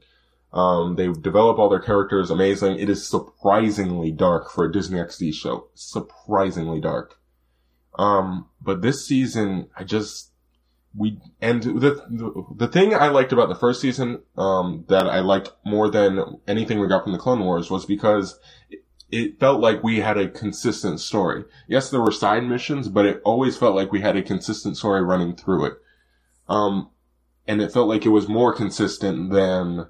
Um, 0.52 0.96
they 0.96 1.08
develop 1.08 1.58
all 1.58 1.70
their 1.70 1.80
characters 1.80 2.30
amazing. 2.30 2.78
It 2.78 2.90
is 2.90 3.06
surprisingly 3.06 4.12
dark 4.12 4.50
for 4.50 4.64
a 4.64 4.72
Disney 4.72 4.98
XD 4.98 5.32
show. 5.32 5.68
Surprisingly 5.74 6.80
dark. 6.80 7.18
Um, 7.98 8.48
but 8.60 8.82
this 8.82 9.06
season, 9.06 9.68
I 9.76 9.84
just, 9.84 10.30
we, 10.94 11.18
and 11.40 11.62
the, 11.62 12.04
the, 12.10 12.44
the 12.54 12.68
thing 12.68 12.94
I 12.94 13.08
liked 13.08 13.32
about 13.32 13.48
the 13.48 13.54
first 13.54 13.80
season, 13.80 14.22
um, 14.36 14.84
that 14.88 15.06
I 15.06 15.20
liked 15.20 15.52
more 15.64 15.90
than 15.90 16.38
anything 16.46 16.80
we 16.80 16.88
got 16.88 17.04
from 17.04 17.12
the 17.12 17.18
Clone 17.18 17.40
Wars 17.40 17.70
was 17.70 17.86
because 17.86 18.38
it, 18.70 18.84
it 19.10 19.40
felt 19.40 19.60
like 19.60 19.82
we 19.82 20.00
had 20.00 20.18
a 20.18 20.28
consistent 20.28 21.00
story. 21.00 21.44
Yes, 21.66 21.88
there 21.88 22.02
were 22.02 22.12
side 22.12 22.44
missions, 22.44 22.88
but 22.88 23.06
it 23.06 23.22
always 23.24 23.56
felt 23.56 23.74
like 23.74 23.90
we 23.90 24.02
had 24.02 24.16
a 24.16 24.22
consistent 24.22 24.76
story 24.76 25.02
running 25.02 25.34
through 25.34 25.66
it. 25.66 25.74
Um, 26.48 26.90
and 27.46 27.60
it 27.60 27.72
felt 27.72 27.88
like 27.88 28.06
it 28.06 28.10
was 28.10 28.28
more 28.28 28.54
consistent 28.54 29.30
than 29.30 29.86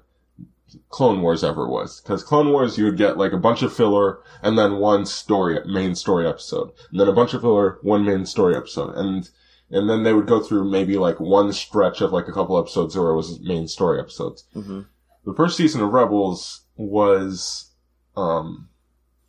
Clone 0.89 1.21
Wars 1.21 1.43
ever 1.43 1.67
was. 1.67 1.99
Cause 2.01 2.23
Clone 2.23 2.51
Wars, 2.51 2.77
you 2.77 2.85
would 2.85 2.97
get 2.97 3.17
like 3.17 3.31
a 3.31 3.37
bunch 3.37 3.61
of 3.61 3.73
filler 3.73 4.19
and 4.41 4.57
then 4.57 4.77
one 4.77 5.05
story, 5.05 5.59
main 5.65 5.95
story 5.95 6.27
episode. 6.27 6.71
And 6.91 6.99
then 6.99 7.07
a 7.07 7.13
bunch 7.13 7.33
of 7.33 7.41
filler, 7.41 7.77
one 7.81 8.05
main 8.05 8.25
story 8.25 8.55
episode. 8.55 8.95
And, 8.95 9.29
and 9.69 9.89
then 9.89 10.03
they 10.03 10.13
would 10.13 10.27
go 10.27 10.39
through 10.41 10.69
maybe 10.69 10.97
like 10.97 11.19
one 11.19 11.53
stretch 11.53 12.01
of 12.01 12.11
like 12.11 12.27
a 12.27 12.33
couple 12.33 12.57
episodes 12.57 12.95
where 12.95 13.09
it 13.09 13.15
was 13.15 13.39
main 13.39 13.67
story 13.67 13.99
episodes. 13.99 14.45
Mm-hmm. 14.55 14.81
The 15.25 15.33
first 15.33 15.57
season 15.57 15.81
of 15.81 15.93
Rebels 15.93 16.61
was, 16.75 17.71
um, 18.17 18.69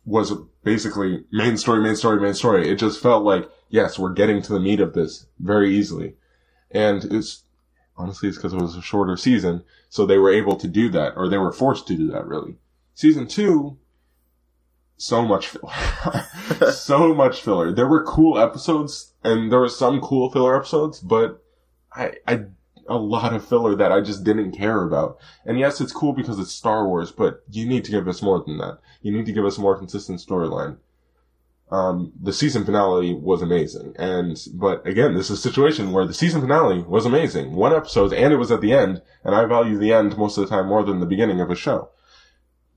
was 0.05 0.33
basically 0.63 1.23
main 1.31 1.57
story, 1.57 1.81
main 1.81 1.95
story, 1.95 2.19
main 2.19 2.33
story. 2.33 2.69
It 2.69 2.75
just 2.75 3.01
felt 3.01 3.23
like, 3.23 3.49
yes, 3.69 3.97
we're 3.97 4.13
getting 4.13 4.41
to 4.43 4.53
the 4.53 4.59
meat 4.59 4.79
of 4.79 4.93
this 4.93 5.25
very 5.39 5.75
easily. 5.75 6.15
And 6.71 7.05
it's, 7.05 7.43
honestly, 7.97 8.29
it's 8.29 8.37
because 8.37 8.53
it 8.53 8.61
was 8.61 8.75
a 8.75 8.81
shorter 8.81 9.17
season. 9.17 9.63
So 9.89 10.05
they 10.05 10.17
were 10.17 10.31
able 10.31 10.55
to 10.57 10.67
do 10.67 10.89
that, 10.89 11.13
or 11.15 11.27
they 11.27 11.37
were 11.37 11.51
forced 11.51 11.87
to 11.87 11.95
do 11.95 12.07
that, 12.11 12.25
really. 12.27 12.55
Season 12.93 13.27
two, 13.27 13.77
so 14.97 15.23
much 15.23 15.47
filler. 15.47 16.71
so 16.71 17.13
much 17.13 17.41
filler. 17.41 17.71
There 17.71 17.87
were 17.87 18.03
cool 18.03 18.39
episodes, 18.39 19.13
and 19.23 19.51
there 19.51 19.59
were 19.59 19.69
some 19.69 20.01
cool 20.01 20.29
filler 20.31 20.55
episodes, 20.55 20.99
but 20.99 21.43
I, 21.93 22.13
I, 22.27 22.45
a 22.87 22.97
lot 22.97 23.33
of 23.33 23.45
filler 23.45 23.75
that 23.75 23.91
I 23.91 24.01
just 24.01 24.23
didn't 24.23 24.51
care 24.51 24.83
about. 24.83 25.17
And 25.45 25.59
yes, 25.59 25.81
it's 25.81 25.91
cool 25.91 26.13
because 26.13 26.39
it's 26.39 26.51
Star 26.51 26.87
Wars, 26.87 27.11
but 27.11 27.43
you 27.49 27.65
need 27.65 27.83
to 27.85 27.91
give 27.91 28.07
us 28.07 28.21
more 28.21 28.43
than 28.45 28.57
that. 28.59 28.79
You 29.01 29.11
need 29.11 29.25
to 29.25 29.33
give 29.33 29.45
us 29.45 29.57
more 29.57 29.77
consistent 29.77 30.19
storyline. 30.19 30.77
Um, 31.71 32.13
the 32.21 32.31
season 32.31 32.63
finale 32.63 33.13
was 33.15 33.41
amazing. 33.41 33.95
And, 33.97 34.37
but 34.53 34.85
again, 34.85 35.15
this 35.15 35.31
is 35.31 35.39
a 35.39 35.41
situation 35.41 35.91
where 35.91 36.05
the 36.05 36.13
season 36.13 36.41
finale 36.41 36.83
was 36.83 37.05
amazing. 37.07 37.53
One 37.53 37.73
episode, 37.73 38.13
and 38.13 38.31
it 38.31 38.37
was 38.37 38.51
at 38.51 38.61
the 38.61 38.71
end, 38.71 39.01
and 39.23 39.33
I 39.33 39.45
value 39.45 39.77
the 39.77 39.91
end 39.91 40.15
most 40.17 40.37
of 40.37 40.43
the 40.47 40.49
time 40.55 40.67
more 40.67 40.83
than 40.83 40.99
the 40.99 41.07
beginning 41.07 41.41
of 41.41 41.49
a 41.49 41.55
show. 41.55 41.89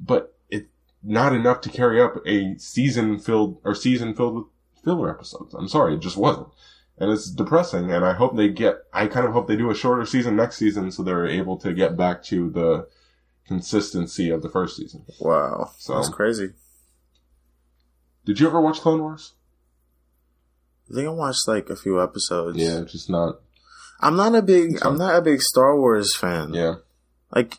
But 0.01 0.35
it's 0.49 0.69
not 1.03 1.35
enough 1.35 1.61
to 1.63 1.69
carry 1.69 2.01
up 2.01 2.15
a 2.27 2.57
season 2.57 3.19
filled, 3.19 3.61
or 3.63 3.75
season 3.75 4.15
filled 4.15 4.35
with 4.37 4.45
filler 4.83 5.11
episodes. 5.11 5.53
I'm 5.55 5.69
sorry, 5.69 5.95
it 5.95 6.01
just 6.01 6.17
wasn't. 6.17 6.49
And 6.97 7.11
it's 7.13 7.31
depressing, 7.31 7.93
and 7.93 8.05
I 8.07 8.15
hope 8.15 8.37
they 8.37 8.49
get, 8.49 8.77
I 8.93 9.07
kind 9.07 9.27
of 9.27 9.33
hope 9.33 9.49
they 9.49 9.57
do 9.57 9.71
a 9.71 9.75
shorter 9.75 10.07
season 10.07 10.35
next 10.35 10.57
season 10.57 10.91
so 10.91 11.03
they're 11.03 11.27
able 11.27 11.59
to 11.59 11.73
get 11.75 11.97
back 11.97 12.23
to 12.25 12.51
the 12.51 12.89
consistency 13.47 14.31
of 14.31 14.43
the 14.43 14.49
first 14.49 14.77
season. 14.77 15.05
Wow, 15.21 15.71
So- 15.79 15.95
that's 15.95 16.09
crazy. 16.09 16.55
Did 18.29 18.39
you 18.41 18.47
ever 18.47 18.61
watch 18.61 18.79
Clone 18.81 19.01
Wars? 19.01 19.33
I 20.91 20.95
think 20.95 21.07
I 21.09 21.11
watched 21.11 21.49
like 21.49 21.71
a 21.71 21.77
few 21.77 22.01
episodes. 22.03 22.59
Yeah, 22.59 22.83
just 22.87 23.09
not, 23.11 23.41
I'm 24.01 24.17
not 24.17 24.35
a 24.35 24.43
big. 24.43 24.79
I'm 24.83 24.99
not 24.99 25.17
a 25.17 25.23
big 25.23 25.41
Star 25.43 25.77
Wars 25.77 26.15
fan. 26.15 26.53
yeah. 26.55 26.75
Like, 27.35 27.57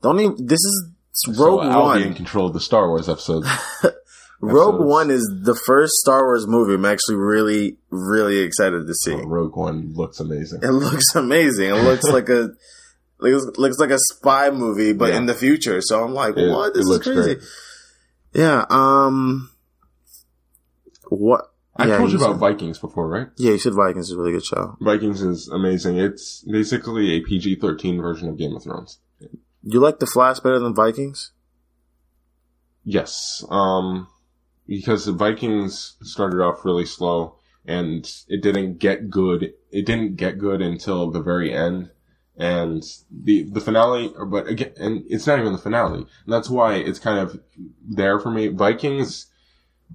don't 0.00 0.18
even. 0.20 0.46
This 0.46 0.60
is 0.60 0.86
So 1.12 1.32
Rogue 1.32 1.64
I'll 1.66 1.94
be 1.96 2.02
in 2.02 2.08
One. 2.10 2.14
control 2.16 2.46
of 2.46 2.54
the 2.54 2.60
Star 2.60 2.88
Wars 2.88 3.08
episodes. 3.08 3.46
Rogue 4.40 4.74
episodes. 4.76 4.90
One 4.90 5.10
is 5.10 5.28
the 5.44 5.54
first 5.66 5.92
Star 5.94 6.24
Wars 6.24 6.46
movie 6.48 6.74
I'm 6.74 6.84
actually 6.84 7.16
really, 7.16 7.76
really 7.90 8.38
excited 8.38 8.86
to 8.86 8.94
see. 8.94 9.12
Oh, 9.14 9.24
Rogue 9.26 9.56
One 9.56 9.92
looks 9.94 10.18
amazing. 10.20 10.60
It 10.62 10.70
looks 10.70 11.14
amazing. 11.16 11.68
It 11.70 11.74
looks 11.82 12.04
like 12.04 12.28
a 12.28 12.50
looks, 13.20 13.58
looks 13.58 13.78
like 13.78 13.90
a 13.90 13.98
spy 13.98 14.50
movie, 14.50 14.92
but 14.92 15.10
Yeah. 15.10 15.18
in 15.18 15.26
the 15.26 15.34
future. 15.34 15.80
So 15.82 16.02
I'm 16.04 16.14
like, 16.14 16.36
It- 16.36 16.48
what? 16.50 16.74
This 16.74 16.86
is 16.86 16.98
crazy. 16.98 17.34
great. 17.34 17.38
Yeah. 18.34 18.64
Um. 18.70 19.50
What? 21.18 21.52
I 21.74 21.86
yeah, 21.86 21.96
told 21.98 22.10
you 22.10 22.18
you 22.18 22.24
about 22.24 22.34
said- 22.34 22.40
Vikings 22.40 22.78
before, 22.78 23.08
right? 23.08 23.28
Yeah, 23.36 23.52
you 23.52 23.58
said 23.58 23.74
Vikings 23.74 24.06
is 24.06 24.12
a 24.12 24.18
really 24.18 24.32
good 24.32 24.44
show. 24.44 24.76
Vikings 24.80 25.22
is 25.22 25.48
amazing. 25.48 25.98
It's 25.98 26.42
basically 26.42 27.12
a 27.12 27.20
PG-13 27.20 28.00
version 28.00 28.28
of 28.28 28.36
Game 28.36 28.54
of 28.54 28.62
Thrones. 28.62 28.98
You 29.62 29.80
like 29.80 29.98
the 29.98 30.06
Flash 30.06 30.40
better 30.40 30.58
than 30.58 30.74
Vikings? 30.74 31.32
Yes. 32.84 33.44
Um, 33.48 34.08
because 34.66 35.04
the 35.04 35.12
Vikings 35.12 35.96
started 36.02 36.42
off 36.42 36.64
really 36.64 36.84
slow 36.84 37.36
and 37.64 38.10
it 38.28 38.42
didn't 38.42 38.78
get 38.78 39.08
good. 39.08 39.52
It 39.70 39.86
didn't 39.86 40.16
get 40.16 40.38
good 40.38 40.60
until 40.60 41.10
the 41.10 41.22
very 41.22 41.52
end. 41.52 41.90
And 42.36 42.82
the, 43.10 43.44
the 43.44 43.60
finale, 43.60 44.12
but 44.26 44.46
again, 44.48 44.72
and 44.78 45.04
it's 45.06 45.26
not 45.26 45.38
even 45.38 45.52
the 45.52 45.58
finale. 45.58 45.98
And 45.98 46.32
that's 46.32 46.48
why 46.50 46.74
it's 46.74 46.98
kind 46.98 47.18
of 47.18 47.38
there 47.86 48.18
for 48.18 48.30
me. 48.30 48.48
Vikings, 48.48 49.26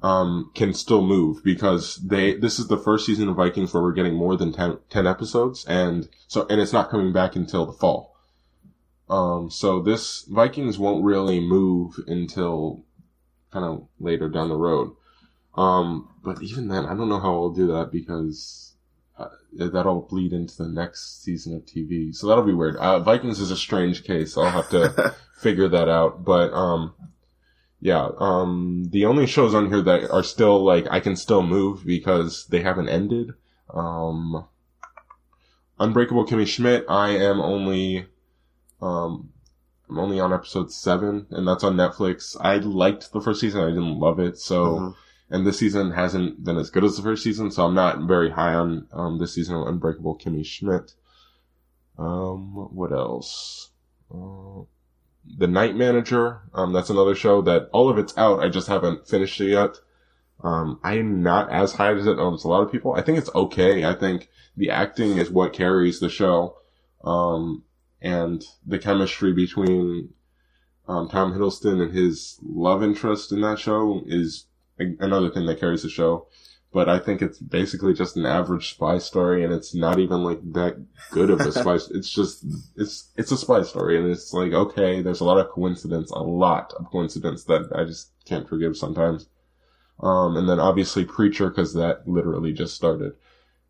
um, 0.02 0.52
can 0.54 0.74
still 0.74 1.02
move 1.02 1.44
because 1.44 1.96
they, 1.98 2.36
this 2.36 2.60
is 2.60 2.68
the 2.68 2.78
first 2.78 3.06
season 3.06 3.30
of 3.30 3.36
Vikings 3.36 3.74
where 3.74 3.84
we're 3.84 3.94
getting 3.94 4.16
more 4.16 4.38
than 4.38 4.54
10, 4.54 4.78
10 4.90 5.08
episodes. 5.08 5.66
And 5.66 6.10
so, 6.28 6.46
and 6.50 6.62
it's 6.62 6.74
not 6.74 6.90
coming 6.90 7.14
back 7.14 7.36
until 7.36 7.66
the 7.66 7.74
fall. 7.74 8.16
Um, 9.10 9.50
so 9.50 9.82
this 9.82 10.24
Vikings 10.24 10.78
won't 10.78 11.04
really 11.04 11.40
move 11.40 11.96
until 12.08 12.84
kind 13.52 13.66
of 13.66 13.88
later 14.00 14.30
down 14.30 14.50
the 14.50 14.56
road. 14.56 14.92
Um, 15.56 16.10
but 16.24 16.42
even 16.44 16.68
then, 16.68 16.86
I 16.86 16.90
don't 16.90 17.10
know 17.10 17.20
how 17.20 17.34
I'll 17.34 17.50
do 17.50 17.68
that 17.68 17.92
because 17.92 18.76
uh, 19.18 19.30
that'll 19.54 20.02
bleed 20.02 20.34
into 20.34 20.56
the 20.58 20.70
next 20.70 21.24
season 21.24 21.56
of 21.56 21.66
TV. 21.66 22.14
So 22.14 22.28
that'll 22.28 22.44
be 22.44 22.54
weird. 22.54 22.76
Uh, 22.76 23.00
Vikings 23.00 23.40
is 23.40 23.50
a 23.50 23.58
strange 23.58 24.04
case. 24.04 24.38
I'll 24.38 24.52
have 24.52 24.70
to 24.70 25.16
figure 25.40 25.70
that 25.70 25.90
out. 25.90 26.24
But, 26.24 26.54
um, 26.54 26.94
yeah, 27.80 28.10
um, 28.18 28.86
the 28.90 29.06
only 29.06 29.28
shows 29.28 29.54
on 29.54 29.68
here 29.68 29.82
that 29.82 30.10
are 30.10 30.24
still 30.24 30.64
like, 30.64 30.88
I 30.90 31.00
can 31.00 31.16
still 31.16 31.44
move 31.44 31.86
because 31.86 32.46
they 32.48 32.62
haven't 32.62 32.90
ended. 32.90 33.34
Um, 33.74 34.46
Unbreakable 35.80 36.26
Kimmy 36.26 36.48
Schmidt, 36.48 36.86
I 36.90 37.10
am 37.10 37.40
only, 37.40 38.08
um, 38.82 39.30
I'm 39.90 40.00
only 40.00 40.20
on 40.20 40.34
episode 40.34 40.72
seven, 40.72 41.28
and 41.30 41.48
that's 41.48 41.64
on 41.64 41.76
Netflix. 41.76 42.36
I 42.40 42.58
liked 42.58 43.14
the 43.14 43.22
first 43.22 43.40
season. 43.42 43.62
I 43.62 43.68
didn't 43.70 44.00
love 44.00 44.20
it, 44.20 44.38
so 44.38 44.66
Mhm. 44.66 44.96
and 45.30 45.46
this 45.46 45.60
season 45.60 45.92
hasn't 45.92 46.44
been 46.44 46.58
as 46.58 46.70
good 46.72 46.84
as 46.84 46.98
the 46.98 47.04
first 47.04 47.24
season, 47.24 47.52
so 47.52 47.66
I'm 47.66 47.76
not 47.76 48.00
very 48.08 48.32
high 48.32 48.56
on 48.56 48.88
um, 48.92 49.18
this 49.20 49.34
season 49.36 49.56
of 49.56 49.68
Unbreakable 49.68 50.18
Kimmy 50.18 50.44
Schmidt. 50.46 50.94
Um, 51.98 52.54
what 52.76 52.92
else? 52.92 53.70
Uh, 54.14 54.62
the 55.38 55.48
Night 55.48 55.76
Manager. 55.76 56.42
Um, 56.54 56.74
that's 56.74 56.90
another 56.90 57.16
show 57.16 57.42
that 57.44 57.70
all 57.72 57.90
of 57.90 57.98
it's 57.98 58.18
out. 58.18 58.44
I 58.44 58.50
just 58.50 58.68
haven't 58.68 59.08
finished 59.08 59.40
it 59.42 59.50
yet. 59.50 59.78
Um, 60.44 60.80
I'm 60.84 61.24
not 61.24 61.52
as 61.52 61.74
high 61.74 61.94
as 61.94 62.06
it 62.06 62.20
as 62.20 62.44
a 62.44 62.48
lot 62.48 62.62
of 62.62 62.72
people. 62.72 62.94
I 62.94 63.02
think 63.02 63.18
it's 63.18 63.34
okay. 63.34 63.86
I 63.86 63.94
think 63.94 64.30
the 64.56 64.70
acting 64.70 65.18
is 65.18 65.30
what 65.30 65.54
carries 65.54 66.00
the 66.00 66.10
show. 66.10 66.58
Um, 67.04 67.64
and 68.02 68.44
the 68.66 68.80
chemistry 68.80 69.34
between 69.34 70.14
um, 70.88 71.10
Tom 71.10 71.34
Hiddleston 71.34 71.82
and 71.82 71.94
his 71.94 72.40
love 72.44 72.84
interest 72.84 73.32
in 73.32 73.42
that 73.42 73.60
show 73.60 74.04
is 74.06 74.46
another 74.78 75.30
thing 75.30 75.46
that 75.48 75.60
carries 75.60 75.84
the 75.84 75.90
show. 75.90 76.28
But 76.74 76.90
I 76.90 77.00
think 77.00 77.22
it's 77.22 77.40
basically 77.40 77.94
just 77.94 78.18
an 78.18 78.26
average 78.26 78.74
spy 78.74 78.98
story, 78.98 79.44
and 79.44 79.54
it's 79.54 79.74
not 79.74 80.00
even 80.00 80.24
like 80.24 80.42
that 80.54 80.84
good 81.12 81.30
of 81.30 81.40
a 81.40 81.52
spy. 81.60 81.76
It's 81.92 82.10
just 82.10 82.46
it's 82.76 83.12
it's 83.16 83.32
a 83.32 83.38
spy 83.38 83.64
story, 83.64 83.98
and 83.98 84.10
it's 84.10 84.34
like 84.34 84.54
okay, 84.54 85.02
there's 85.02 85.22
a 85.22 85.26
lot 85.26 85.40
of 85.40 85.50
coincidence, 85.50 86.12
a 86.12 86.20
lot 86.20 86.74
of 86.74 86.92
coincidence 86.92 87.46
that 87.46 87.70
I 87.74 87.86
just 87.86 88.12
can't 88.26 88.48
forgive 88.48 88.76
sometimes. 88.76 89.28
Um, 90.00 90.38
and 90.38 90.48
then 90.48 90.60
obviously 90.60 91.06
Preacher, 91.06 91.50
because 91.50 91.74
that 91.74 92.08
literally 92.08 92.54
just 92.54 92.76
started. 92.76 93.14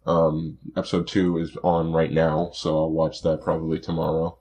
Um, 0.05 0.57
episode 0.75 1.07
two 1.07 1.37
is 1.37 1.57
on 1.63 1.91
right 1.91 2.11
now, 2.11 2.51
so 2.53 2.77
I'll 2.77 2.91
watch 2.91 3.21
that 3.23 3.41
probably 3.41 3.79
tomorrow. 3.79 4.37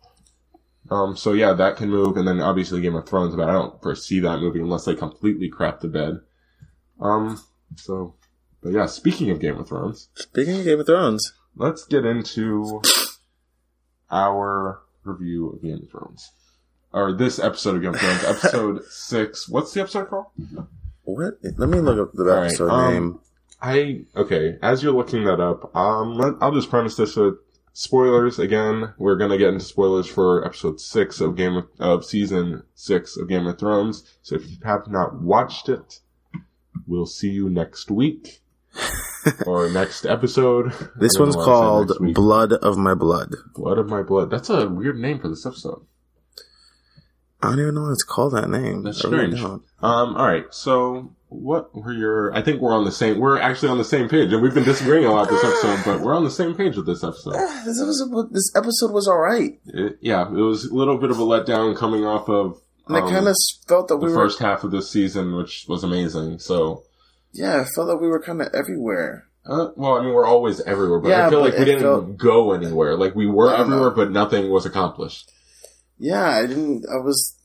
Um, 0.90 1.16
so 1.16 1.32
yeah, 1.32 1.52
that 1.52 1.76
can 1.76 1.90
move, 1.90 2.16
and 2.16 2.26
then 2.26 2.40
obviously 2.40 2.80
Game 2.80 2.94
of 2.94 3.08
Thrones, 3.08 3.34
but 3.34 3.48
I 3.48 3.52
don't 3.52 3.80
foresee 3.82 4.20
that 4.20 4.38
movie 4.38 4.60
unless 4.60 4.84
they 4.84 4.94
completely 4.94 5.48
crap 5.48 5.80
the 5.80 5.88
bed. 5.88 6.20
Um, 7.00 7.40
so, 7.74 8.14
but 8.66 8.72
yeah, 8.74 8.86
speaking 8.86 9.30
of 9.30 9.38
Game 9.38 9.58
of 9.58 9.68
Thrones, 9.68 10.08
Speaking 10.16 10.58
of 10.58 10.64
Game 10.64 10.80
of 10.80 10.86
Thrones, 10.86 11.34
let's 11.54 11.84
get 11.84 12.04
into 12.04 12.82
our 14.10 14.80
review 15.04 15.50
of 15.50 15.62
Game 15.62 15.82
of 15.84 15.88
Thrones. 15.88 16.32
Or 16.92 17.12
this 17.12 17.38
episode 17.38 17.76
of 17.76 17.82
Game 17.82 17.94
of 17.94 18.00
Thrones, 18.00 18.24
episode 18.44 18.84
six. 18.86 19.48
What's 19.48 19.72
the 19.72 19.82
episode 19.82 20.08
called? 20.08 20.26
what? 21.04 21.34
Let 21.44 21.68
me 21.68 21.78
look 21.78 22.08
up 22.08 22.12
the 22.14 22.24
All 22.24 22.40
right, 22.40 22.46
episode 22.46 22.70
um, 22.70 22.92
name. 22.92 23.18
I 23.62 24.04
okay. 24.16 24.58
As 24.60 24.82
you're 24.82 24.92
looking 24.92 25.22
that 25.26 25.38
up, 25.38 25.76
um, 25.76 26.14
let- 26.14 26.34
I'll 26.40 26.50
just 26.50 26.68
premise 26.68 26.96
this 26.96 27.14
with 27.14 27.36
spoilers. 27.72 28.40
Again, 28.40 28.94
we're 28.98 29.14
gonna 29.14 29.38
get 29.38 29.50
into 29.50 29.64
spoilers 29.64 30.08
for 30.08 30.44
episode 30.44 30.80
six 30.80 31.20
of 31.20 31.36
Game 31.36 31.54
of, 31.54 31.68
of 31.78 32.04
season 32.04 32.64
six 32.74 33.16
of 33.16 33.28
Game 33.28 33.46
of 33.46 33.60
Thrones. 33.60 34.02
So 34.22 34.34
if 34.34 34.50
you 34.50 34.56
have 34.64 34.88
not 34.88 35.22
watched 35.22 35.68
it, 35.68 36.00
we'll 36.84 37.06
see 37.06 37.30
you 37.30 37.48
next 37.48 37.92
week 37.92 38.42
or 39.46 39.68
next 39.70 40.06
episode. 40.06 40.72
This 40.96 41.18
one's 41.18 41.36
know 41.36 41.42
why 41.42 41.44
I 41.44 41.86
said 41.86 41.96
called. 41.98 42.14
Blood 42.14 42.52
of 42.52 42.78
My 42.78 42.94
Blood. 42.94 43.34
Blood 43.54 43.78
of 43.78 43.88
My 43.88 44.02
Blood. 44.02 44.30
That's 44.30 44.50
a 44.50 44.68
weird 44.68 44.98
name 44.98 45.18
for 45.18 45.28
this 45.28 45.44
episode. 45.44 45.84
I 47.42 47.50
don't 47.50 47.60
even 47.60 47.74
know 47.74 47.82
why 47.82 47.92
it's 47.92 48.02
called 48.02 48.32
that 48.34 48.48
name. 48.48 48.82
That's 48.82 49.04
I 49.04 49.08
really 49.08 49.36
strange. 49.36 49.60
Um, 49.82 50.16
all 50.16 50.26
right. 50.26 50.46
So, 50.50 51.14
what 51.28 51.74
were 51.74 51.92
your? 51.92 52.34
I 52.34 52.42
think 52.42 52.60
we're 52.60 52.74
on 52.74 52.84
the 52.84 52.92
same. 52.92 53.18
We're 53.18 53.38
actually 53.38 53.68
on 53.68 53.78
the 53.78 53.84
same 53.84 54.08
page, 54.08 54.32
and 54.32 54.42
we've 54.42 54.54
been 54.54 54.64
disagreeing 54.64 55.04
a 55.04 55.12
lot 55.12 55.28
this 55.28 55.44
episode, 55.44 55.84
but 55.84 56.00
we're 56.00 56.14
on 56.16 56.24
the 56.24 56.30
same 56.30 56.54
page 56.54 56.76
with 56.76 56.86
this 56.86 57.04
episode. 57.04 57.34
This 57.66 57.80
episode, 57.82 58.32
this 58.32 58.50
episode 58.56 58.92
was 58.92 59.08
alright. 59.08 59.60
It, 59.66 59.98
yeah, 60.00 60.26
it 60.26 60.32
was 60.32 60.64
a 60.64 60.74
little 60.74 60.98
bit 60.98 61.10
of 61.10 61.18
a 61.18 61.24
letdown 61.24 61.76
coming 61.76 62.04
off 62.04 62.28
of 62.28 62.60
And 62.86 62.96
I 62.96 63.00
um, 63.00 63.10
kind 63.10 63.28
of 63.28 63.34
felt 63.66 63.88
that 63.88 64.00
the 64.00 64.06
we 64.06 64.12
were, 64.12 64.16
first 64.16 64.38
half 64.38 64.64
of 64.64 64.70
this 64.70 64.90
season, 64.90 65.36
which 65.36 65.66
was 65.68 65.84
amazing. 65.84 66.38
So, 66.38 66.84
yeah, 67.36 67.60
I 67.60 67.64
felt 67.74 67.88
like 67.88 68.00
we 68.00 68.08
were 68.08 68.22
kind 68.22 68.40
of 68.42 68.48
everywhere. 68.54 69.26
uh, 69.46 69.68
well, 69.76 69.94
I 69.98 70.02
mean, 70.04 70.12
we're 70.14 70.26
always 70.26 70.60
everywhere, 70.62 70.98
but 71.00 71.08
Yeah, 71.10 71.26
I 71.26 71.30
feel 71.30 71.40
but 71.42 71.50
like 71.50 71.58
we 71.58 71.64
didn't 71.64 71.82
felt- 71.82 72.16
go 72.16 72.52
anywhere. 72.52 72.96
Like 72.96 73.14
we 73.14 73.26
were 73.26 73.54
everywhere, 73.54 73.90
know. 73.90 73.96
but 73.96 74.10
nothing 74.10 74.50
was 74.50 74.66
accomplished. 74.66 75.30
Yeah, 75.98 76.28
I 76.28 76.46
didn't, 76.46 76.84
I 76.92 76.96
was, 77.04 77.36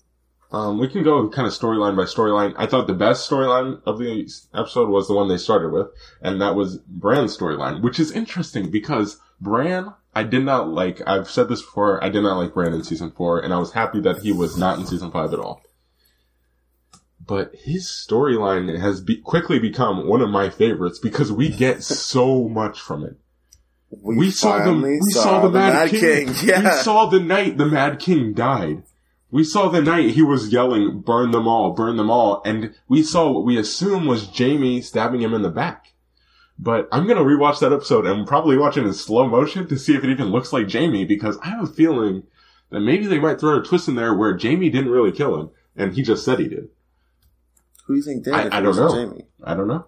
Um, 0.51 0.79
we 0.79 0.87
can 0.89 1.03
go 1.03 1.29
kind 1.29 1.47
of 1.47 1.53
storyline 1.53 1.95
by 1.95 2.03
storyline. 2.03 2.53
I 2.57 2.65
thought 2.65 2.87
the 2.87 2.93
best 2.93 3.29
storyline 3.29 3.81
of 3.85 3.99
the 3.99 4.27
episode 4.53 4.89
was 4.89 5.07
the 5.07 5.13
one 5.13 5.29
they 5.29 5.37
started 5.37 5.71
with, 5.71 5.87
and 6.21 6.41
that 6.41 6.55
was 6.55 6.77
Bran's 6.87 7.37
storyline, 7.37 7.81
which 7.81 7.99
is 7.99 8.11
interesting 8.11 8.69
because 8.69 9.17
Bran, 9.39 9.93
I 10.13 10.23
did 10.23 10.43
not 10.43 10.67
like, 10.67 11.01
I've 11.07 11.29
said 11.29 11.47
this 11.47 11.61
before, 11.61 12.03
I 12.03 12.09
did 12.09 12.23
not 12.23 12.37
like 12.37 12.53
Bran 12.53 12.73
in 12.73 12.83
season 12.83 13.11
four, 13.11 13.39
and 13.39 13.53
I 13.53 13.59
was 13.59 13.71
happy 13.71 14.01
that 14.01 14.19
he 14.23 14.31
was 14.33 14.57
not 14.57 14.77
in 14.79 14.85
season 14.85 15.11
five 15.11 15.31
at 15.33 15.39
all. 15.39 15.61
But 17.31 17.55
his 17.55 17.85
storyline 17.85 18.77
has 18.77 18.99
be- 18.99 19.15
quickly 19.15 19.57
become 19.57 20.05
one 20.05 20.21
of 20.21 20.29
my 20.29 20.49
favorites 20.49 20.99
because 20.99 21.31
we 21.31 21.47
get 21.47 21.81
so 21.81 22.49
much 22.49 22.81
from 22.81 23.05
it. 23.05 23.15
we, 23.89 24.17
We 24.17 24.31
saw 24.31 24.65
the 24.65 24.73
we 24.73 24.99
saw, 25.11 25.39
the, 25.39 25.49
Mad, 25.49 25.91
King. 25.91 26.33
Yeah. 26.43 26.61
We 26.61 26.81
saw 26.81 27.05
the 27.05 27.21
night 27.21 27.57
the 27.57 27.65
Mad 27.65 27.99
King 27.99 28.33
died. 28.33 28.83
We 29.29 29.45
saw 29.45 29.69
the 29.69 29.81
night 29.81 30.09
he 30.09 30.21
was 30.21 30.51
yelling, 30.51 30.99
"Burn 31.05 31.31
them 31.31 31.47
all, 31.47 31.71
burn 31.71 31.95
them 31.95 32.09
all," 32.09 32.41
and 32.43 32.75
we 32.89 33.01
saw 33.01 33.31
what 33.31 33.45
we 33.45 33.57
assume 33.57 34.07
was 34.07 34.27
Jaime 34.37 34.81
stabbing 34.81 35.21
him 35.21 35.33
in 35.33 35.41
the 35.41 35.49
back. 35.49 35.93
But 36.59 36.89
I'm 36.91 37.07
gonna 37.07 37.21
rewatch 37.21 37.61
that 37.61 37.71
episode 37.71 38.05
and 38.05 38.27
probably 38.27 38.57
watch 38.57 38.75
it 38.75 38.85
in 38.85 38.91
slow 38.91 39.29
motion 39.29 39.69
to 39.69 39.79
see 39.79 39.95
if 39.95 40.03
it 40.03 40.09
even 40.09 40.31
looks 40.31 40.51
like 40.51 40.69
Jaime 40.69 41.05
because 41.05 41.37
I 41.37 41.51
have 41.51 41.63
a 41.63 41.73
feeling 41.73 42.23
that 42.71 42.81
maybe 42.81 43.07
they 43.07 43.19
might 43.19 43.39
throw 43.39 43.57
a 43.57 43.63
twist 43.63 43.87
in 43.87 43.95
there 43.95 44.13
where 44.13 44.37
Jaime 44.37 44.69
didn't 44.69 44.91
really 44.91 45.13
kill 45.13 45.39
him 45.39 45.51
and 45.77 45.93
he 45.93 46.01
just 46.01 46.25
said 46.25 46.39
he 46.39 46.49
did. 46.49 46.67
Who 47.91 47.95
do 47.95 47.97
you 47.97 48.03
think 48.03 48.23
did? 48.23 48.33
I- 48.33 48.57
I 48.57 48.61
don't 48.61 48.75
know. 48.75 48.87
Jaime? 48.89 49.25
I 49.43 49.53
don't 49.53 49.67
know. 49.67 49.85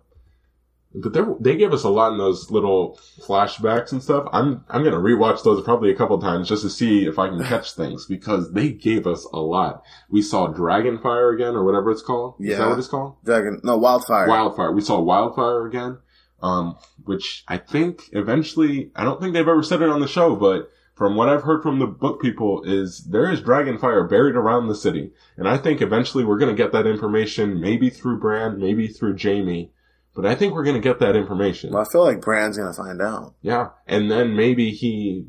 But 0.95 1.13
they 1.13 1.21
they 1.39 1.55
gave 1.57 1.73
us 1.73 1.83
a 1.83 1.89
lot 1.89 2.11
in 2.11 2.19
those 2.19 2.51
little 2.51 2.99
flashbacks 3.21 3.91
and 3.93 4.03
stuff. 4.03 4.27
I'm 4.31 4.63
I'm 4.69 4.83
gonna 4.83 4.97
rewatch 4.97 5.43
those 5.43 5.63
probably 5.63 5.89
a 5.89 5.95
couple 5.95 6.19
times 6.21 6.47
just 6.47 6.61
to 6.61 6.69
see 6.69 7.05
if 7.07 7.17
I 7.17 7.29
can 7.29 7.43
catch 7.53 7.71
things 7.73 8.05
because 8.05 8.51
they 8.51 8.69
gave 8.69 9.07
us 9.07 9.25
a 9.33 9.39
lot. 9.39 9.81
We 10.11 10.21
saw 10.21 10.53
Dragonfire 10.53 11.33
again 11.33 11.55
or 11.55 11.63
whatever 11.63 11.89
it's 11.89 12.03
called. 12.03 12.35
Is 12.39 12.57
that 12.57 12.63
Yeah. 12.63 12.69
what 12.69 12.77
it's 12.77 12.87
called? 12.87 13.15
Dragon, 13.23 13.59
no, 13.63 13.77
Wildfire. 13.77 14.27
Wildfire. 14.27 14.71
We 14.71 14.81
saw 14.81 14.99
Wildfire 14.99 15.65
again. 15.65 15.97
Um, 16.43 16.75
which 17.05 17.43
I 17.47 17.57
think 17.57 18.09
eventually 18.11 18.91
I 18.95 19.03
don't 19.05 19.19
think 19.21 19.33
they've 19.33 19.47
ever 19.47 19.63
said 19.63 19.81
it 19.81 19.89
on 19.89 20.01
the 20.01 20.07
show, 20.07 20.35
but 20.35 20.69
from 20.95 21.15
what 21.15 21.27
I've 21.29 21.43
heard 21.43 21.63
from 21.63 21.79
the 21.79 21.87
book 21.87 22.21
people 22.21 22.63
is 22.63 22.99
there 23.05 23.31
is 23.31 23.41
Dragonfire 23.41 24.07
buried 24.09 24.35
around 24.35 24.67
the 24.67 24.75
city. 24.75 25.11
And 25.37 25.47
I 25.47 25.57
think 25.57 25.81
eventually 25.81 26.23
we're 26.23 26.37
gonna 26.37 26.53
get 26.53 26.71
that 26.71 26.85
information 26.85 27.59
maybe 27.59 27.89
through 27.89 28.19
Bran, 28.19 28.59
maybe 28.59 28.87
through 28.87 29.17
Jaime. 29.17 29.71
But 30.15 30.27
I 30.27 30.35
think 30.35 30.53
we're 30.53 30.63
gonna 30.63 30.79
get 30.79 30.99
that 30.99 31.15
information. 31.15 31.73
Well, 31.73 31.81
I 31.81 31.91
feel 31.91 32.03
like 32.03 32.21
Bran's 32.21 32.57
gonna 32.57 32.73
find 32.73 33.01
out. 33.01 33.33
Yeah. 33.41 33.69
And 33.87 34.11
then 34.11 34.35
maybe 34.35 34.69
he 34.71 35.25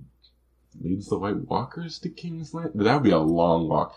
leads 0.78 1.08
the 1.08 1.18
White 1.18 1.48
Walkers 1.48 1.98
to 2.00 2.10
King's 2.10 2.52
Land. 2.52 2.72
That 2.74 2.94
would 2.94 3.02
be 3.02 3.10
a 3.10 3.18
long 3.18 3.68
walk. 3.68 3.94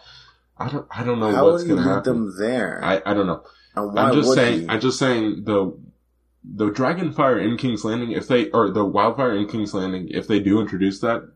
I 0.57 0.69
don't 0.69 0.87
I 0.89 1.03
don't 1.03 1.19
know 1.19 1.31
How 1.33 1.51
what's 1.51 1.63
gonna 1.63 1.81
lead 1.81 1.87
happen. 1.87 2.13
them 2.13 2.35
there? 2.39 2.79
I, 2.83 3.01
I 3.05 3.13
don't 3.13 3.27
know. 3.27 3.43
I'm 3.75 4.13
just 4.13 4.33
saying. 4.33 4.61
he? 4.61 4.69
I'm 4.69 4.79
just 4.79 4.97
saying 4.97 5.43
the 5.43 5.77
the 6.43 6.69
Dragonfire 6.71 7.43
in 7.43 7.57
King's 7.57 7.83
Landing, 7.83 8.11
if 8.13 8.27
they 8.27 8.49
or 8.51 8.71
the 8.71 8.85
Wildfire 8.85 9.35
in 9.35 9.47
King's 9.47 9.73
Landing, 9.73 10.07
if 10.09 10.27
they 10.27 10.39
do 10.39 10.61
introduce 10.61 10.99
that, 11.01 11.29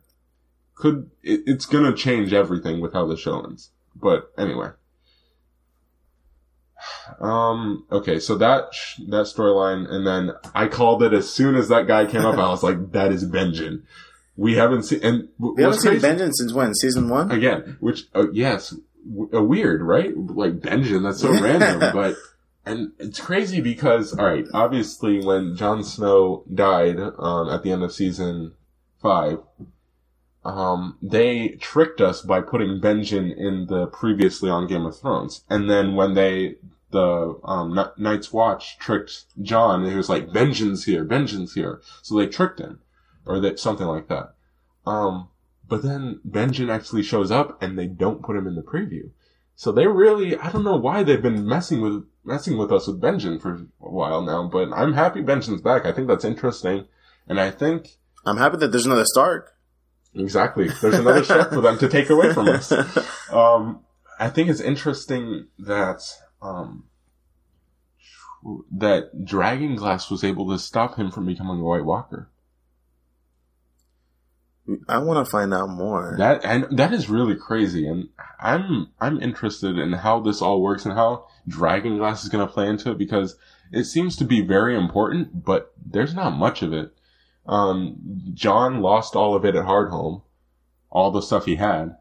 could 0.82 1.10
it, 1.24 1.42
it's 1.46 1.66
gonna 1.66 1.96
change 1.96 2.34
everything 2.34 2.82
with 2.82 2.92
how 2.94 3.08
the 3.08 3.16
show 3.16 3.40
ends. 3.42 3.72
But 3.96 4.32
anyway, 4.38 4.72
um, 7.20 7.86
okay, 7.92 8.20
so 8.20 8.36
that 8.38 8.74
sh- 8.74 9.00
that 9.10 9.26
storyline, 9.26 9.90
and 9.90 10.06
then 10.06 10.32
I 10.56 10.68
called 10.68 11.04
it 11.04 11.14
as 11.14 11.32
soon 11.32 11.56
as 11.56 11.70
that 11.70 11.88
guy 11.88 12.06
came 12.06 12.26
up. 12.26 12.38
I 12.38 12.50
was 12.50 12.64
like, 12.64 12.92
"That 12.92 13.12
is 13.12 13.26
Benjen." 13.26 13.84
We 14.38 14.56
haven't 14.56 14.84
seen, 14.84 15.02
and 15.04 15.28
w- 15.40 15.56
we 15.56 15.64
haven't 15.64 15.80
seen 15.82 16.00
crazy- 16.00 16.08
Benjen 16.08 16.32
since 16.34 16.54
when? 16.54 16.74
Season 16.76 17.10
one? 17.10 17.32
again, 17.32 17.78
which 17.80 18.04
uh, 18.16 18.28
yes, 18.32 18.76
w- 19.08 19.30
uh, 19.34 19.44
weird, 19.44 19.82
right? 19.82 20.16
Like 20.16 20.60
Benjen, 20.60 21.04
that's 21.04 21.20
so 21.22 21.32
random, 21.42 21.92
but 21.94 22.16
and 22.66 22.92
it's 22.98 23.20
crazy 23.20 23.62
because 23.62 24.18
all 24.18 24.26
right, 24.26 24.46
obviously 24.54 25.24
when 25.24 25.56
Jon 25.56 25.84
Snow 25.84 26.44
died 26.52 27.00
um, 27.00 27.50
at 27.50 27.64
the 27.64 27.72
end 27.72 27.84
of 27.84 27.92
season 27.92 28.54
five, 29.02 29.40
um, 30.44 30.98
they 31.02 31.50
tricked 31.60 32.02
us 32.02 32.22
by 32.22 32.42
putting 32.42 32.82
Benjen 32.82 33.36
in 33.36 33.68
the 33.68 33.88
previously 33.88 34.50
on 34.50 34.68
Game 34.68 34.86
of 34.86 34.98
Thrones, 35.00 35.44
and 35.50 35.70
then 35.70 35.96
when 35.96 36.14
they 36.14 36.56
the 36.92 37.39
um, 37.46 37.78
N- 37.78 37.92
Night's 37.98 38.34
Watch 38.34 38.78
tricked 38.78 39.26
Jon, 39.42 39.89
he 39.89 39.96
was 39.96 40.10
like, 40.10 40.28
"Benjen's 40.28 40.86
here, 40.86 41.06
Benjen's 41.06 41.54
here," 41.54 41.82
so 42.02 42.18
they 42.18 42.28
tricked 42.28 42.60
him, 42.60 42.80
or 43.26 43.39
that 43.39 43.60
something 43.60 43.88
like 43.88 44.08
that. 44.08 44.34
Um, 44.86 45.30
but 45.72 45.84
then 45.84 46.20
Benjen 46.28 46.70
actually 46.70 47.02
shows 47.02 47.32
up 47.32 47.62
and 47.64 47.80
they 47.80 47.88
don't 47.88 48.22
put 48.22 48.36
him 48.36 48.46
in 48.46 48.56
the 48.56 48.62
preview. 48.62 49.12
So 49.56 49.72
they 49.72 49.88
really, 49.88 50.36
I 50.36 50.52
don't 50.52 50.66
know 50.66 50.76
why 50.76 51.02
they've 51.02 51.22
been 51.22 51.48
messing 51.48 51.80
with, 51.80 52.04
messing 52.26 52.58
with 52.58 52.74
us 52.74 52.88
with 52.88 53.00
Benjen 53.00 53.42
for 53.42 53.54
a 53.54 53.89
while 53.89 54.22
now, 54.22 54.50
but 54.50 54.74
I'm 54.74 54.94
happy 54.94 55.22
Benjen's 55.22 55.62
back. 55.62 55.86
I 55.86 55.94
think 55.94 56.10
that's 56.10 56.26
interesting. 56.26 56.88
And 57.26 57.39
I 57.39 57.52
think, 57.52 57.98
I'm 58.26 58.36
happy 58.36 58.58
that 58.58 58.74
there's 58.74 58.86
another 58.86 59.06
Stark. 59.06 59.54
Exactly, 60.16 60.70
there's 60.82 60.99
another 60.99 61.24
step 61.26 61.49
for 61.49 61.62
them 61.62 61.78
to 61.80 61.88
take 61.88 62.09
away 62.09 62.34
from 62.34 62.47
us. 62.49 62.72
Um, 63.32 63.82
I 64.20 64.30
think 64.30 64.49
it's 64.49 64.62
interesting 64.62 65.47
that, 65.59 66.01
um, 66.41 66.86
that 68.72 69.24
Dragonglass 69.24 70.12
was 70.12 70.24
able 70.24 70.49
to 70.49 70.59
stop 70.59 70.95
him 70.95 71.12
from 71.12 71.26
becoming 71.26 71.59
a 71.59 71.64
White 71.64 71.86
Walker. 71.86 72.30
I 74.88 74.99
want 74.99 75.26
to 75.26 75.30
find 75.30 75.53
out 75.53 75.70
more. 75.70 76.16
That 76.18 76.45
and 76.45 76.78
that 76.78 76.93
is 76.93 77.09
really 77.09 77.36
crazy, 77.36 77.88
and 77.88 78.09
I'm 78.39 78.89
I'm 78.99 79.20
interested 79.20 79.78
in 79.78 79.91
how 79.91 80.20
this 80.20 80.41
all 80.41 80.62
works 80.62 80.86
and 80.86 80.93
how 80.93 81.28
Dragonglass 81.49 82.24
is 82.24 82.30
going 82.30 82.45
to 82.45 82.51
play 82.51 82.68
into 82.68 82.91
it 82.91 82.97
because 82.97 83.38
it 83.72 83.86
seems 83.86 84.16
to 84.18 84.26
be 84.26 84.41
very 84.41 84.76
important, 84.78 85.43
but 85.43 85.74
there's 85.84 86.14
not 86.14 86.32
much 86.32 86.62
of 86.62 86.74
it. 86.74 86.93
Um, 87.46 87.98
Jon 88.34 88.82
lost 88.82 89.16
all 89.16 89.36
of 89.36 89.46
it 89.46 89.56
at 89.56 89.66
Hardhome, 89.66 90.22
all 90.89 91.12
the 91.12 91.22
stuff 91.22 91.46
he 91.46 91.56
had. 91.56 91.96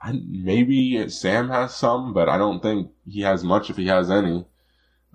I, 0.00 0.20
maybe 0.26 1.08
Sam 1.08 1.48
has 1.48 1.74
some, 1.74 2.12
but 2.12 2.28
I 2.28 2.36
don't 2.38 2.62
think 2.62 2.90
he 3.08 3.22
has 3.22 3.42
much 3.42 3.70
if 3.70 3.76
he 3.76 3.86
has 3.86 4.10
any. 4.10 4.44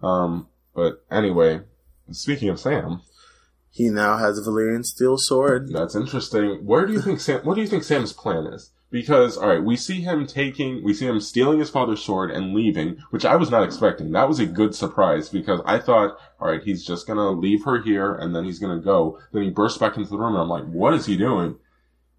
Um, 0.01 0.47
but 0.73 1.05
anyway, 1.11 1.61
speaking 2.11 2.49
of 2.49 2.59
Sam, 2.59 3.01
he 3.69 3.89
now 3.89 4.17
has 4.17 4.37
a 4.37 4.41
Valyrian 4.41 4.85
steel 4.85 5.17
sword. 5.17 5.69
that's 5.71 5.95
interesting. 5.95 6.65
Where 6.65 6.85
do 6.85 6.93
you 6.93 7.01
think 7.01 7.19
Sam? 7.19 7.41
What 7.45 7.55
do 7.55 7.61
you 7.61 7.67
think 7.67 7.83
Sam's 7.83 8.13
plan 8.13 8.47
is? 8.47 8.71
Because 8.91 9.37
all 9.37 9.47
right, 9.47 9.63
we 9.63 9.75
see 9.75 10.01
him 10.01 10.25
taking, 10.25 10.83
we 10.83 10.93
see 10.93 11.05
him 11.05 11.19
stealing 11.19 11.59
his 11.59 11.69
father's 11.69 12.01
sword 12.01 12.31
and 12.31 12.55
leaving, 12.55 12.97
which 13.11 13.23
I 13.23 13.35
was 13.35 13.51
not 13.51 13.63
expecting. 13.63 14.11
That 14.11 14.27
was 14.27 14.39
a 14.39 14.47
good 14.47 14.73
surprise 14.73 15.29
because 15.29 15.61
I 15.65 15.77
thought, 15.77 16.17
all 16.39 16.49
right, 16.49 16.63
he's 16.63 16.83
just 16.83 17.05
gonna 17.05 17.29
leave 17.29 17.63
her 17.65 17.81
here 17.81 18.15
and 18.15 18.35
then 18.35 18.45
he's 18.45 18.59
gonna 18.59 18.81
go. 18.81 19.19
Then 19.31 19.43
he 19.43 19.51
bursts 19.51 19.77
back 19.77 19.95
into 19.95 20.09
the 20.09 20.17
room 20.17 20.33
and 20.33 20.41
I'm 20.41 20.49
like, 20.49 20.65
what 20.65 20.95
is 20.95 21.05
he 21.05 21.17
doing? 21.17 21.57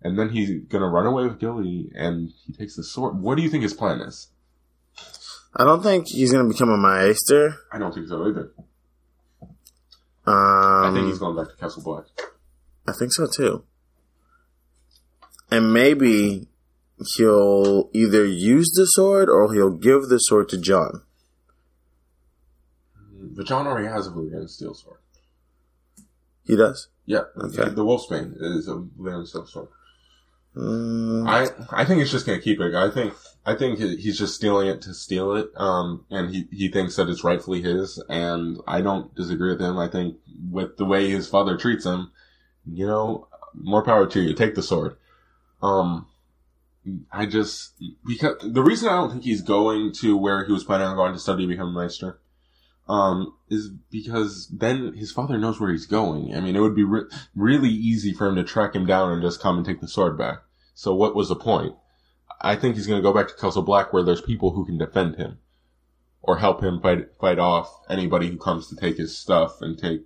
and 0.03 0.19
then 0.19 0.31
he's 0.31 0.65
gonna 0.69 0.89
run 0.89 1.07
away 1.07 1.25
with 1.25 1.39
Gilly, 1.39 1.91
and 1.95 2.31
he 2.47 2.53
takes 2.53 2.77
the 2.77 2.83
sword. 2.83 3.21
What 3.21 3.37
do 3.37 3.43
you 3.43 3.51
think 3.51 3.63
his 3.63 3.75
plan 3.75 4.01
is? 4.01 4.29
I 5.55 5.65
don't 5.65 5.83
think 5.83 6.07
he's 6.09 6.33
gonna 6.33 6.49
become 6.49 6.71
a 6.71 6.77
Maester. 6.77 7.57
I 7.73 7.79
don't 7.79 7.93
think 7.93 8.09
so 8.09 8.27
either. 8.29 8.53
Um, 10.27 10.85
I 10.85 10.91
think 10.95 11.09
he's 11.09 11.19
going 11.19 11.37
back 11.37 11.49
to 11.49 11.57
Castle 11.57 11.83
Black. 11.83 12.05
I 12.87 12.93
think 12.99 13.13
so 13.13 13.27
too. 13.27 13.65
And 15.51 15.73
maybe 15.73 16.49
he'll 17.17 17.91
either 17.93 18.25
use 18.25 18.71
the 18.75 18.87
sword 18.87 19.29
or 19.29 19.53
he'll 19.53 19.71
give 19.77 20.09
the 20.09 20.19
sword 20.19 20.49
to 20.51 20.59
Jon. 20.59 21.03
But 23.37 23.47
Jon 23.47 23.67
already 23.67 23.89
has 23.89 24.07
a 24.07 24.11
Valyrian 24.11 24.49
steel 24.49 24.75
sword. 24.75 24.99
He 26.45 26.57
does. 26.57 26.89
Yeah, 27.07 27.23
Okay. 27.37 27.71
the 27.71 27.85
Wolfsbane 27.85 28.35
is 28.41 28.69
a 28.69 28.75
Valyrian 28.99 29.27
steel 29.27 29.47
sword. 29.47 29.69
Mm, 30.57 31.29
I 31.29 31.49
I 31.83 31.85
think 31.85 32.01
he's 32.01 32.11
just 32.11 32.27
gonna 32.27 32.41
keep 32.41 32.59
it. 32.61 32.75
I 32.75 32.91
think 32.91 33.15
I 33.47 33.55
think 33.55 33.79
he's 33.79 34.19
just 34.19 34.35
stealing 34.35 34.67
it 34.67 34.83
to 34.83 34.93
steal 34.95 35.37
it. 35.37 35.49
Um, 35.57 36.05
and 36.11 36.35
he 36.35 36.49
he 36.51 36.69
thinks 36.69 36.97
that 36.97 37.09
it's 37.09 37.23
rightfully 37.23 37.63
his. 37.63 38.03
And 38.09 38.59
I 38.67 38.81
don't 38.81 39.15
disagree 39.15 39.51
with 39.53 39.61
him. 39.61 39.79
I 39.79 39.87
think 39.89 40.17
with 40.51 40.77
the 40.77 40.85
way 40.85 41.09
his 41.09 41.29
father 41.29 41.57
treats 41.57 41.85
him, 41.87 42.11
you 42.67 42.85
know, 42.87 43.29
more 43.55 43.85
power 43.85 44.07
to 44.09 44.21
you. 44.21 44.35
Take 44.35 44.57
the 44.57 44.63
sword. 44.63 44.97
Um, 45.63 46.07
I 47.13 47.27
just 47.27 47.81
because 48.07 48.37
the 48.43 48.63
reason 48.63 48.89
I 48.89 48.97
don't 48.97 49.11
think 49.11 49.25
he's 49.25 49.43
going 49.43 49.93
to 50.01 50.17
where 50.17 50.45
he 50.45 50.53
was 50.53 50.65
planning 50.65 50.87
on 50.87 50.97
going 50.97 51.13
to 51.13 51.19
study 51.19 51.45
to 51.45 51.49
become 51.49 51.77
a 51.77 51.83
maester, 51.83 52.21
um, 52.89 53.35
is 53.49 53.71
because 53.91 54.49
then 54.49 54.95
his 54.95 55.13
father 55.13 55.39
knows 55.39 55.61
where 55.61 55.71
he's 55.71 55.87
going. 55.87 56.35
I 56.35 56.41
mean, 56.41 56.57
it 56.57 56.61
would 56.61 56.75
be 56.75 56.85
re- 56.85 57.09
really 57.35 57.69
easy 57.69 58.13
for 58.13 58.27
him 58.27 58.37
to 58.37 58.45
track 58.45 58.75
him 58.75 58.87
down 58.87 59.13
and 59.13 59.23
just 59.23 59.41
come 59.41 59.57
and 59.57 59.67
take 59.67 59.81
the 59.81 59.89
sword 59.89 60.19
back. 60.19 60.39
So 60.75 60.95
what 60.95 61.15
was 61.15 61.29
the 61.29 61.37
point? 61.37 61.75
I 62.41 62.57
think 62.57 62.75
he's 62.75 62.87
going 62.87 62.99
to 62.99 63.09
go 63.09 63.13
back 63.13 63.29
to 63.29 63.35
Castle 63.35 63.63
Black 63.63 63.93
where 63.93 64.03
there's 64.03 64.23
people 64.23 64.53
who 64.53 64.65
can 64.65 64.79
defend 64.79 65.17
him 65.17 65.39
or 66.23 66.39
help 66.39 66.63
him 66.63 66.81
fight 66.81 67.09
fight 67.21 67.39
off 67.39 67.81
anybody 67.89 68.29
who 68.29 68.39
comes 68.39 68.69
to 68.69 68.77
take 68.77 68.97
his 68.97 69.17
stuff 69.17 69.61
and 69.61 69.79
take 69.79 70.03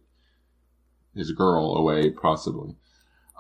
his 1.15 1.33
girl 1.33 1.75
away, 1.77 2.11
possibly. 2.11 2.77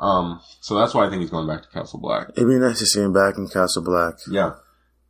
Um, 0.01 0.41
so 0.61 0.77
that's 0.77 0.93
why 0.95 1.07
I 1.07 1.11
think 1.11 1.23
he's 1.23 1.31
going 1.31 1.47
back 1.47 1.63
to 1.63 1.69
Castle 1.69 2.01
Black. 2.01 2.29
it'd 2.37 2.49
be 2.49 2.57
nice 2.57 2.79
to 2.81 2.87
see 2.87 3.01
him 3.01 3.13
back 3.13 3.37
in 3.39 3.49
Castle 3.49 3.83
Black. 3.83 4.15
Yeah. 4.31 4.55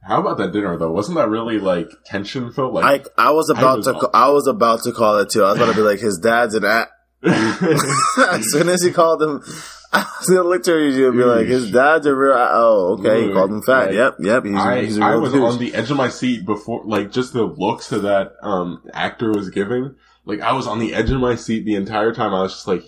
How 0.02 0.20
about 0.20 0.36
that 0.36 0.52
dinner 0.52 0.76
though? 0.76 0.92
Wasn't 0.92 1.16
that 1.16 1.30
really 1.30 1.58
like 1.58 1.88
tension 2.04 2.52
filled? 2.52 2.74
Like, 2.74 3.06
I 3.16 3.28
I 3.28 3.30
was 3.30 3.48
about 3.48 3.78
was 3.78 3.86
to 3.86 3.94
ca- 3.94 4.10
I 4.12 4.28
was 4.28 4.46
about 4.46 4.82
to 4.82 4.92
call 4.92 5.18
it 5.18 5.30
too. 5.30 5.42
I 5.42 5.52
was 5.52 5.56
about 5.56 5.70
to 5.70 5.74
be 5.76 5.80
like 5.80 6.00
his 6.00 6.18
dad's 6.18 6.54
an 6.54 6.64
at. 6.64 6.88
as 7.24 8.44
soon 8.52 8.68
as 8.68 8.82
he 8.82 8.92
called 8.92 9.22
him, 9.22 9.42
I 9.94 10.00
was 10.20 10.28
gonna 10.28 10.42
look 10.46 10.62
to 10.64 10.78
you 10.78 11.08
and 11.08 11.16
be 11.16 11.24
like, 11.24 11.46
his 11.46 11.70
dad's 11.70 12.04
a 12.04 12.14
real. 12.14 12.34
Oh, 12.36 12.98
okay. 12.98 13.26
He 13.26 13.32
called 13.32 13.50
him 13.50 13.62
fat. 13.62 13.86
like, 13.86 13.94
Yep, 13.94 14.16
yep. 14.20 14.44
He's, 14.44 14.54
I, 14.56 14.84
he's 14.84 14.98
a 14.98 15.02
I 15.04 15.16
was 15.16 15.32
douche. 15.32 15.42
on 15.42 15.58
the 15.58 15.74
edge 15.74 15.90
of 15.90 15.96
my 15.96 16.08
seat 16.10 16.44
before, 16.44 16.82
like, 16.84 17.10
just 17.10 17.32
the 17.32 17.44
looks 17.44 17.88
that 17.88 18.00
that 18.00 18.32
um, 18.42 18.82
actor 18.92 19.30
was 19.32 19.48
giving. 19.50 19.94
Like, 20.26 20.40
I 20.40 20.52
was 20.52 20.66
on 20.66 20.80
the 20.80 20.94
edge 20.94 21.10
of 21.10 21.20
my 21.20 21.36
seat 21.36 21.64
the 21.64 21.76
entire 21.76 22.12
time. 22.12 22.34
I 22.34 22.42
was 22.42 22.52
just 22.52 22.68
like, 22.68 22.82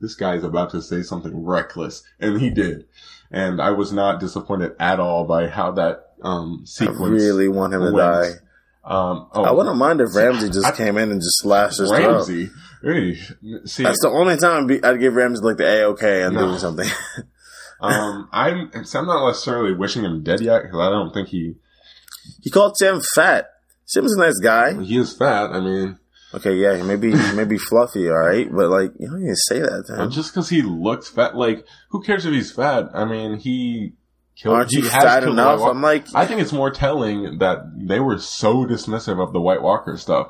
this 0.00 0.14
guy's 0.14 0.44
about 0.44 0.70
to 0.70 0.82
say 0.82 1.02
something 1.02 1.44
reckless. 1.44 2.02
And 2.20 2.40
he 2.40 2.50
did. 2.50 2.86
And 3.30 3.60
I 3.60 3.70
was 3.70 3.92
not 3.92 4.20
disappointed 4.20 4.72
at 4.78 5.00
all 5.00 5.24
by 5.24 5.48
how 5.48 5.72
that 5.72 6.10
um, 6.22 6.64
I 6.80 6.84
really 6.86 7.48
want 7.48 7.74
him 7.74 7.80
to 7.82 7.90
die. 7.92 8.30
Um, 8.84 9.28
oh, 9.32 9.44
I 9.44 9.50
wouldn't 9.52 9.76
mind 9.76 10.00
if 10.00 10.14
Ramsay 10.14 10.48
just 10.48 10.66
I- 10.66 10.76
came 10.76 10.98
in 10.98 11.10
and 11.10 11.20
just 11.20 11.40
slashed 11.40 11.78
his. 11.78 11.90
Ramsay. 11.90 12.50
Hey, 12.82 13.14
see, 13.64 13.82
That's 13.82 14.00
the 14.02 14.10
only 14.12 14.36
time 14.36 14.68
I'd, 14.84 15.00
give 15.00 15.14
Ramsay 15.14 15.42
like 15.42 15.56
the 15.56 15.64
A 15.66 15.84
okay 15.92 16.22
and 16.22 16.34
No. 16.34 16.48
doing 16.48 16.58
something. 16.58 16.88
um, 17.80 18.28
I'm, 18.30 18.70
I'm 18.74 19.06
not 19.06 19.26
necessarily 19.26 19.72
wishing 19.72 20.04
him 20.04 20.22
dead 20.22 20.42
yet 20.42 20.64
because 20.64 20.80
I 20.80 20.90
don't 20.90 21.12
think 21.14 21.28
he, 21.28 21.54
he 22.42 22.50
called 22.50 22.76
Sam 22.76 23.00
fat. 23.14 23.46
Sam's 23.86 24.14
a 24.14 24.20
nice 24.20 24.38
guy. 24.38 24.82
he 24.82 24.98
is 24.98 25.16
fat. 25.16 25.50
I 25.52 25.60
mean, 25.60 25.98
Okay, 26.34 26.54
yeah, 26.54 26.82
maybe 26.82 27.08
may 27.12 27.16
be 27.16 27.22
he 27.30 27.32
may 27.36 27.44
be 27.44 27.58
fluffy, 27.58 28.08
all 28.10 28.18
right, 28.18 28.48
but 28.50 28.68
like 28.68 28.92
you 28.98 29.08
don't 29.08 29.22
even 29.22 29.36
say 29.36 29.60
that 29.60 29.84
to 29.86 29.92
And 29.94 30.02
him. 30.04 30.10
just 30.10 30.32
because 30.32 30.48
he 30.48 30.62
looks 30.62 31.08
fat, 31.08 31.36
like 31.36 31.64
who 31.90 32.02
cares 32.02 32.26
if 32.26 32.32
he's 32.32 32.50
fat? 32.50 32.88
I 32.92 33.04
mean, 33.04 33.38
he 33.38 33.92
killed. 34.36 34.56
Aren't 34.56 34.70
he 34.70 34.78
you 34.78 34.88
fat 34.88 35.22
enough? 35.24 35.60
I'm 35.62 35.80
like, 35.80 36.06
I 36.14 36.26
think 36.26 36.40
it's 36.40 36.52
more 36.52 36.70
telling 36.70 37.38
that 37.38 37.58
they 37.76 38.00
were 38.00 38.18
so 38.18 38.64
dismissive 38.66 39.22
of 39.22 39.32
the 39.32 39.40
White 39.40 39.62
Walker 39.62 39.96
stuff. 39.96 40.28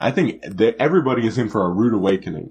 I 0.00 0.10
think 0.10 0.42
that 0.42 0.76
everybody 0.80 1.26
is 1.26 1.38
in 1.38 1.48
for 1.48 1.64
a 1.64 1.70
rude 1.70 1.94
awakening. 1.94 2.50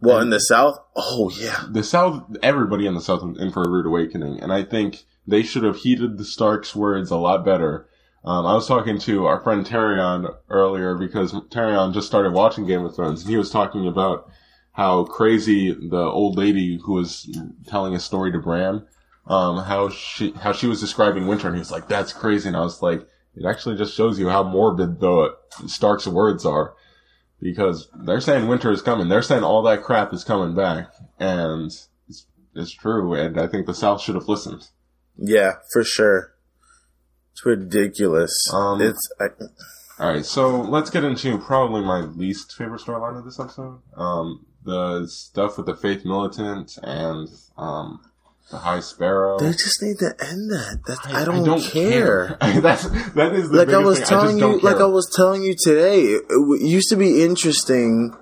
well, 0.00 0.20
in 0.20 0.30
the 0.30 0.40
South, 0.40 0.78
oh 0.96 1.30
yeah, 1.38 1.64
The 1.70 1.84
South, 1.84 2.24
everybody 2.42 2.86
in 2.86 2.94
the 2.94 3.00
South 3.00 3.22
is 3.22 3.40
in 3.40 3.52
for 3.52 3.62
a 3.62 3.70
rude 3.70 3.86
awakening, 3.86 4.40
and 4.40 4.52
I 4.52 4.64
think 4.64 5.04
they 5.26 5.42
should 5.42 5.62
have 5.62 5.76
heeded 5.76 6.18
the 6.18 6.24
Stark's 6.24 6.74
words 6.74 7.10
a 7.12 7.16
lot 7.16 7.44
better. 7.44 7.88
Um, 8.26 8.44
I 8.44 8.54
was 8.54 8.66
talking 8.66 8.98
to 9.00 9.26
our 9.26 9.40
friend 9.40 9.64
Terrion 9.64 10.34
earlier 10.50 10.96
because 10.96 11.32
Terrion 11.32 11.94
just 11.94 12.08
started 12.08 12.32
watching 12.32 12.66
Game 12.66 12.84
of 12.84 12.94
Thrones, 12.94 13.22
and 13.22 13.30
he 13.30 13.36
was 13.36 13.50
talking 13.50 13.86
about 13.86 14.28
how 14.72 15.04
crazy 15.04 15.72
the 15.72 16.02
old 16.02 16.36
lady 16.36 16.78
who 16.84 16.94
was 16.94 17.30
telling 17.68 17.94
a 17.94 18.00
story 18.00 18.32
to 18.32 18.38
Bran, 18.40 18.84
um, 19.28 19.64
how 19.64 19.90
she 19.90 20.32
how 20.32 20.52
she 20.52 20.66
was 20.66 20.80
describing 20.80 21.28
Winter, 21.28 21.46
and 21.46 21.56
he 21.56 21.60
was 21.60 21.70
like, 21.70 21.86
"That's 21.88 22.12
crazy," 22.12 22.48
and 22.48 22.56
I 22.56 22.62
was 22.62 22.82
like, 22.82 23.06
"It 23.36 23.46
actually 23.46 23.76
just 23.76 23.94
shows 23.94 24.18
you 24.18 24.28
how 24.28 24.42
morbid 24.42 24.98
the 24.98 25.36
Stark's 25.66 26.08
words 26.08 26.44
are." 26.44 26.74
Because 27.40 27.88
they're 27.94 28.20
saying 28.20 28.48
winter 28.48 28.72
is 28.72 28.80
coming. 28.80 29.08
They're 29.08 29.20
saying 29.22 29.44
all 29.44 29.62
that 29.64 29.82
crap 29.82 30.14
is 30.14 30.24
coming 30.24 30.54
back. 30.54 30.90
And 31.20 31.66
it's, 32.08 32.26
it's 32.54 32.72
true. 32.72 33.12
And 33.12 33.38
I 33.38 33.46
think 33.46 33.66
the 33.66 33.74
South 33.74 34.00
should 34.00 34.14
have 34.14 34.26
listened. 34.26 34.68
yeah, 35.18 35.56
for 35.70 35.84
sure. 35.84 36.32
It's 37.36 37.44
ridiculous. 37.44 38.32
Um, 38.54 38.80
it's 38.80 39.10
I, 39.20 39.26
All 39.98 40.10
right, 40.10 40.24
so 40.24 40.62
let's 40.62 40.88
get 40.88 41.04
into 41.04 41.36
probably 41.36 41.82
my 41.82 42.00
least 42.00 42.54
favorite 42.56 42.80
storyline 42.80 43.18
of 43.18 43.26
this 43.26 43.38
episode. 43.38 43.78
Um, 43.94 44.46
the 44.64 45.06
stuff 45.06 45.58
with 45.58 45.66
the 45.66 45.76
Faith 45.76 46.06
Militant 46.06 46.72
and 46.82 47.28
um, 47.58 48.00
the 48.50 48.56
High 48.56 48.80
Sparrow. 48.80 49.38
they 49.38 49.50
just 49.52 49.82
need 49.82 49.98
to 49.98 50.06
end 50.18 50.50
that. 50.50 50.78
That 50.86 50.98
I, 51.04 51.22
I 51.22 51.24
don't, 51.26 51.62
care. 51.62 52.38
That's 52.40 52.88
that 53.12 53.32
is 53.34 53.50
the 53.50 53.58
Like 53.58 53.68
I 53.68 53.78
was 53.78 53.98
thing. 53.98 54.06
telling 54.08 54.28
I 54.30 54.32
you, 54.34 54.40
don't 54.40 54.64
like 54.64 54.76
care. 54.76 54.86
I 54.86 54.88
was 54.88 55.12
telling 55.14 55.42
you 55.42 55.54
today, 55.62 56.04
it, 56.04 56.22
it 56.22 56.40
w- 56.40 56.66
used 56.66 56.88
to 56.88 56.96
be 56.96 57.22
interesting 57.22 58.16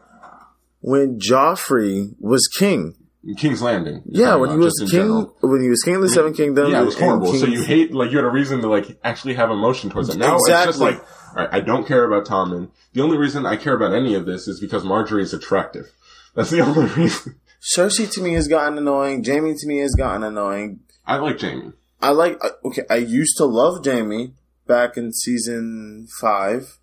when 0.81 1.21
Joffrey 1.21 2.15
was 2.19 2.49
king. 2.59 2.97
King's 3.37 3.63
Landing. 3.63 4.03
Yeah, 4.07 4.35
when 4.37 4.51
he 4.51 4.57
was 4.57 4.75
king, 4.79 4.89
general. 4.89 5.37
when 5.41 5.63
he 5.63 5.69
was 5.69 5.83
king 5.83 5.97
of 5.97 6.03
the 6.03 6.09
Seven 6.09 6.35
Kingdoms. 6.35 6.71
Yeah, 6.71 6.83
it 6.83 6.85
was 6.85 6.99
horrible. 6.99 7.33
So 7.35 7.47
you 7.47 7.63
hate, 7.63 7.93
like, 7.95 8.11
you 8.11 8.19
had 8.19 8.25
a 8.27 8.31
reason 8.31 8.61
to, 8.61 8.69
like, 8.69 8.99
actually 9.03 9.35
have 9.35 9.51
emotion 9.51 9.91
towards 9.91 10.09
it. 10.11 10.19
Now 10.19 10.37
it's 10.37 10.49
just 10.49 10.81
like, 10.81 11.03
alright, 11.31 11.49
I 11.53 11.61
don't 11.61 11.87
care 11.87 12.05
about 12.05 12.27
Tommen. 12.27 12.71
The 12.93 13.03
only 13.03 13.17
reason 13.17 13.47
I 13.47 13.57
care 13.57 13.75
about 13.75 13.95
any 13.95 14.15
of 14.15 14.27
this 14.27 14.47
is 14.47 14.61
because 14.61 14.85
Margaery 14.85 15.23
is 15.23 15.33
attractive. 15.33 15.87
That's 16.35 16.51
the 16.51 16.61
only 16.67 16.87
reason. 16.95 17.37
Cersei 17.77 18.11
to 18.13 18.21
me 18.21 18.35
has 18.35 18.47
gotten 18.47 18.77
annoying. 18.77 19.25
Jaime 19.25 19.55
to 19.55 19.67
me 19.67 19.79
has 19.79 19.95
gotten 19.95 20.23
annoying. 20.23 20.81
I 21.07 21.17
like 21.17 21.41
Jaime. 21.41 21.73
I 22.03 22.11
like. 22.11 22.39
Okay, 22.65 22.83
I 22.91 22.97
used 22.97 23.37
to 23.39 23.47
love 23.47 23.85
Jaime 23.85 24.35
back 24.67 24.97
in 24.99 25.13
season 25.13 26.07
five 26.21 26.79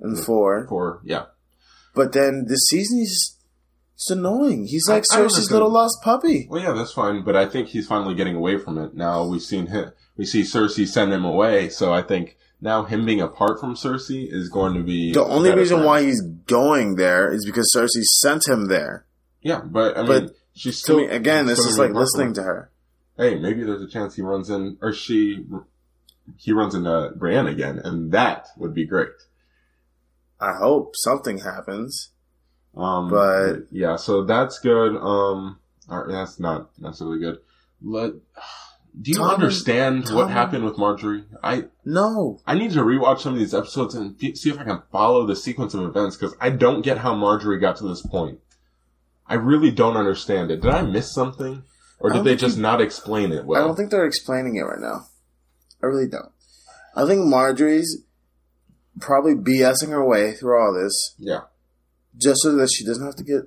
and 0.00 0.18
four, 0.18 0.66
For, 0.68 1.00
yeah. 1.04 1.26
but 1.94 2.12
then 2.12 2.44
this 2.48 2.66
season 2.68 2.98
he's 2.98 3.36
it's 4.02 4.10
annoying. 4.10 4.66
He's 4.66 4.88
like 4.88 5.04
I- 5.12 5.18
I 5.18 5.22
Cersei's 5.22 5.50
little 5.50 5.70
lost 5.70 6.02
puppy. 6.02 6.46
Well, 6.50 6.60
yeah, 6.62 6.72
that's 6.72 6.92
fine, 6.92 7.22
but 7.24 7.36
I 7.36 7.46
think 7.46 7.68
he's 7.68 7.86
finally 7.86 8.14
getting 8.14 8.34
away 8.36 8.58
from 8.58 8.78
it. 8.78 8.94
Now 8.94 9.24
we've 9.24 9.42
seen 9.42 9.66
him, 9.66 9.92
we 10.16 10.24
see 10.24 10.42
Cersei 10.42 10.86
send 10.86 11.12
him 11.12 11.24
away, 11.24 11.68
so 11.68 11.92
I 11.92 12.02
think 12.02 12.36
now 12.60 12.84
him 12.84 13.06
being 13.06 13.20
apart 13.20 13.60
from 13.60 13.74
Cersei 13.74 14.26
is 14.30 14.48
going 14.48 14.74
to 14.74 14.82
be 14.82 15.12
The 15.12 15.24
only 15.24 15.52
reason 15.54 15.84
why 15.84 16.02
he's 16.02 16.20
going 16.46 16.96
there 16.96 17.32
is 17.32 17.44
because 17.46 17.72
Cersei 17.74 18.02
sent 18.20 18.46
him 18.48 18.66
there. 18.66 19.06
Yeah, 19.40 19.60
but 19.64 19.96
I 19.96 20.02
mean, 20.02 20.06
But 20.26 20.34
she's 20.54 20.78
still 20.78 20.98
me, 20.98 21.06
again, 21.06 21.46
this 21.46 21.58
is 21.60 21.78
like 21.78 21.88
be 21.88 21.92
apart 21.92 22.08
from 22.12 22.20
listening 22.20 22.34
to 22.34 22.42
her. 22.42 22.70
Hey, 23.16 23.38
maybe 23.38 23.62
there's 23.64 23.82
a 23.82 23.88
chance 23.88 24.14
he 24.16 24.22
runs 24.22 24.50
in, 24.50 24.78
or 24.80 24.92
she, 24.92 25.44
he 26.36 26.52
runs 26.52 26.74
into 26.74 27.12
Brienne 27.16 27.46
again, 27.46 27.78
and 27.78 28.10
that 28.12 28.48
would 28.56 28.74
be 28.74 28.86
great. 28.86 29.08
I 30.40 30.54
hope 30.58 30.94
something 30.96 31.38
happens. 31.38 32.10
Um, 32.76 33.10
But- 33.10 33.66
yeah, 33.70 33.96
so 33.96 34.24
that's 34.24 34.58
good. 34.58 34.96
Um, 34.96 35.58
or 35.88 36.06
that's 36.10 36.40
not 36.40 36.70
necessarily 36.78 37.18
good. 37.18 37.38
Let, 37.82 38.12
do 39.00 39.10
you 39.10 39.16
Tom 39.16 39.30
understand 39.30 40.06
Tom 40.06 40.16
what 40.16 40.30
happened 40.30 40.64
with 40.64 40.76
Margaery? 40.76 41.24
I, 41.42 41.64
No, 41.84 42.40
I 42.46 42.54
need 42.54 42.72
to 42.72 42.80
rewatch 42.80 43.20
some 43.20 43.34
of 43.34 43.38
these 43.38 43.54
episodes 43.54 43.94
and 43.94 44.18
see 44.18 44.50
if 44.50 44.58
I 44.58 44.64
can 44.64 44.82
follow 44.90 45.26
the 45.26 45.36
sequence 45.36 45.74
of 45.74 45.82
events 45.82 46.16
because 46.16 46.34
I 46.40 46.50
don't 46.50 46.82
get 46.82 46.98
how 46.98 47.14
Margaery 47.14 47.60
got 47.60 47.76
to 47.76 47.88
this 47.88 48.02
point. 48.02 48.38
I 49.26 49.34
really 49.34 49.70
don't 49.70 49.96
understand 49.96 50.50
it. 50.50 50.60
Did 50.60 50.70
I 50.70 50.82
miss 50.82 51.12
something? 51.12 51.62
Or 52.00 52.10
did 52.10 52.24
they 52.24 52.36
just 52.36 52.56
you- 52.56 52.62
not 52.62 52.80
explain 52.80 53.32
it 53.32 53.44
I 53.48 53.60
don't 53.60 53.76
think 53.76 53.90
they're 53.90 54.06
explaining 54.06 54.56
it 54.56 54.62
right 54.62 54.80
now. 54.80 55.06
I 55.82 55.86
really 55.86 56.08
don't. 56.08 56.32
I 56.94 57.06
think 57.06 57.20
Margaery's 57.22 58.02
probably 59.00 59.34
BSing 59.34 59.88
her 59.88 60.04
way 60.04 60.32
through 60.32 60.60
all 60.60 60.74
this 60.74 61.14
yeah. 61.18 61.42
Just 62.16 62.40
so 62.42 62.54
that 62.56 62.70
she 62.72 62.84
doesn't 62.84 63.04
have 63.04 63.16
to 63.16 63.24
get 63.24 63.42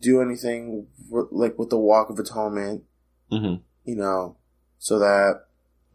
do 0.00 0.20
anything 0.20 0.86
like 1.10 1.58
with 1.58 1.70
the 1.70 1.78
Walk 1.78 2.10
of 2.10 2.18
Atonement 2.18 2.84
Mhm. 3.32 3.60
You 3.84 3.96
know, 3.96 4.36
so 4.78 4.98
that 4.98 5.46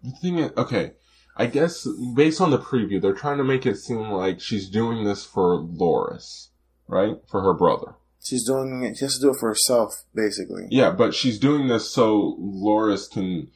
The 0.03 0.11
thing 0.21 0.39
is, 0.39 0.51
okay, 0.57 0.93
I 1.37 1.45
guess 1.45 1.87
based 2.15 2.41
on 2.41 2.51
the 2.51 2.57
preview, 2.59 3.01
they're 3.01 3.13
trying 3.13 3.37
to 3.37 3.43
make 3.43 3.65
it 3.65 3.77
seem 3.77 4.09
like 4.09 4.39
she's 4.39 4.69
doing 4.69 5.03
this 5.05 5.23
for 5.25 5.59
Loras, 5.59 6.47
right? 6.87 7.17
For 7.29 7.41
her 7.41 7.53
brother. 7.53 7.95
she's 8.21 8.45
doing 8.45 8.83
it. 8.83 8.97
She 8.97 9.05
has 9.05 9.15
to 9.15 9.21
do 9.21 9.29
it 9.31 9.37
for 9.39 9.47
herself, 9.49 10.03
basically. 10.13 10.67
Yeah, 10.69 10.91
but 10.91 11.13
she's 11.15 11.39
doing 11.39 11.67
this 11.67 11.89
so 11.89 12.37
Loras 12.39 13.09
can. 13.09 13.49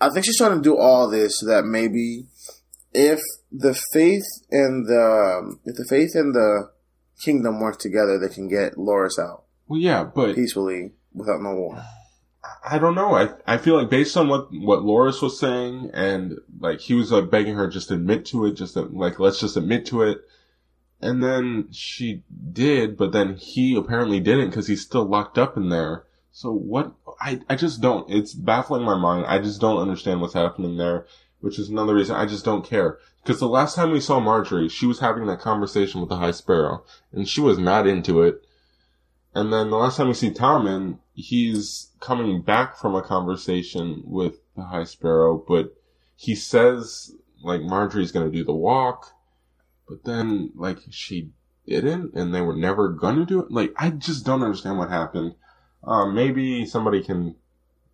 I 0.00 0.10
think 0.10 0.24
she's 0.26 0.36
trying 0.36 0.56
to 0.56 0.60
do 0.62 0.76
all 0.76 1.08
this 1.08 1.38
so 1.38 1.46
that 1.46 1.64
maybe 1.64 2.26
if 2.92 3.20
the 3.52 3.74
faith 3.92 4.24
and 4.50 4.86
the 4.86 5.56
if 5.64 5.76
the 5.76 5.86
faith 5.88 6.10
and 6.14 6.34
the 6.34 6.71
kingdom 7.22 7.60
work 7.60 7.78
together, 7.78 8.18
they 8.18 8.32
can 8.32 8.48
get 8.48 8.74
Loras 8.74 9.18
out 9.18 9.44
Well, 9.66 9.80
yeah, 9.80 10.04
but 10.04 10.34
peacefully 10.34 10.92
without 11.12 11.40
no 11.40 11.54
war. 11.54 11.84
I 12.64 12.78
don't 12.78 12.94
know. 12.94 13.14
I 13.14 13.28
I 13.46 13.58
feel 13.58 13.76
like 13.76 13.90
based 13.90 14.16
on 14.16 14.28
what 14.28 14.48
what 14.52 14.80
Loras 14.80 15.22
was 15.22 15.38
saying, 15.38 15.90
and 15.94 16.38
like 16.58 16.80
he 16.80 16.94
was 16.94 17.12
like 17.12 17.30
begging 17.30 17.54
her 17.54 17.68
just 17.68 17.90
admit 17.90 18.24
to 18.26 18.46
it, 18.46 18.54
just 18.54 18.76
like 18.76 19.18
let's 19.20 19.40
just 19.40 19.56
admit 19.56 19.86
to 19.86 20.02
it, 20.02 20.18
and 21.00 21.22
then 21.22 21.68
she 21.70 22.22
did, 22.52 22.96
but 22.96 23.12
then 23.12 23.36
he 23.36 23.76
apparently 23.76 24.20
didn't 24.20 24.50
because 24.50 24.66
he's 24.66 24.82
still 24.82 25.04
locked 25.04 25.38
up 25.38 25.56
in 25.56 25.68
there. 25.68 26.04
So 26.32 26.52
what? 26.52 26.92
I 27.20 27.40
I 27.48 27.56
just 27.56 27.80
don't. 27.80 28.10
It's 28.10 28.34
baffling 28.34 28.82
my 28.82 28.96
mind. 28.96 29.26
I 29.26 29.38
just 29.38 29.60
don't 29.60 29.82
understand 29.82 30.20
what's 30.20 30.34
happening 30.34 30.76
there, 30.76 31.06
which 31.40 31.58
is 31.58 31.68
another 31.68 31.94
reason 31.94 32.16
I 32.16 32.26
just 32.26 32.44
don't 32.44 32.64
care. 32.64 32.98
Because 33.22 33.38
the 33.38 33.48
last 33.48 33.76
time 33.76 33.92
we 33.92 34.00
saw 34.00 34.20
Margaery, 34.20 34.70
she 34.70 34.86
was 34.86 34.98
having 34.98 35.26
that 35.26 35.40
conversation 35.40 36.00
with 36.00 36.08
the 36.10 36.16
High 36.16 36.32
Sparrow, 36.32 36.84
and 37.12 37.28
she 37.28 37.40
was 37.40 37.58
not 37.58 37.86
into 37.86 38.22
it. 38.22 38.44
And 39.34 39.52
then 39.52 39.70
the 39.70 39.76
last 39.76 39.96
time 39.96 40.08
we 40.08 40.14
see 40.14 40.30
Tommen, 40.30 40.98
he's 41.14 41.90
coming 42.00 42.42
back 42.42 42.76
from 42.76 42.94
a 42.94 43.02
conversation 43.02 44.02
with 44.04 44.40
the 44.56 44.64
High 44.64 44.84
Sparrow, 44.84 45.42
but 45.46 45.74
he 46.16 46.34
says 46.34 47.14
like 47.42 47.60
Margaery's 47.60 48.12
gonna 48.12 48.30
do 48.30 48.44
the 48.44 48.52
walk, 48.52 49.12
but 49.88 50.04
then 50.04 50.50
like 50.54 50.78
she 50.90 51.30
didn't, 51.66 52.14
and 52.14 52.34
they 52.34 52.40
were 52.40 52.56
never 52.56 52.88
gonna 52.88 53.24
do 53.24 53.40
it. 53.40 53.50
Like 53.50 53.72
I 53.76 53.90
just 53.90 54.26
don't 54.26 54.42
understand 54.42 54.78
what 54.78 54.90
happened. 54.90 55.34
Um, 55.84 56.14
maybe 56.14 56.66
somebody 56.66 57.02
can 57.02 57.36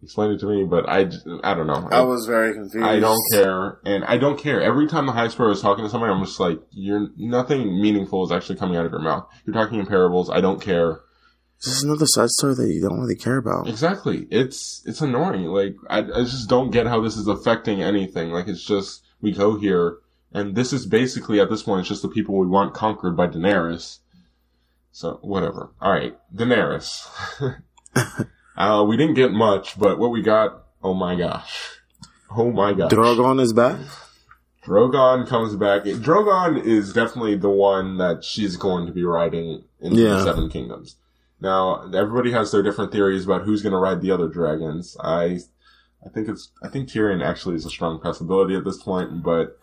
explain 0.03 0.30
it 0.30 0.40
to 0.40 0.46
me, 0.46 0.64
but 0.64 0.88
I, 0.88 1.11
I 1.42 1.55
don't 1.55 1.66
know. 1.66 1.88
I 1.90 2.03
was 2.03 2.26
very 2.26 2.55
confused. 2.55 2.84
I 2.84 3.01
don't 3.01 3.20
care, 3.32 3.78
and 3.84 4.05
I 4.05 4.18
don't 4.18 4.38
care. 4.38 4.61
Every 4.61 4.86
time 4.86 5.07
the 5.07 5.12
high 5.12 5.28
sparrow 5.28 5.51
is 5.51 5.61
talking 5.61 5.84
to 5.84 5.90
somebody, 5.90 6.12
I'm 6.12 6.24
just 6.24 6.40
like, 6.40 6.61
"You're 6.70 7.09
nothing 7.16 7.80
meaningful 7.80 8.24
is 8.24 8.32
actually 8.32 8.57
coming 8.57 8.76
out 8.76 8.86
of 8.86 8.92
your 8.92 9.01
mouth. 9.01 9.28
You're 9.44 9.55
talking 9.55 9.78
in 9.78 9.86
parables. 9.86 10.30
I 10.30 10.40
don't 10.40 10.61
care." 10.61 11.01
This 11.64 11.78
is 11.78 11.82
another 11.82 12.07
side 12.07 12.28
story 12.30 12.55
that 12.55 12.72
you 12.72 12.80
don't 12.80 13.01
really 13.01 13.16
care 13.16 13.36
about. 13.36 13.68
Exactly. 13.68 14.28
It's 14.30 14.82
it's 14.86 15.01
annoying. 15.01 15.46
Like 15.46 15.74
I, 15.90 15.99
I 15.99 16.22
just 16.22 16.49
don't 16.49 16.70
get 16.70 16.86
how 16.86 17.01
this 17.01 17.16
is 17.16 17.26
affecting 17.26 17.82
anything. 17.82 18.30
Like 18.30 18.46
it's 18.46 18.64
just 18.64 19.03
we 19.20 19.32
go 19.32 19.59
here, 19.59 19.99
and 20.32 20.55
this 20.55 20.72
is 20.72 20.86
basically 20.86 21.40
at 21.40 21.51
this 21.51 21.64
point 21.64 21.80
it's 21.80 21.88
just 21.88 22.03
the 22.03 22.09
people 22.09 22.38
we 22.38 22.46
want 22.46 22.74
conquered 22.74 23.16
by 23.16 23.26
Daenerys. 23.26 23.99
So 24.92 25.18
whatever. 25.22 25.72
All 25.80 25.92
right, 25.92 26.16
Daenerys. 26.32 27.05
uh, 28.59 28.84
we 28.84 28.96
didn't 28.98 29.14
get 29.14 29.32
much, 29.32 29.78
but 29.78 29.98
what 29.98 30.11
we 30.11 30.20
got, 30.20 30.64
oh 30.82 30.92
my 30.94 31.14
gosh, 31.16 31.78
oh 32.36 32.50
my 32.52 32.74
gosh. 32.74 32.90
Drogon 32.90 33.40
is 33.40 33.52
back. 33.54 33.78
Drogon 34.64 35.26
comes 35.26 35.56
back. 35.56 35.84
Drogon 35.84 36.62
is 36.62 36.92
definitely 36.92 37.36
the 37.36 37.48
one 37.48 37.96
that 37.98 38.22
she's 38.22 38.56
going 38.56 38.86
to 38.86 38.92
be 38.92 39.02
riding 39.04 39.64
in 39.80 39.94
Yeah. 39.94 40.09
the 40.16 40.24
Seven 40.24 40.50
Kingdoms. 40.50 40.96
Now, 41.40 41.88
everybody 41.94 42.32
has 42.32 42.50
their 42.52 42.62
different 42.62 42.92
theories 42.92 43.24
about 43.24 43.42
who's 43.42 43.62
going 43.62 43.72
to 43.72 43.78
ride 43.78 44.00
the 44.02 44.11
other 44.11 44.28
dragons. 44.28 44.96
I, 45.00 45.38
I 46.04 46.09
think 46.12 46.28
it's, 46.28 46.50
I 46.62 46.68
think 46.68 46.88
Tyrion 46.88 47.24
actually 47.24 47.54
is 47.54 47.64
a 47.64 47.70
strong 47.70 48.00
possibility 48.00 48.56
at 48.56 48.64
this 48.64 48.82
point, 48.82 49.22
but, 49.22 49.59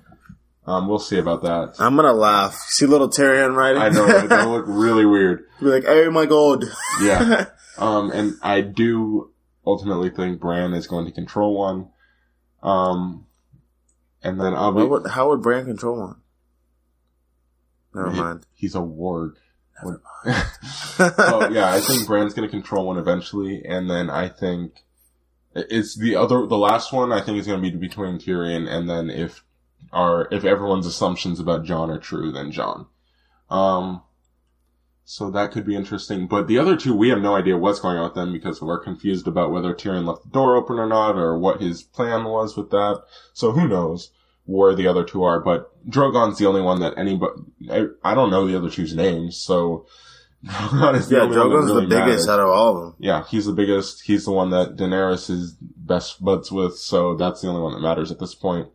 um, 0.68 0.88
we'll 0.88 1.00
see 1.00 1.18
about 1.20 1.44
that. 1.44 1.76
I'm 1.80 1.96
gonna 1.96 2.14
laugh. 2.14 2.56
See 2.70 2.86
little 2.86 3.10
Tyrion 3.10 3.56
riding. 3.56 3.82
I 3.82 3.90
know, 3.90 4.06
it's 4.08 4.28
gonna 4.28 4.52
look 4.52 4.66
really 4.68 5.06
weird. 5.16 5.46
Be 5.60 5.66
like, 5.68 5.84
oh 5.88 6.12
my 6.12 6.26
god. 6.26 6.66
Yeah. 7.02 7.46
Um, 7.78 8.10
and 8.12 8.36
I 8.42 8.62
do 8.62 9.34
ultimately 9.68 10.10
think 10.10 10.40
Bran 10.40 10.74
is 10.74 10.88
going 10.88 11.08
to 11.08 11.12
control 11.12 11.58
one. 11.60 11.90
Um, 12.64 13.26
and 14.24 14.40
then 14.40 14.54
I'll 14.54 14.72
be, 14.72 14.78
What 14.84 15.04
would, 15.04 15.12
how 15.12 15.28
would 15.28 15.42
Bran 15.42 15.66
control 15.66 16.00
one? 16.00 16.16
Never 17.94 18.12
He- 18.12 18.20
mind. 18.22 18.46
He's 18.54 18.76
a 18.76 18.80
warg. 18.80 19.34
Never 19.84 20.02
mind. 20.26 20.46
oh 21.18 21.50
yeah, 21.52 21.70
I 21.74 21.82
think 21.82 22.08
Bran's 22.08 22.34
gonna 22.34 22.48
control 22.48 22.88
one 22.88 22.98
eventually, 22.98 23.62
and 23.66 23.90
then 23.90 24.10
I 24.10 24.30
think 24.30 24.86
it's 25.54 25.98
the 26.00 26.16
other, 26.16 26.46
the 26.48 26.58
last 26.58 26.94
one. 26.94 27.12
I 27.12 27.20
think 27.20 27.38
is 27.40 27.46
gonna 27.48 27.62
be 27.62 27.72
between 27.72 28.20
Tyrion, 28.20 28.70
and 28.70 28.90
then 28.90 29.10
if 29.10 29.44
our 29.92 30.28
if 30.32 30.44
everyone's 30.44 30.86
assumptions 30.88 31.40
about 31.40 31.64
Jon 31.66 31.90
are 31.90 32.00
true, 32.00 32.32
then 32.32 32.52
Jon. 32.52 32.88
Um, 33.50 34.02
so 35.04 35.30
that 35.32 35.52
could 35.52 35.66
be 35.66 35.76
interesting. 35.76 36.28
But 36.28 36.48
the 36.48 36.58
other 36.58 36.76
two, 36.76 36.96
we 36.96 37.10
have 37.10 37.22
no 37.22 37.36
idea 37.36 37.58
what's 37.58 37.80
going 37.80 37.98
on 37.98 38.06
with 38.06 38.16
them 38.16 38.34
because 38.34 38.62
we're 38.62 38.80
confused 38.80 39.28
about 39.28 39.52
whether 39.52 39.74
Tyrion 39.74 40.06
left 40.08 40.24
the 40.24 40.30
door 40.30 40.56
open 40.56 40.80
or 40.80 40.88
not, 40.88 41.16
or 41.16 41.38
what 41.38 41.62
his 41.62 41.84
plan 41.84 42.24
was 42.24 42.58
with 42.58 42.72
that. 42.72 43.04
So 43.34 43.52
who 43.52 43.68
knows 43.68 44.12
where 44.46 44.74
the 44.76 44.88
other 44.88 45.04
two 45.04 45.24
are? 45.24 45.40
But 45.40 45.70
Drogon's 45.90 46.40
the 46.40 46.48
only 46.48 46.62
one 46.62 46.80
that 46.80 46.98
anybody. 46.98 47.34
I, 47.70 47.86
I 48.04 48.16
don't 48.16 48.32
know 48.32 48.48
the 48.48 48.58
other 48.58 48.70
two's 48.72 48.96
names, 48.96 49.38
so 49.38 49.86
Drogon 50.46 50.96
is 50.96 51.08
the 51.10 51.18
Yeah, 51.18 51.22
only 51.24 51.36
Drogon's 51.38 51.66
really 51.68 51.82
the 51.82 51.88
biggest 51.90 52.28
matters. 52.28 52.30
out 52.30 52.40
of 52.40 52.50
all 52.50 52.76
of 52.78 52.82
them. 52.84 52.96
Yeah, 53.00 53.26
he's 53.30 53.46
the 53.46 53.54
biggest. 53.54 54.02
He's 54.06 54.26
the 54.26 54.32
one 54.32 54.50
that 54.50 54.76
Daenerys 54.76 55.30
is 55.30 55.56
best 55.62 56.24
buds 56.24 56.52
with, 56.52 56.78
so 56.78 57.16
that's 57.16 57.42
the 57.42 57.48
only 57.48 57.62
one 57.62 57.74
that 57.74 57.82
matters 57.82 58.12
at 58.12 58.20
this 58.20 58.34
point, 58.34 58.70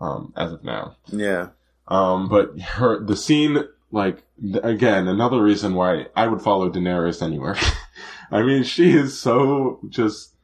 um, 0.00 0.32
as 0.36 0.52
of 0.52 0.64
now. 0.64 0.96
Yeah. 1.06 1.48
Um, 1.86 2.28
but 2.28 2.58
her, 2.60 3.04
the 3.04 3.16
scene, 3.16 3.64
like, 3.90 4.22
again, 4.62 5.08
another 5.08 5.42
reason 5.42 5.74
why 5.74 6.06
I 6.14 6.26
would 6.26 6.42
follow 6.42 6.70
Daenerys 6.70 7.22
anywhere. 7.22 7.56
I 8.30 8.42
mean, 8.42 8.62
she 8.62 8.92
is 8.92 9.18
so 9.18 9.80
just, 9.88 10.34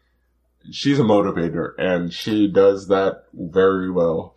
she's 0.70 0.98
a 0.98 1.02
motivator 1.02 1.72
and 1.78 2.12
she 2.12 2.48
does 2.48 2.88
that 2.88 3.24
very 3.34 3.90
well. 3.90 4.36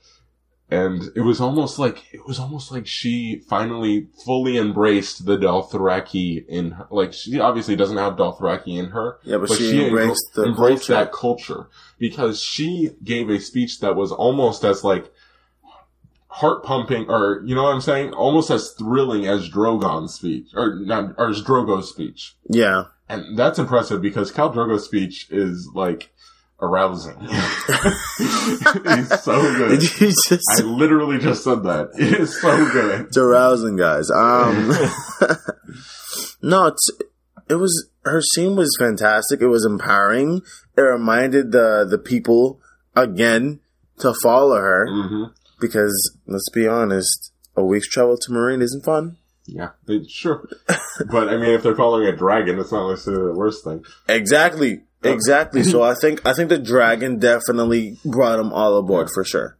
And 0.70 1.04
it 1.16 1.22
was 1.22 1.40
almost 1.40 1.80
like, 1.80 2.14
it 2.14 2.26
was 2.28 2.40
almost 2.40 2.74
like 2.74 2.86
she 2.86 3.42
finally 3.50 4.08
fully 4.26 4.58
embraced 4.58 5.26
the 5.26 5.38
Dothraki 5.38 6.46
in 6.46 6.72
her. 6.72 6.88
Like, 6.92 7.14
she 7.14 7.40
obviously 7.40 7.78
doesn't 7.78 7.96
have 7.96 8.18
Dothraki 8.18 8.78
in 8.78 8.88
her, 8.90 9.18
Yeah, 9.24 9.38
but, 9.38 9.48
but 9.48 9.58
she, 9.58 9.72
she 9.72 9.86
embraced 9.86 10.32
the 10.36 10.44
embraced 10.44 10.88
culture. 10.88 10.94
that 10.94 11.14
culture 11.14 11.70
because 11.98 12.42
she 12.42 12.90
gave 13.02 13.30
a 13.30 13.40
speech 13.40 13.80
that 13.80 13.96
was 13.96 14.12
almost 14.12 14.66
as 14.66 14.84
like 14.84 15.10
heart 16.28 16.64
pumping 16.64 17.06
or 17.10 17.42
you 17.46 17.56
know 17.56 17.64
what 17.64 17.74
I'm 17.74 17.82
saying 17.82 18.14
almost 18.14 18.52
as 18.52 18.72
thrilling 18.78 19.26
as 19.26 19.50
Drogon's 19.50 20.14
speech 20.16 20.50
or 20.54 20.76
not 20.76 21.16
or 21.18 21.30
as 21.30 21.42
Drogo's 21.42 21.90
speech 21.90 22.36
Yeah. 22.50 22.84
and 23.10 23.38
that's 23.40 23.58
impressive 23.58 24.02
because 24.02 24.32
Khal 24.32 24.54
Drogo's 24.54 24.86
speech 24.86 25.28
is 25.32 25.70
like 25.74 26.12
arousing 26.60 27.16
he's 28.18 29.22
so 29.22 29.42
good 29.58 29.80
Did 29.80 30.00
you 30.00 30.08
just 30.08 30.46
I 30.60 30.64
literally 30.64 31.20
just 31.20 31.44
said 31.44 31.64
that 31.64 31.90
it 31.98 32.14
is 32.22 32.40
so 32.42 32.72
good 32.72 33.02
It's 33.08 33.18
arousing, 33.18 33.76
guys. 33.78 34.10
Um, 34.10 34.72
no, 36.42 36.68
it's 36.68 36.90
it 37.50 37.56
was 37.56 37.90
her 38.04 38.22
scene 38.22 38.56
was 38.56 38.76
fantastic. 38.80 39.42
It 39.42 39.48
was 39.48 39.66
empowering. 39.66 40.42
It 40.76 40.82
reminded 40.82 41.52
the 41.52 41.86
the 41.90 41.98
people 41.98 42.60
again 42.96 43.60
to 44.00 44.14
follow 44.24 44.56
her 44.58 44.88
hmm 44.90 45.24
because 45.60 46.16
let's 46.28 46.50
be 46.52 46.68
honest, 46.68 47.32
a 47.56 47.64
week's 47.66 47.88
travel 47.88 48.16
to 48.16 48.32
Meereen 48.32 48.62
isn't 48.62 48.86
fun. 48.86 49.18
yeah 49.48 49.70
they, 49.88 50.04
sure 50.08 50.48
but 51.12 51.30
I 51.30 51.38
mean 51.38 51.50
if 51.50 51.64
they're 51.64 51.76
following 51.76 52.06
a 52.08 52.16
dragon 52.16 52.60
it's 52.60 52.72
not 52.72 52.90
necessarily 52.90 53.34
the 53.34 53.38
worst 53.40 53.64
thing 53.64 53.84
Exactly, 54.08 54.82
exactly. 55.04 55.64
so 55.64 55.84
I 55.84 55.94
think 56.02 56.26
I 56.26 56.34
think 56.34 56.50
the 56.50 56.58
dragon 56.58 57.20
definitely 57.20 57.98
brought 58.04 58.38
them 58.38 58.54
all 58.54 58.78
aboard 58.78 59.10
for 59.14 59.24
sure. 59.24 59.58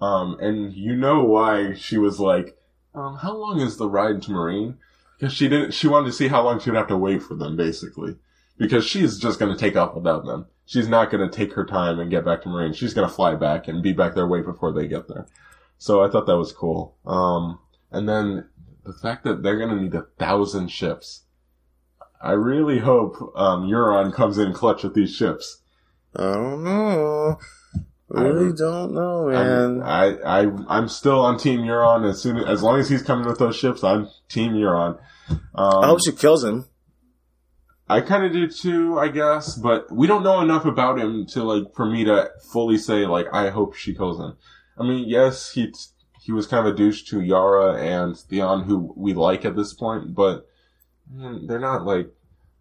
Um, 0.00 0.38
and 0.40 0.72
you 0.72 0.96
know 0.96 1.24
why 1.24 1.74
she 1.74 1.98
was 1.98 2.18
like, 2.18 2.56
um, 2.94 3.16
how 3.16 3.36
long 3.36 3.60
is 3.60 3.76
the 3.76 3.88
ride 3.88 4.22
to 4.22 4.30
Meereen? 4.30 4.76
Because 5.18 5.34
she 5.34 5.48
didn't, 5.48 5.74
she 5.74 5.88
wanted 5.88 6.06
to 6.06 6.12
see 6.12 6.28
how 6.28 6.42
long 6.42 6.58
she 6.58 6.70
would 6.70 6.78
have 6.78 6.88
to 6.88 6.96
wait 6.96 7.22
for 7.22 7.34
them, 7.34 7.56
basically. 7.56 8.16
Because 8.56 8.86
she's 8.86 9.18
just 9.18 9.38
gonna 9.38 9.56
take 9.56 9.76
off 9.76 9.94
without 9.94 10.24
them. 10.24 10.46
She's 10.64 10.88
not 10.88 11.10
gonna 11.10 11.30
take 11.30 11.52
her 11.54 11.64
time 11.64 11.98
and 11.98 12.10
get 12.10 12.24
back 12.24 12.42
to 12.42 12.48
Meereen. 12.48 12.74
She's 12.74 12.94
gonna 12.94 13.08
fly 13.08 13.34
back 13.34 13.68
and 13.68 13.82
be 13.82 13.92
back 13.92 14.14
there 14.14 14.26
way 14.26 14.40
before 14.40 14.72
they 14.72 14.88
get 14.88 15.08
there. 15.08 15.26
So 15.78 16.02
I 16.02 16.10
thought 16.10 16.26
that 16.26 16.36
was 16.36 16.52
cool. 16.52 16.96
Um, 17.06 17.58
and 17.90 18.08
then 18.08 18.48
the 18.84 18.92
fact 18.92 19.24
that 19.24 19.42
they're 19.42 19.58
gonna 19.58 19.80
need 19.80 19.94
a 19.94 20.06
thousand 20.18 20.68
ships. 20.68 21.24
I 22.20 22.32
really 22.32 22.78
hope, 22.78 23.16
um, 23.34 23.62
Euron 23.68 24.12
comes 24.12 24.36
in 24.38 24.52
clutch 24.52 24.82
with 24.82 24.94
these 24.94 25.14
ships. 25.14 25.62
I 26.14 26.34
don't 26.34 26.62
know. 26.64 27.38
I 28.14 28.22
Really 28.22 28.52
don't- 28.52 28.92
know, 28.92 29.28
man. 29.28 29.82
I, 29.82 30.16
I, 30.42 30.50
I'm 30.68 30.88
still 30.88 31.20
on 31.20 31.38
Team 31.38 31.60
Euron. 31.60 32.08
As 32.08 32.20
soon 32.20 32.36
as 32.38 32.62
long 32.62 32.80
as 32.80 32.88
he's 32.88 33.02
coming 33.02 33.26
with 33.26 33.38
those 33.38 33.54
ships, 33.56 33.84
I'm 33.84 34.08
Team 34.28 34.52
Euron. 34.52 34.98
Um, 35.30 35.84
I 35.84 35.86
hope 35.86 36.00
she 36.04 36.12
kills 36.12 36.42
him. 36.44 36.66
I 37.88 38.00
kind 38.00 38.24
of 38.24 38.32
do 38.32 38.48
too, 38.48 38.98
I 38.98 39.08
guess, 39.08 39.56
but 39.56 39.90
we 39.92 40.06
don't 40.06 40.22
know 40.24 40.40
enough 40.40 40.64
about 40.64 40.98
him 40.98 41.24
to 41.30 41.42
like 41.42 41.72
for 41.74 41.86
me 41.86 42.04
to 42.04 42.30
fully 42.52 42.78
say 42.78 43.06
like 43.06 43.26
I 43.32 43.50
hope 43.50 43.74
she 43.74 43.94
kills 43.94 44.18
him. 44.20 44.36
I 44.78 44.82
mean, 44.82 45.08
yes, 45.08 45.52
he 45.52 45.72
he 46.20 46.32
was 46.32 46.46
kind 46.48 46.66
of 46.66 46.74
a 46.74 46.76
douche 46.76 47.02
to 47.10 47.20
Yara 47.20 47.74
and 47.80 48.16
Theon, 48.16 48.64
who 48.64 48.92
we 48.96 49.14
like 49.14 49.44
at 49.44 49.56
this 49.56 49.72
point, 49.72 50.14
but 50.14 50.46
they're 51.12 51.58
not 51.58 51.84
like 51.84 52.10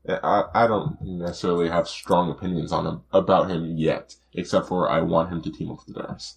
I, 0.07 0.43
I 0.53 0.67
don't 0.67 0.97
necessarily 1.01 1.69
have 1.69 1.87
strong 1.87 2.31
opinions 2.31 2.71
on 2.71 2.85
him 2.85 3.01
about 3.11 3.49
him 3.49 3.77
yet, 3.77 4.15
except 4.33 4.67
for 4.67 4.89
I 4.89 5.01
want 5.01 5.29
him 5.31 5.41
to 5.43 5.51
team 5.51 5.71
up 5.71 5.79
with 5.85 5.95
Daenerys. 5.95 6.35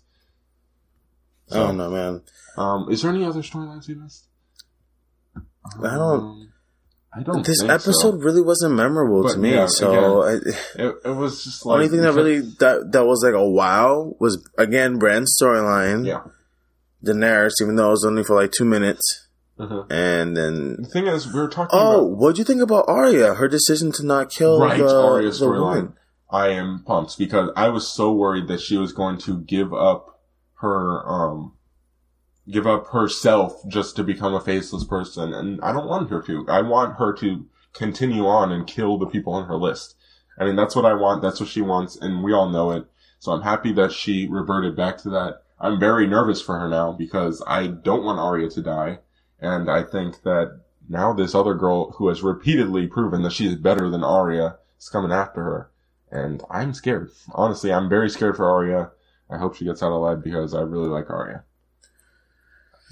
I 1.50 1.56
don't 1.56 1.76
know, 1.76 1.90
man. 1.90 2.22
Um, 2.56 2.86
is 2.90 3.02
there 3.02 3.10
any 3.12 3.24
other 3.24 3.40
storylines 3.40 3.86
we 3.88 3.94
missed? 3.94 4.26
I 5.36 5.40
don't- 5.94 6.20
Um, 6.20 6.48
I 7.14 7.22
don't. 7.22 7.44
This 7.44 7.62
episode 7.62 7.92
so. 7.94 8.12
really 8.16 8.40
wasn't 8.40 8.74
memorable 8.74 9.22
But, 9.22 9.32
to 9.34 9.38
me. 9.38 9.52
yeah, 9.52 9.66
so 9.68 10.22
I, 10.22 10.32
It, 10.76 10.94
it 11.04 11.14
was 11.14 11.44
just 11.44 11.64
like 11.66 11.74
only 11.76 11.88
thing 11.88 12.00
that 12.00 12.14
really 12.14 12.40
that 12.58 12.88
that 12.92 13.04
was 13.04 13.22
like 13.22 13.34
a 13.34 13.46
wow 13.46 14.14
was 14.18 14.42
again 14.56 14.98
Bran's 14.98 15.36
storyline. 15.40 16.06
yeah. 16.06 16.22
Daenerys, 17.04 17.52
even 17.60 17.74
though 17.76 17.88
it 17.88 17.90
was 17.90 18.04
only 18.06 18.24
for 18.24 18.34
like 18.34 18.50
two 18.52 18.64
minutes, 18.64 19.28
Mhm. 19.58 19.86
and 19.90 20.36
then 20.36 20.76
The 20.82 20.88
thing 20.88 21.06
is, 21.06 21.32
we 21.32 21.38
were 21.40 21.48
talking 21.48 21.78
oh, 21.78 22.06
about. 22.06 22.16
what'd 22.18 22.38
you 22.38 22.44
think 22.44 22.62
about 22.62 22.86
Arya? 22.88 23.34
Her 23.34 23.48
decision 23.48 23.92
to 23.92 24.04
not 24.06 24.30
kill 24.30 24.58
Right, 24.60 24.78
the, 24.78 25.02
Arya's 25.04 25.38
the 25.40 25.46
storyline. 25.46 25.92
I 26.30 26.48
am 26.48 26.82
pumped 26.86 27.18
because 27.18 27.50
I 27.54 27.68
was 27.68 27.86
so 27.86 28.10
worried 28.12 28.48
that 28.48 28.60
she 28.60 28.78
was 28.78 28.92
going 28.92 29.18
to 29.18 29.38
give 29.40 29.74
up 29.74 30.20
her, 30.60 31.06
um, 31.06 31.52
give 32.50 32.66
up 32.66 32.88
herself 32.88 33.60
just 33.68 33.94
to 33.96 34.02
become 34.04 34.34
a 34.34 34.40
faceless 34.40 34.84
person, 34.84 35.34
and 35.34 35.60
I 35.60 35.72
don't 35.72 35.86
want 35.88 36.08
her 36.10 36.22
to. 36.22 36.46
I 36.48 36.62
want 36.62 36.96
her 36.98 37.12
to 37.14 37.44
continue 37.74 38.26
on 38.26 38.50
and 38.52 38.66
kill 38.66 38.98
the 38.98 39.06
people 39.06 39.34
on 39.34 39.46
her 39.48 39.56
list. 39.56 39.94
I 40.38 40.44
mean, 40.46 40.56
that's 40.56 40.74
what 40.74 40.86
I 40.86 40.94
want. 40.94 41.20
That's 41.22 41.40
what 41.40 41.48
she 41.50 41.60
wants, 41.60 41.96
and 42.00 42.22
we 42.24 42.32
all 42.32 42.48
know 42.48 42.70
it. 42.72 42.86
So 43.18 43.32
I'm 43.32 43.42
happy 43.42 43.72
that 43.74 43.92
she 43.92 44.26
reverted 44.28 44.74
back 44.74 44.96
to 44.98 45.10
that. 45.10 45.42
I'm 45.60 45.78
very 45.78 46.06
nervous 46.06 46.40
for 46.42 46.58
her 46.58 46.68
now 46.68 46.92
because 46.92 47.42
I 47.46 47.66
don't 47.68 48.04
want 48.04 48.18
Arya 48.18 48.48
to 48.50 48.62
die, 48.62 48.98
and 49.42 49.68
I 49.68 49.82
think 49.82 50.22
that 50.22 50.60
now 50.88 51.12
this 51.12 51.34
other 51.34 51.54
girl 51.54 51.90
who 51.92 52.08
has 52.08 52.22
repeatedly 52.22 52.86
proven 52.86 53.22
that 53.22 53.32
she 53.32 53.46
is 53.46 53.56
better 53.56 53.90
than 53.90 54.04
Arya 54.04 54.56
is 54.78 54.88
coming 54.88 55.10
after 55.10 55.42
her. 55.42 55.70
And 56.10 56.42
I'm 56.48 56.74
scared. 56.74 57.10
Honestly, 57.32 57.72
I'm 57.72 57.88
very 57.88 58.08
scared 58.08 58.36
for 58.36 58.48
Arya. 58.48 58.90
I 59.28 59.38
hope 59.38 59.56
she 59.56 59.64
gets 59.64 59.82
out 59.82 59.90
alive 59.92 60.22
because 60.22 60.54
I 60.54 60.60
really 60.60 60.88
like 60.88 61.10
Arya. 61.10 61.42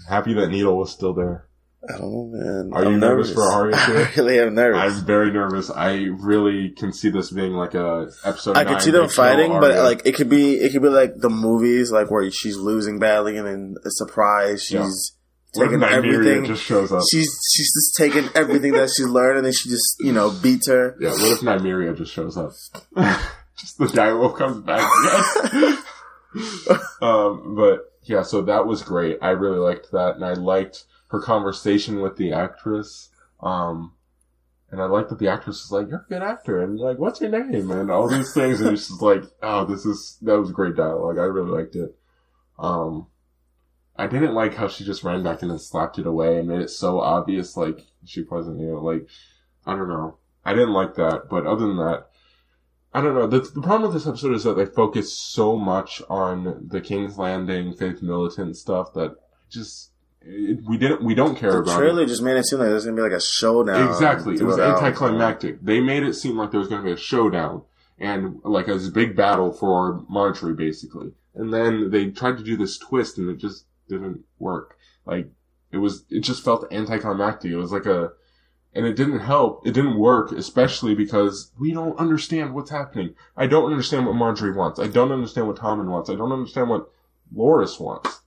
Happy 0.09 0.33
that 0.35 0.49
Needle 0.49 0.77
was 0.77 0.91
still 0.91 1.13
there. 1.13 1.47
I 1.89 1.99
don't 1.99 2.11
know, 2.11 2.27
man. 2.33 2.71
Are 2.73 2.91
you 2.91 2.97
nervous 2.97 3.33
for 3.33 3.43
Arya 3.43 3.77
too? 3.87 3.97
I 3.97 4.13
really 4.17 4.41
am 4.41 4.55
nervous. 4.55 4.99
I'm 4.99 5.07
very 5.07 5.31
nervous. 5.31 5.71
I 5.71 6.09
really 6.11 6.71
can 6.71 6.93
see 6.93 7.11
this 7.11 7.31
being 7.31 7.53
like 7.53 7.75
a 7.75 8.11
episode. 8.25 8.57
I 8.57 8.65
could 8.65 8.83
see 8.83 8.91
them 8.91 9.09
fighting, 9.09 9.53
but 9.61 9.77
like 9.85 10.03
it 10.05 10.17
could 10.17 10.29
be, 10.29 10.55
it 10.55 10.73
could 10.73 10.83
be 10.83 10.89
like 10.89 11.17
the 11.17 11.31
movies, 11.31 11.93
like 11.93 12.11
where 12.11 12.29
she's 12.31 12.57
losing 12.57 12.99
badly 12.99 13.37
and 13.37 13.47
then 13.47 13.75
a 13.85 13.91
surprise, 13.91 14.65
she's 14.65 14.81
if 14.81 15.20
taking 15.55 15.79
Nymeria 15.79 16.15
everything. 16.15 16.45
just 16.45 16.63
shows 16.63 16.93
up. 16.93 17.03
she's 17.11 17.29
she's 17.53 17.73
just 17.73 17.97
taking 17.97 18.29
everything 18.35 18.73
that 18.73 18.91
she's 18.97 19.07
learned 19.07 19.39
and 19.39 19.47
then 19.47 19.53
she 19.53 19.69
just 19.69 19.97
you 20.01 20.13
know 20.13 20.31
beats 20.31 20.69
her. 20.69 20.97
Yeah, 21.01 21.11
what 21.11 21.33
if 21.33 21.41
Nymeria 21.41 21.97
just 21.97 22.13
shows 22.13 22.37
up? 22.37 22.53
just 23.57 23.79
the 23.79 23.87
direwolf 23.87 24.37
comes 24.37 24.65
back. 24.65 24.89
Yes. 25.05 25.85
um, 27.03 27.55
but 27.57 27.93
yeah, 28.05 28.23
so 28.23 28.43
that 28.43 28.67
was 28.67 28.83
great. 28.83 29.19
I 29.21 29.31
really 29.31 29.59
liked 29.59 29.93
that, 29.93 30.17
and 30.17 30.25
I 30.25 30.33
liked 30.35 30.85
her 31.09 31.21
conversation 31.21 32.01
with 32.01 32.17
the 32.17 32.33
actress. 32.33 33.11
Um, 33.41 33.95
and 34.71 34.81
I 34.81 34.85
like 34.87 35.09
that 35.09 35.19
the 35.19 35.29
actress 35.29 35.65
is 35.65 35.73
like, 35.73 35.89
"You're 35.89 36.07
a 36.07 36.09
good 36.09 36.23
actor," 36.23 36.63
and 36.63 36.79
like, 36.79 36.99
"What's 36.99 37.21
your 37.21 37.31
name?" 37.31 37.71
and 37.71 37.91
all 37.91 38.09
these 38.09 38.33
things, 38.33 38.61
and 38.61 38.71
it's 38.71 38.89
just 38.89 39.03
like, 39.03 39.25
"Oh, 39.43 39.65
this 39.65 39.85
is 39.85 40.19
that 40.23 40.39
was 40.39 40.53
great 40.53 40.77
dialogue. 40.77 41.19
I 41.19 41.25
really 41.25 41.51
liked 41.51 41.75
it." 41.75 41.97
Um, 42.59 43.09
I 44.01 44.07
didn't 44.07 44.35
like 44.35 44.55
how 44.55 44.69
she 44.69 44.85
just 44.85 45.05
ran 45.05 45.23
back 45.23 45.43
in 45.43 45.51
and 45.51 45.61
slapped 45.61 45.99
it 45.99 46.07
away 46.07 46.39
and 46.39 46.49
made 46.49 46.61
it 46.61 46.71
so 46.71 47.01
obvious, 47.01 47.57
like 47.57 47.87
she 48.05 48.23
wasn't, 48.23 48.61
you 48.61 48.67
know, 48.69 48.81
like 48.81 49.07
I 49.67 49.77
don't 49.77 49.89
know. 49.89 50.17
I 50.45 50.55
didn't 50.55 50.73
like 50.73 50.95
that, 50.95 51.29
but 51.29 51.45
other 51.47 51.67
than 51.67 51.77
that, 51.77 52.07
I 52.95 53.03
don't 53.03 53.15
know. 53.15 53.27
The, 53.27 53.41
the 53.41 53.61
problem 53.61 53.83
with 53.83 53.93
this 53.93 54.07
episode 54.07 54.35
is 54.35 54.45
that 54.45 54.55
they 54.55 54.65
focus 54.65 55.13
so 55.13 55.57
much 55.57 56.01
on 56.09 56.67
the 56.69 56.81
King's 56.81 57.19
Landing, 57.19 57.75
Faith 57.75 58.01
Militant 58.03 58.57
stuff 58.57 58.95
that 58.95 59.17
just 59.51 59.91
it, 60.23 60.65
we 60.67 60.79
didn't 60.79 61.05
we 61.05 61.15
don't 61.15 61.37
care 61.37 61.53
The 61.53 61.59
about 61.59 61.79
trailer 61.79 62.03
it. 62.03 62.07
just 62.09 62.23
made 62.23 62.37
it 62.37 62.45
seem 62.47 62.59
like 62.59 62.69
there's 62.69 62.85
gonna 62.87 62.97
be 62.97 63.03
like 63.03 63.13
a 63.13 63.21
showdown. 63.21 63.87
Exactly, 63.89 64.35
it 64.37 64.43
was 64.43 64.59
anticlimactic. 64.59 65.61
They 65.63 65.81
made 65.81 66.03
it 66.05 66.15
seem 66.15 66.37
like 66.39 66.51
there 66.51 66.61
was 66.61 66.69
going 66.69 66.83
to 66.83 66.87
be 66.87 66.93
a 66.93 66.97
showdown 66.97 67.63
and 67.99 68.41
like 68.45 68.69
a 68.69 68.79
big 68.93 69.15
battle 69.15 69.53
for 69.53 70.01
Margaery, 70.11 70.57
basically. 70.57 71.13
And 71.35 71.53
then 71.53 71.91
they 71.91 72.11
tried 72.11 72.39
to 72.39 72.43
do 72.43 72.57
this 72.57 72.79
twist, 72.79 73.19
and 73.19 73.29
it 73.31 73.37
just 73.37 73.67
didn't 73.91 74.25
work. 74.39 74.79
Like 75.05 75.29
it 75.71 75.79
was, 75.79 76.05
it 76.09 76.21
just 76.21 76.45
felt 76.45 76.73
anticlimactic. 76.73 77.51
It 77.51 77.57
was 77.57 77.73
like 77.73 77.87
a, 77.87 78.13
and 78.75 78.87
it 78.87 78.95
didn't 78.95 79.21
help. 79.21 79.67
It 79.67 79.73
didn't 79.73 79.99
work, 79.99 80.33
especially 80.33 80.95
because 80.95 81.51
we 81.59 81.73
don't 81.73 81.99
understand 81.99 82.55
what's 82.55 82.71
happening. 82.71 83.15
I 83.37 83.47
don't 83.47 83.71
understand 83.71 84.07
what 84.07 84.15
Margaery 84.15 84.55
wants. 84.55 84.79
I 84.79 84.87
don't 84.87 85.13
understand 85.13 85.49
what 85.49 85.57
Tommen 85.57 85.91
wants. 85.91 86.09
I 86.09 86.15
don't 86.15 86.33
understand 86.33 86.71
what 86.71 86.89
Loras 87.35 87.81
wants. 87.81 88.21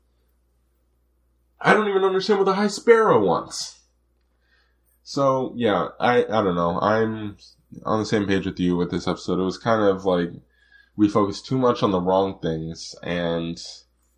I 1.61 1.73
don't 1.73 1.87
even 1.87 2.03
understand 2.03 2.39
what 2.39 2.45
the 2.45 2.55
High 2.55 2.67
Sparrow 2.67 3.25
wants. 3.25 3.79
So 5.03 5.53
yeah, 5.55 5.89
I 5.99 6.23
I 6.23 6.43
don't 6.43 6.55
know. 6.55 6.79
I'm 6.79 7.37
on 7.85 7.99
the 7.99 8.05
same 8.05 8.27
page 8.27 8.45
with 8.45 8.59
you 8.59 8.75
with 8.75 8.91
this 8.91 9.07
episode. 9.07 9.39
It 9.39 9.43
was 9.43 9.57
kind 9.57 9.81
of 9.81 10.05
like 10.05 10.29
we 10.95 11.07
focused 11.07 11.45
too 11.45 11.57
much 11.57 11.83
on 11.83 11.91
the 11.91 12.01
wrong 12.01 12.39
things, 12.41 12.95
and 13.01 13.61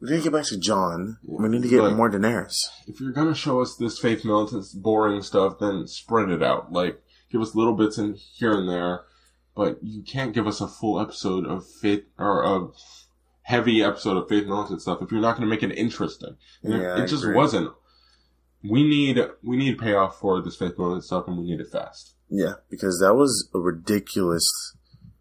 We 0.01 0.09
need 0.11 0.17
to 0.17 0.23
get 0.23 0.33
back 0.33 0.45
to 0.45 0.57
Jon. 0.57 1.17
We 1.25 1.47
need 1.47 1.63
to 1.63 1.69
get 1.69 1.81
Like- 1.81 1.95
more 1.95 2.09
Daenerys. 2.11 2.55
if 2.87 2.99
you're 2.99 3.11
gonna 3.13 3.33
show 3.35 3.61
us 3.61 3.75
this 3.75 3.97
faith 3.97 4.25
militant 4.25 4.65
boring 4.75 5.21
stuff, 5.21 5.59
then 5.59 5.87
spread 5.87 6.29
it 6.29 6.43
out. 6.43 6.71
Like 6.71 7.01
give 7.31 7.41
us 7.41 7.55
little 7.55 7.73
bits 7.75 7.97
in 7.97 8.13
here 8.15 8.51
and 8.51 8.67
there, 8.69 9.05
but 9.55 9.79
you 9.83 10.03
can't 10.03 10.33
give 10.33 10.47
us 10.47 10.59
a 10.61 10.67
full 10.67 10.99
episode 10.99 11.45
of 11.45 11.65
faith 11.81 12.03
or 12.19 12.43
a 12.43 12.67
heavy 13.43 13.81
episode 13.83 14.17
of 14.17 14.27
faith 14.27 14.45
militant 14.47 14.81
stuff 14.81 15.01
if 15.01 15.11
you're 15.11 15.21
not 15.21 15.35
gonna 15.37 15.47
make 15.49 15.63
it 15.63 15.71
interesting. 15.77 16.35
And 16.63 16.73
Yeah, 16.73 17.01
it 17.03 17.07
just 17.07 17.23
agree. 17.23 17.35
wasn't. 17.35 17.71
We 18.67 18.83
need 18.87 19.19
we 19.43 19.55
need 19.57 19.77
payoff 19.79 20.19
for 20.19 20.41
this 20.41 20.55
faith 20.55 20.77
militant 20.77 21.03
stuff, 21.05 21.27
and 21.27 21.37
we 21.37 21.45
need 21.45 21.59
it 21.61 21.69
fast. 21.71 22.15
Yeah, 22.29 22.55
because 22.69 22.99
that 22.99 23.13
was 23.15 23.47
a 23.53 23.59
ridiculous 23.59 24.43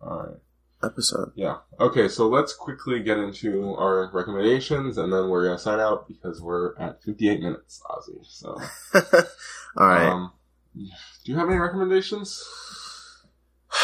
All 0.01 0.19
right. 0.19 0.37
Episode. 0.85 1.33
Yeah. 1.35 1.59
Okay, 1.81 2.09
so 2.09 2.29
let's 2.29 2.55
quickly 2.55 3.03
get 3.03 3.19
into 3.19 3.75
our 3.75 4.11
recommendations, 4.13 4.99
and 4.99 5.13
then 5.13 5.29
we're 5.29 5.45
gonna 5.45 5.59
sign 5.59 5.81
out 5.81 6.07
because 6.09 6.41
we're 6.41 6.77
at 6.79 7.03
58 7.03 7.41
minutes, 7.41 7.83
Ozzy. 7.91 8.25
So, 8.25 8.59
All 9.77 9.87
right. 9.89 10.07
um, 10.09 10.33
do 10.75 11.33
you 11.33 11.37
have 11.37 11.49
any 11.49 11.59
recommendations? 11.59 12.43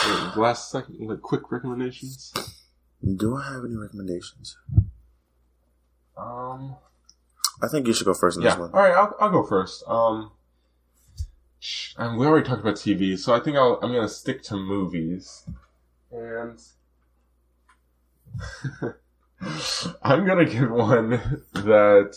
Wait, 0.06 0.36
Last 0.36 0.70
second, 0.70 0.98
like 1.00 1.20
quick 1.20 1.50
recommendations. 1.50 2.32
Do 3.02 3.36
I 3.36 3.52
have 3.52 3.64
any 3.64 3.76
recommendations? 3.76 4.56
Um, 6.16 6.76
I 7.62 7.68
think 7.68 7.86
you 7.86 7.92
should 7.92 8.06
go 8.06 8.14
first 8.14 8.36
on 8.38 8.44
yeah. 8.44 8.50
this 8.50 8.58
one. 8.58 8.72
right, 8.72 8.92
I'll 8.92 9.16
I'll 9.20 9.30
go 9.30 9.44
first. 9.44 9.82
Um, 9.86 10.32
and 11.98 12.18
we 12.18 12.26
already 12.26 12.46
talked 12.46 12.60
about 12.62 12.76
TV, 12.76 13.18
so 13.18 13.34
I 13.34 13.40
think 13.40 13.56
I'll 13.56 13.78
I'm 13.82 13.92
gonna 13.92 14.08
stick 14.08 14.42
to 14.44 14.56
movies, 14.56 15.44
and 16.10 16.60
I'm 20.02 20.26
gonna 20.26 20.44
give 20.44 20.70
one 20.70 21.10
that 21.52 22.16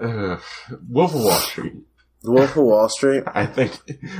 uh, 0.00 0.38
Wolf 0.88 1.14
of 1.14 1.20
Wall 1.20 1.32
Street. 1.32 1.74
The 2.22 2.32
Wolf 2.32 2.56
of 2.56 2.64
Wall 2.64 2.88
Street. 2.88 3.24
I 3.34 3.46
think 3.46 3.78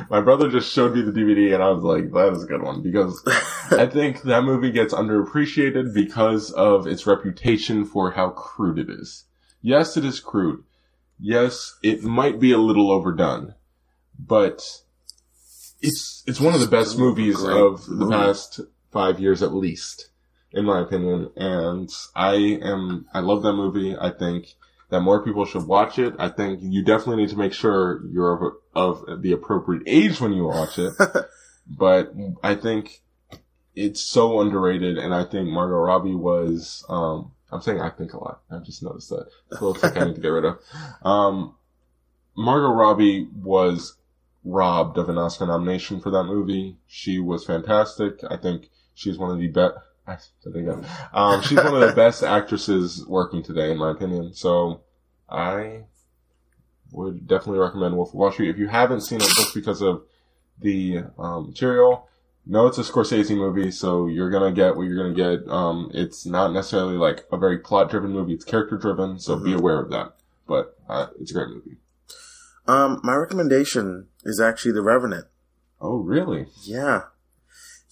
my 0.09 0.21
brother 0.21 0.49
just 0.49 0.73
showed 0.73 0.95
me 0.95 1.03
the 1.03 1.13
DVD, 1.13 1.55
and 1.55 1.63
I 1.63 1.71
was 1.71 1.83
like, 1.83 2.13
"That 2.13 2.33
is 2.33 2.45
a 2.45 2.47
good 2.47 2.63
one," 2.63 2.83
because 2.83 3.23
I 3.71 3.87
think 3.87 4.23
that 4.23 4.45
movie 4.45 4.71
gets 4.71 4.95
underappreciated 4.95 5.95
because 5.95 6.51
of 6.53 6.87
its 6.87 7.07
reputation 7.07 7.85
for 7.85 8.13
how 8.13 8.31
crude 8.31 8.79
it 8.79 8.89
is. 8.89 9.25
Yes, 9.63 9.97
it 9.97 10.05
is 10.05 10.21
crude. 10.21 10.65
Yes, 11.19 11.79
it 11.83 12.03
might 12.03 12.41
be 12.41 12.53
a 12.53 12.59
little 12.59 12.91
overdone, 12.91 13.55
but 14.19 14.63
it's 15.83 16.25
it's 16.27 16.41
one 16.41 16.55
of 16.55 16.61
the 16.61 16.67
best 16.67 16.99
movies 16.99 17.37
Great 17.37 17.57
of 17.57 17.87
the 17.87 18.07
movie. 18.07 18.15
past 18.15 18.61
five 18.93 19.21
years 19.21 19.43
at 19.43 19.55
least, 19.55 20.11
in 20.53 20.65
my 20.65 20.81
opinion. 20.81 21.31
And 21.37 21.91
I 22.15 22.35
am 22.63 23.07
I 23.13 23.21
love 23.21 23.43
that 23.43 23.55
movie. 23.55 23.97
I 23.97 24.11
think 24.11 24.55
that 24.91 25.01
more 25.01 25.25
people 25.25 25.45
should 25.45 25.67
watch 25.67 25.99
it. 25.99 26.15
I 26.19 26.29
think 26.29 26.61
you 26.63 26.85
definitely 26.85 27.23
need 27.23 27.31
to 27.31 27.39
make 27.39 27.53
sure 27.53 28.05
you're 28.07 28.57
of, 28.75 29.03
of 29.07 29.23
the 29.23 29.33
appropriate 29.33 29.83
age 29.87 30.21
when 30.21 30.33
you 30.33 30.45
watch 30.45 30.79
it. 30.79 30.93
but 31.67 32.13
I 32.43 32.57
think 32.57 33.03
it's 33.75 34.03
so 34.03 34.41
underrated, 34.41 34.99
and 34.99 35.15
I 35.15 35.25
think 35.25 35.49
Margot 35.49 35.77
Robbie 35.77 36.15
was. 36.15 36.85
Um, 36.89 37.33
I'm 37.53 37.61
saying 37.61 37.81
I 37.81 37.91
think 37.91 38.13
a 38.13 38.19
lot. 38.19 38.43
I've 38.51 38.65
just 38.65 38.83
noticed 38.83 39.11
that. 39.11 39.27
It's 39.51 39.61
a 39.61 39.65
little 39.65 39.75
trick 39.75 39.97
I 39.97 40.05
need 40.05 40.15
to 40.17 40.21
get 40.21 40.29
rid 40.29 40.45
of. 40.45 40.59
Um, 41.03 41.55
Margot 42.37 42.73
Robbie 42.73 43.29
was 43.35 43.97
robbed 44.45 44.99
of 44.99 45.09
an 45.09 45.19
Oscar 45.19 45.47
nomination 45.47 46.01
for 46.01 46.11
that 46.11 46.25
movie. 46.25 46.77
She 46.87 47.19
was 47.19 47.45
fantastic. 47.45 48.21
I 48.29 48.37
think 48.37 48.71
she's 49.01 49.19
one 49.19 49.31
of 49.31 49.39
the 49.39 49.49
best. 49.49 50.31
There 50.45 50.61
you 50.61 50.67
go. 50.67 50.85
Um, 51.13 51.43
she's 51.43 51.57
one 51.57 51.75
of 51.75 51.89
the 51.89 51.95
best 51.97 52.23
actresses 52.23 53.07
working 53.07 53.43
today, 53.43 53.71
in 53.71 53.79
my 53.79 53.91
opinion. 53.91 54.35
So 54.35 54.83
I 55.29 55.85
would 56.93 57.27
definitely 57.27 57.61
recommend 57.61 57.97
Wolf 57.97 58.11
of 58.11 58.15
Wall 58.15 58.33
Street. 58.33 58.51
If 58.51 58.59
you 58.59 58.69
haven't 58.69 59.03
seen 59.03 59.21
it 59.21 59.29
just 59.29 59.55
because 59.55 59.81
of 59.81 60.03
the 60.61 61.05
um, 61.19 61.47
material, 61.47 62.09
no, 62.45 62.67
it's 62.67 62.79
a 62.79 62.83
Scorsese 62.83 63.37
movie, 63.37 63.71
so 63.71 64.07
you're 64.07 64.31
gonna 64.31 64.53
get 64.53 64.77
what 64.77 64.83
you're 64.83 64.97
gonna 64.97 65.15
get. 65.15 65.49
Um, 65.49 65.91
it's 65.95 66.27
not 66.27 66.53
necessarily 66.53 66.97
like 66.97 67.25
a 67.31 67.37
very 67.39 67.59
plot-driven 67.59 68.11
movie; 68.11 68.35
it's 68.35 68.45
character-driven, 68.45 69.21
so 69.21 69.37
be 69.37 69.53
aware 69.53 69.81
of 69.81 69.91
that. 69.91 70.17
But 70.49 70.77
uh, 70.89 71.07
it's 71.21 71.31
a 71.31 71.35
great 71.35 71.49
movie. 71.49 71.77
Um, 72.67 73.01
my 73.05 73.15
recommendation 73.15 74.09
is 74.25 74.41
actually 74.41 74.73
The 74.73 74.83
Revenant. 74.83 75.27
Oh, 75.81 75.99
really? 75.99 76.47
Yeah. 76.63 77.03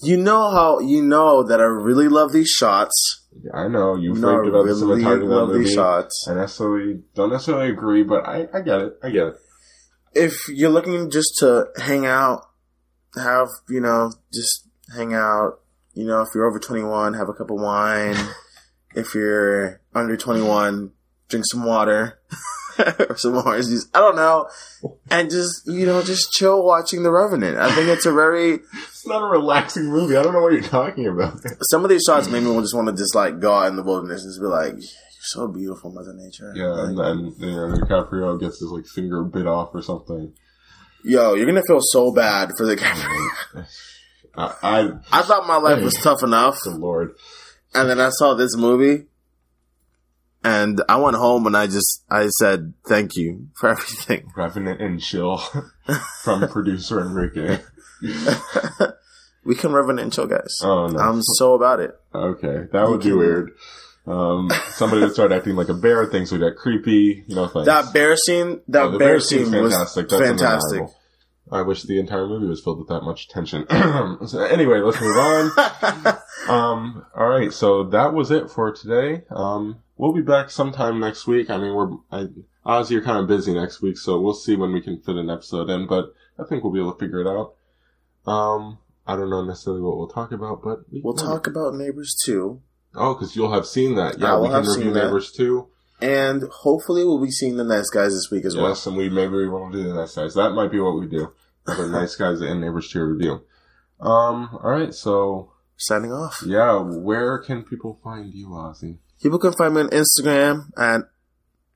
You 0.01 0.17
know 0.17 0.51
how 0.51 0.79
you 0.79 1.03
know 1.03 1.43
that 1.43 1.61
I 1.61 1.65
really 1.65 2.09
love 2.09 2.33
these 2.33 2.49
shots. 2.49 3.27
Yeah, 3.33 3.51
I 3.55 3.69
know 3.69 3.97
you 3.97 4.13
I 4.13 4.33
raved 4.33 4.49
about 4.49 4.67
the 4.67 4.75
really 4.75 5.03
cinematography 5.03 5.23
of 5.23 5.29
love 5.29 5.49
movie. 5.49 5.65
these 5.65 5.75
shots. 5.75 6.27
I 6.31 6.35
necessarily 6.35 7.03
don't 7.15 7.31
necessarily 7.31 7.71
agree, 7.71 8.05
but 8.05 8.27
I, 8.27 8.47
I 8.55 8.61
get 8.61 8.81
it. 8.81 8.99
I 9.03 9.11
get 9.11 9.27
it. 9.29 9.35
If 10.15 10.49
you're 10.49 10.71
looking 10.71 11.11
just 11.11 11.37
to 11.39 11.67
hang 11.77 12.07
out, 12.07 12.49
have 13.17 13.49
you 13.69 13.81
know, 13.81 14.13
just 14.33 14.69
hang 14.95 15.15
out. 15.15 15.61
You 15.95 16.07
know, 16.07 16.21
if 16.23 16.29
you're 16.33 16.47
over 16.47 16.61
21, 16.61 17.15
have 17.15 17.29
a 17.29 17.33
cup 17.33 17.51
of 17.51 17.61
wine. 17.61 18.17
if 18.95 19.15
you're 19.15 19.81
under 19.95 20.17
21, 20.17 20.93
drink 21.29 21.45
some 21.51 21.65
water 21.65 22.21
or 22.79 23.17
some 23.19 23.37
orange 23.37 23.67
juice. 23.67 23.87
I 23.95 24.01
don't 24.01 24.17
know, 24.17 24.49
and 25.11 25.31
just 25.31 25.67
you 25.67 25.87
know, 25.87 26.03
just 26.03 26.33
chill 26.33 26.65
watching 26.65 27.03
The 27.03 27.11
Revenant. 27.11 27.59
I 27.59 27.75
think 27.75 27.89
it's 27.89 28.07
a 28.07 28.13
very 28.13 28.55
It's 28.55 29.07
not 29.07 29.23
a 29.23 29.27
relaxing 29.27 29.87
movie. 29.87 30.17
I 30.17 30.23
don't 30.23 30.33
know 30.33 30.41
what 30.43 30.53
you're 30.53 30.63
talking 30.63 31.07
about. 31.07 31.35
some 31.71 31.85
of 31.85 31.91
these 31.91 32.03
shots 32.07 32.29
made 32.29 32.43
me 32.43 32.55
just 32.61 32.75
want 32.75 32.89
to 32.89 32.95
just 32.95 33.15
like 33.15 33.41
go 33.41 33.53
out 33.55 33.69
in 33.69 33.77
the 33.77 33.83
wilderness 33.83 34.23
and 34.25 34.31
just 34.31 34.41
be 34.41 34.47
like, 34.47 34.73
"You're 34.75 34.83
so 35.23 35.49
beautiful, 35.49 35.91
Mother 35.93 36.15
Nature." 36.15 36.53
Yeah, 36.55 36.85
and 36.85 36.97
Like, 36.97 37.07
then 37.17 37.35
you 37.39 37.57
know, 37.57 37.69
DiCaprio 37.77 38.39
gets 38.41 38.61
his 38.61 38.71
like 38.71 38.87
finger 38.87 39.23
bit 39.25 39.47
off 39.47 39.71
or 39.75 39.83
something. 39.83 40.33
yo, 41.05 41.35
you're 41.35 41.47
gonna 41.47 41.63
feel 41.67 41.81
so 41.81 42.13
bad 42.13 42.51
for 42.57 42.67
the 42.67 42.77
camera. 42.77 43.67
I, 44.37 44.55
I 44.63 44.91
I 45.13 45.23
thought 45.23 45.47
my 45.49 45.57
life 45.57 45.83
was 45.83 45.95
tough 45.95 46.23
enough, 46.23 46.59
the 46.65 46.71
Lord. 46.71 47.15
and 47.75 47.91
then 47.91 48.01
I 48.01 48.11
saw 48.11 48.35
this 48.35 48.57
movie, 48.57 49.07
and 50.49 50.83
I 50.89 50.97
went 50.97 51.17
home 51.17 51.47
and 51.47 51.57
I 51.57 51.67
just 51.67 52.05
I 52.11 52.29
said 52.29 52.73
thank 52.87 53.17
you 53.17 53.49
for 53.55 53.69
everything. 53.71 54.33
Revenant 54.37 54.81
and 54.81 55.01
Chill 55.01 55.39
from 56.23 56.49
producer 56.49 57.01
Enrique. 57.01 57.61
we 59.45 59.55
can 59.55 59.73
revenant 59.73 60.01
and 60.05 60.13
chill, 60.13 60.27
guys. 60.27 60.59
Oh 60.63 60.87
no. 60.87 60.99
I'm 60.99 61.21
so 61.23 61.55
about 61.55 61.81
it. 61.81 61.99
okay, 62.15 62.67
that 62.73 62.89
would 62.89 63.03
be 63.03 63.13
weird. 63.13 63.53
Um, 64.07 64.51
somebody 64.71 65.03
would 65.03 65.13
start 65.13 65.33
acting 65.33 65.55
like 65.55 65.69
a 65.69 65.75
bear, 65.75 66.07
things 66.07 66.33
would 66.33 66.41
get 66.41 66.57
creepy, 66.57 67.25
you 67.27 67.35
know. 67.35 67.47
That 67.47 67.93
bear 67.93 68.17
scene, 68.17 68.63
that 68.69 68.85
Oh, 68.85 68.91
bear, 68.93 68.99
bear 68.99 69.21
scene 69.21 69.53
was 69.53 69.75
fantastic. 69.75 70.09
That's 70.09 70.23
fantastic. 70.23 70.81
undeniable. 70.81 70.98
I 71.51 71.63
wish 71.63 71.83
the 71.83 71.99
entire 71.99 72.27
movie 72.27 72.47
was 72.47 72.61
filled 72.63 72.79
with 72.79 72.89
that 72.89 73.03
much 73.03 73.29
tension. 73.29 73.67
so 74.27 74.41
anyway, 74.45 74.81
let's 74.81 75.01
move 75.01 75.17
on. 75.17 76.19
Um, 76.49 77.05
all 77.15 77.29
right, 77.29 77.53
so 77.53 77.85
that 77.85 78.15
was 78.15 78.31
it 78.31 78.49
for 78.51 78.73
today. 78.73 79.23
Um, 79.29 79.81
we'll 79.99 80.15
be 80.15 80.23
back 80.23 80.49
sometime 80.51 80.99
next 80.99 81.27
week. 81.27 81.51
I 81.51 81.59
mean, 81.59 81.75
we're 81.75 81.91
I, 82.11 82.29
Ozzy, 82.65 82.93
you're 82.93 83.03
kind 83.03 83.19
of 83.19 83.27
busy 83.27 83.53
next 83.53 83.83
week, 83.83 83.99
so 83.99 84.19
we'll 84.19 84.33
see 84.33 84.57
when 84.57 84.73
we 84.73 84.81
can 84.81 84.99
fit 84.99 85.17
an 85.17 85.29
episode 85.29 85.69
in. 85.69 85.87
But 85.87 86.15
I 86.39 86.45
think 86.45 86.63
we'll 86.65 86.73
be 86.73 86.81
able 86.81 86.93
to 86.95 86.99
figure 86.99 87.21
it 87.21 87.27
out. 87.27 87.53
Um, 88.31 88.79
I 89.07 89.17
don't 89.17 89.29
know 89.29 89.45
necessarily 89.45 89.83
what 89.83 89.99
we'll 89.99 90.09
talk 90.09 90.33
about, 90.33 90.63
but 90.63 90.91
we 90.91 91.03
We'll 91.05 91.15
can- 91.15 91.27
talk 91.27 91.47
about 91.47 91.75
Neighbors 91.75 92.17
two, 92.25 92.63
Oh, 92.95 93.13
because 93.15 93.37
you'll 93.37 93.53
have 93.53 93.67
seen 93.67 93.97
that. 93.97 94.19
Yeah, 94.19 94.35
will 94.37 94.43
we 94.43 94.49
can 94.49 94.65
have 94.65 94.67
review. 94.77 94.91
Neighbors 94.93 95.33
two. 95.33 95.69
And 96.01 96.43
hopefully 96.63 97.05
we'll 97.05 97.23
be 97.23 97.31
seeing 97.31 97.57
the 97.57 97.65
nice 97.65 97.89
guys 97.91 98.13
this 98.13 98.31
week 98.31 98.45
as 98.45 98.57
well. 98.57 98.69
Yes, 98.69 98.87
and 98.87 98.97
we 98.97 99.09
maybe 99.09 99.35
we 99.35 99.49
won't 99.49 99.73
do 99.73 99.83
the 99.83 99.95
nice 99.95 100.15
guys. 100.15 100.35
That 100.35 100.51
might 100.51 100.71
be 100.71 100.81
what 100.81 100.99
we 100.99 101.07
do. 101.07 101.33
The 101.67 101.87
nice 101.91 102.17
guys 102.17 102.41
and 102.41 102.61
Neighbors 102.61 102.89
two 102.89 103.05
review. 103.05 103.43
Um, 104.01 104.51
all 104.63 104.71
right, 104.71 104.95
so 104.95 105.53
Signing 105.77 106.13
off. 106.13 106.43
yeah, 106.47 106.79
where 106.81 107.39
can 107.39 107.63
people 107.63 107.99
find 108.03 108.33
you, 108.33 108.49
Ozzy? 108.49 108.99
People 109.23 109.39
can 109.39 109.53
find 109.53 109.75
me 109.75 109.81
on 109.83 109.89
Instagram 109.91 110.71
at 110.79 111.03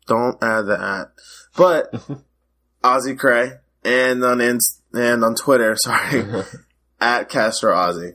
don't 0.06 0.36
add 0.42 0.62
the 0.62 0.80
at, 0.80 1.12
but 1.56 1.92
Ozzy 2.84 3.18
Cray 3.18 3.52
and 3.84 4.22
on 4.24 4.40
Inst- 4.40 4.82
and 4.92 5.24
on 5.24 5.34
Twitter, 5.34 5.74
sorry, 5.84 6.24
at 7.00 7.28
Castro 7.28 7.74
Ozzy. 7.74 8.14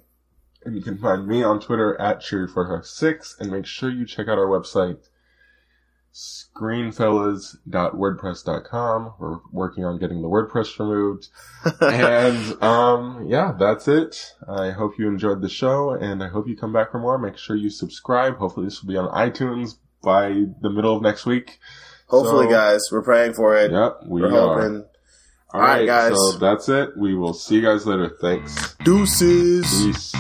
And 0.66 0.76
you 0.76 0.82
can 0.82 0.97
find 0.97 1.26
me 1.28 1.43
on 1.43 1.60
Twitter 1.62 1.99
at 1.99 2.20
Cheery456 2.22 3.39
and 3.39 3.51
make 3.51 3.66
sure 3.66 3.89
you 3.89 4.05
check 4.05 4.28
out 4.28 4.38
our 4.38 4.47
website, 4.47 4.97
screenfellas.wordpress.com. 6.18 9.13
We're 9.20 9.38
working 9.51 9.86
on 9.86 9.99
getting 9.99 10.22
the 10.24 10.28
WordPress 10.28 10.80
removed. 10.80 11.28
and, 11.82 12.63
um, 12.63 13.26
yeah, 13.28 13.53
that's 13.57 13.88
it. 13.88 14.34
I 14.47 14.72
hope 14.72 14.93
you 14.97 15.07
enjoyed 15.07 15.41
the 15.41 15.49
show 15.49 15.91
and 15.91 16.24
I 16.24 16.28
hope 16.30 16.47
you 16.47 16.57
come 16.57 16.74
back 16.74 16.91
for 16.91 16.97
more. 16.99 17.20
Make 17.20 17.38
sure 17.38 17.55
you 17.55 17.70
subscribe. 17.70 18.38
Hopefully 18.38 18.65
this 18.65 18.82
will 18.82 18.89
be 18.89 18.97
on 18.97 19.07
iTunes 19.09 19.78
by 20.01 20.30
the 20.61 20.70
middle 20.72 20.95
of 20.95 21.03
next 21.03 21.26
week. 21.28 21.59
Hopefully, 22.07 22.45
So- 22.47 22.51
guys, 22.51 22.82
we're 22.91 23.03
praying 23.03 23.34
for 23.34 23.55
it. 23.55 23.72
Yep, 23.72 23.99
we 24.07 24.22
we're 24.22 24.34
are. 24.34 24.61
hoping. 24.61 24.86
All 25.53 25.61
All 25.61 25.68
right, 25.68 25.78
right, 25.80 25.86
guys. 25.86 26.13
So 26.15 26.38
that's 26.39 26.68
it. 26.68 26.97
We 26.97 27.13
will 27.15 27.34
see 27.34 27.55
you 27.55 27.61
guys 27.61 27.86
later. 27.86 28.09
Thanks. 28.20 28.76
Deuces. 28.84 29.65
Peace. 29.86 30.11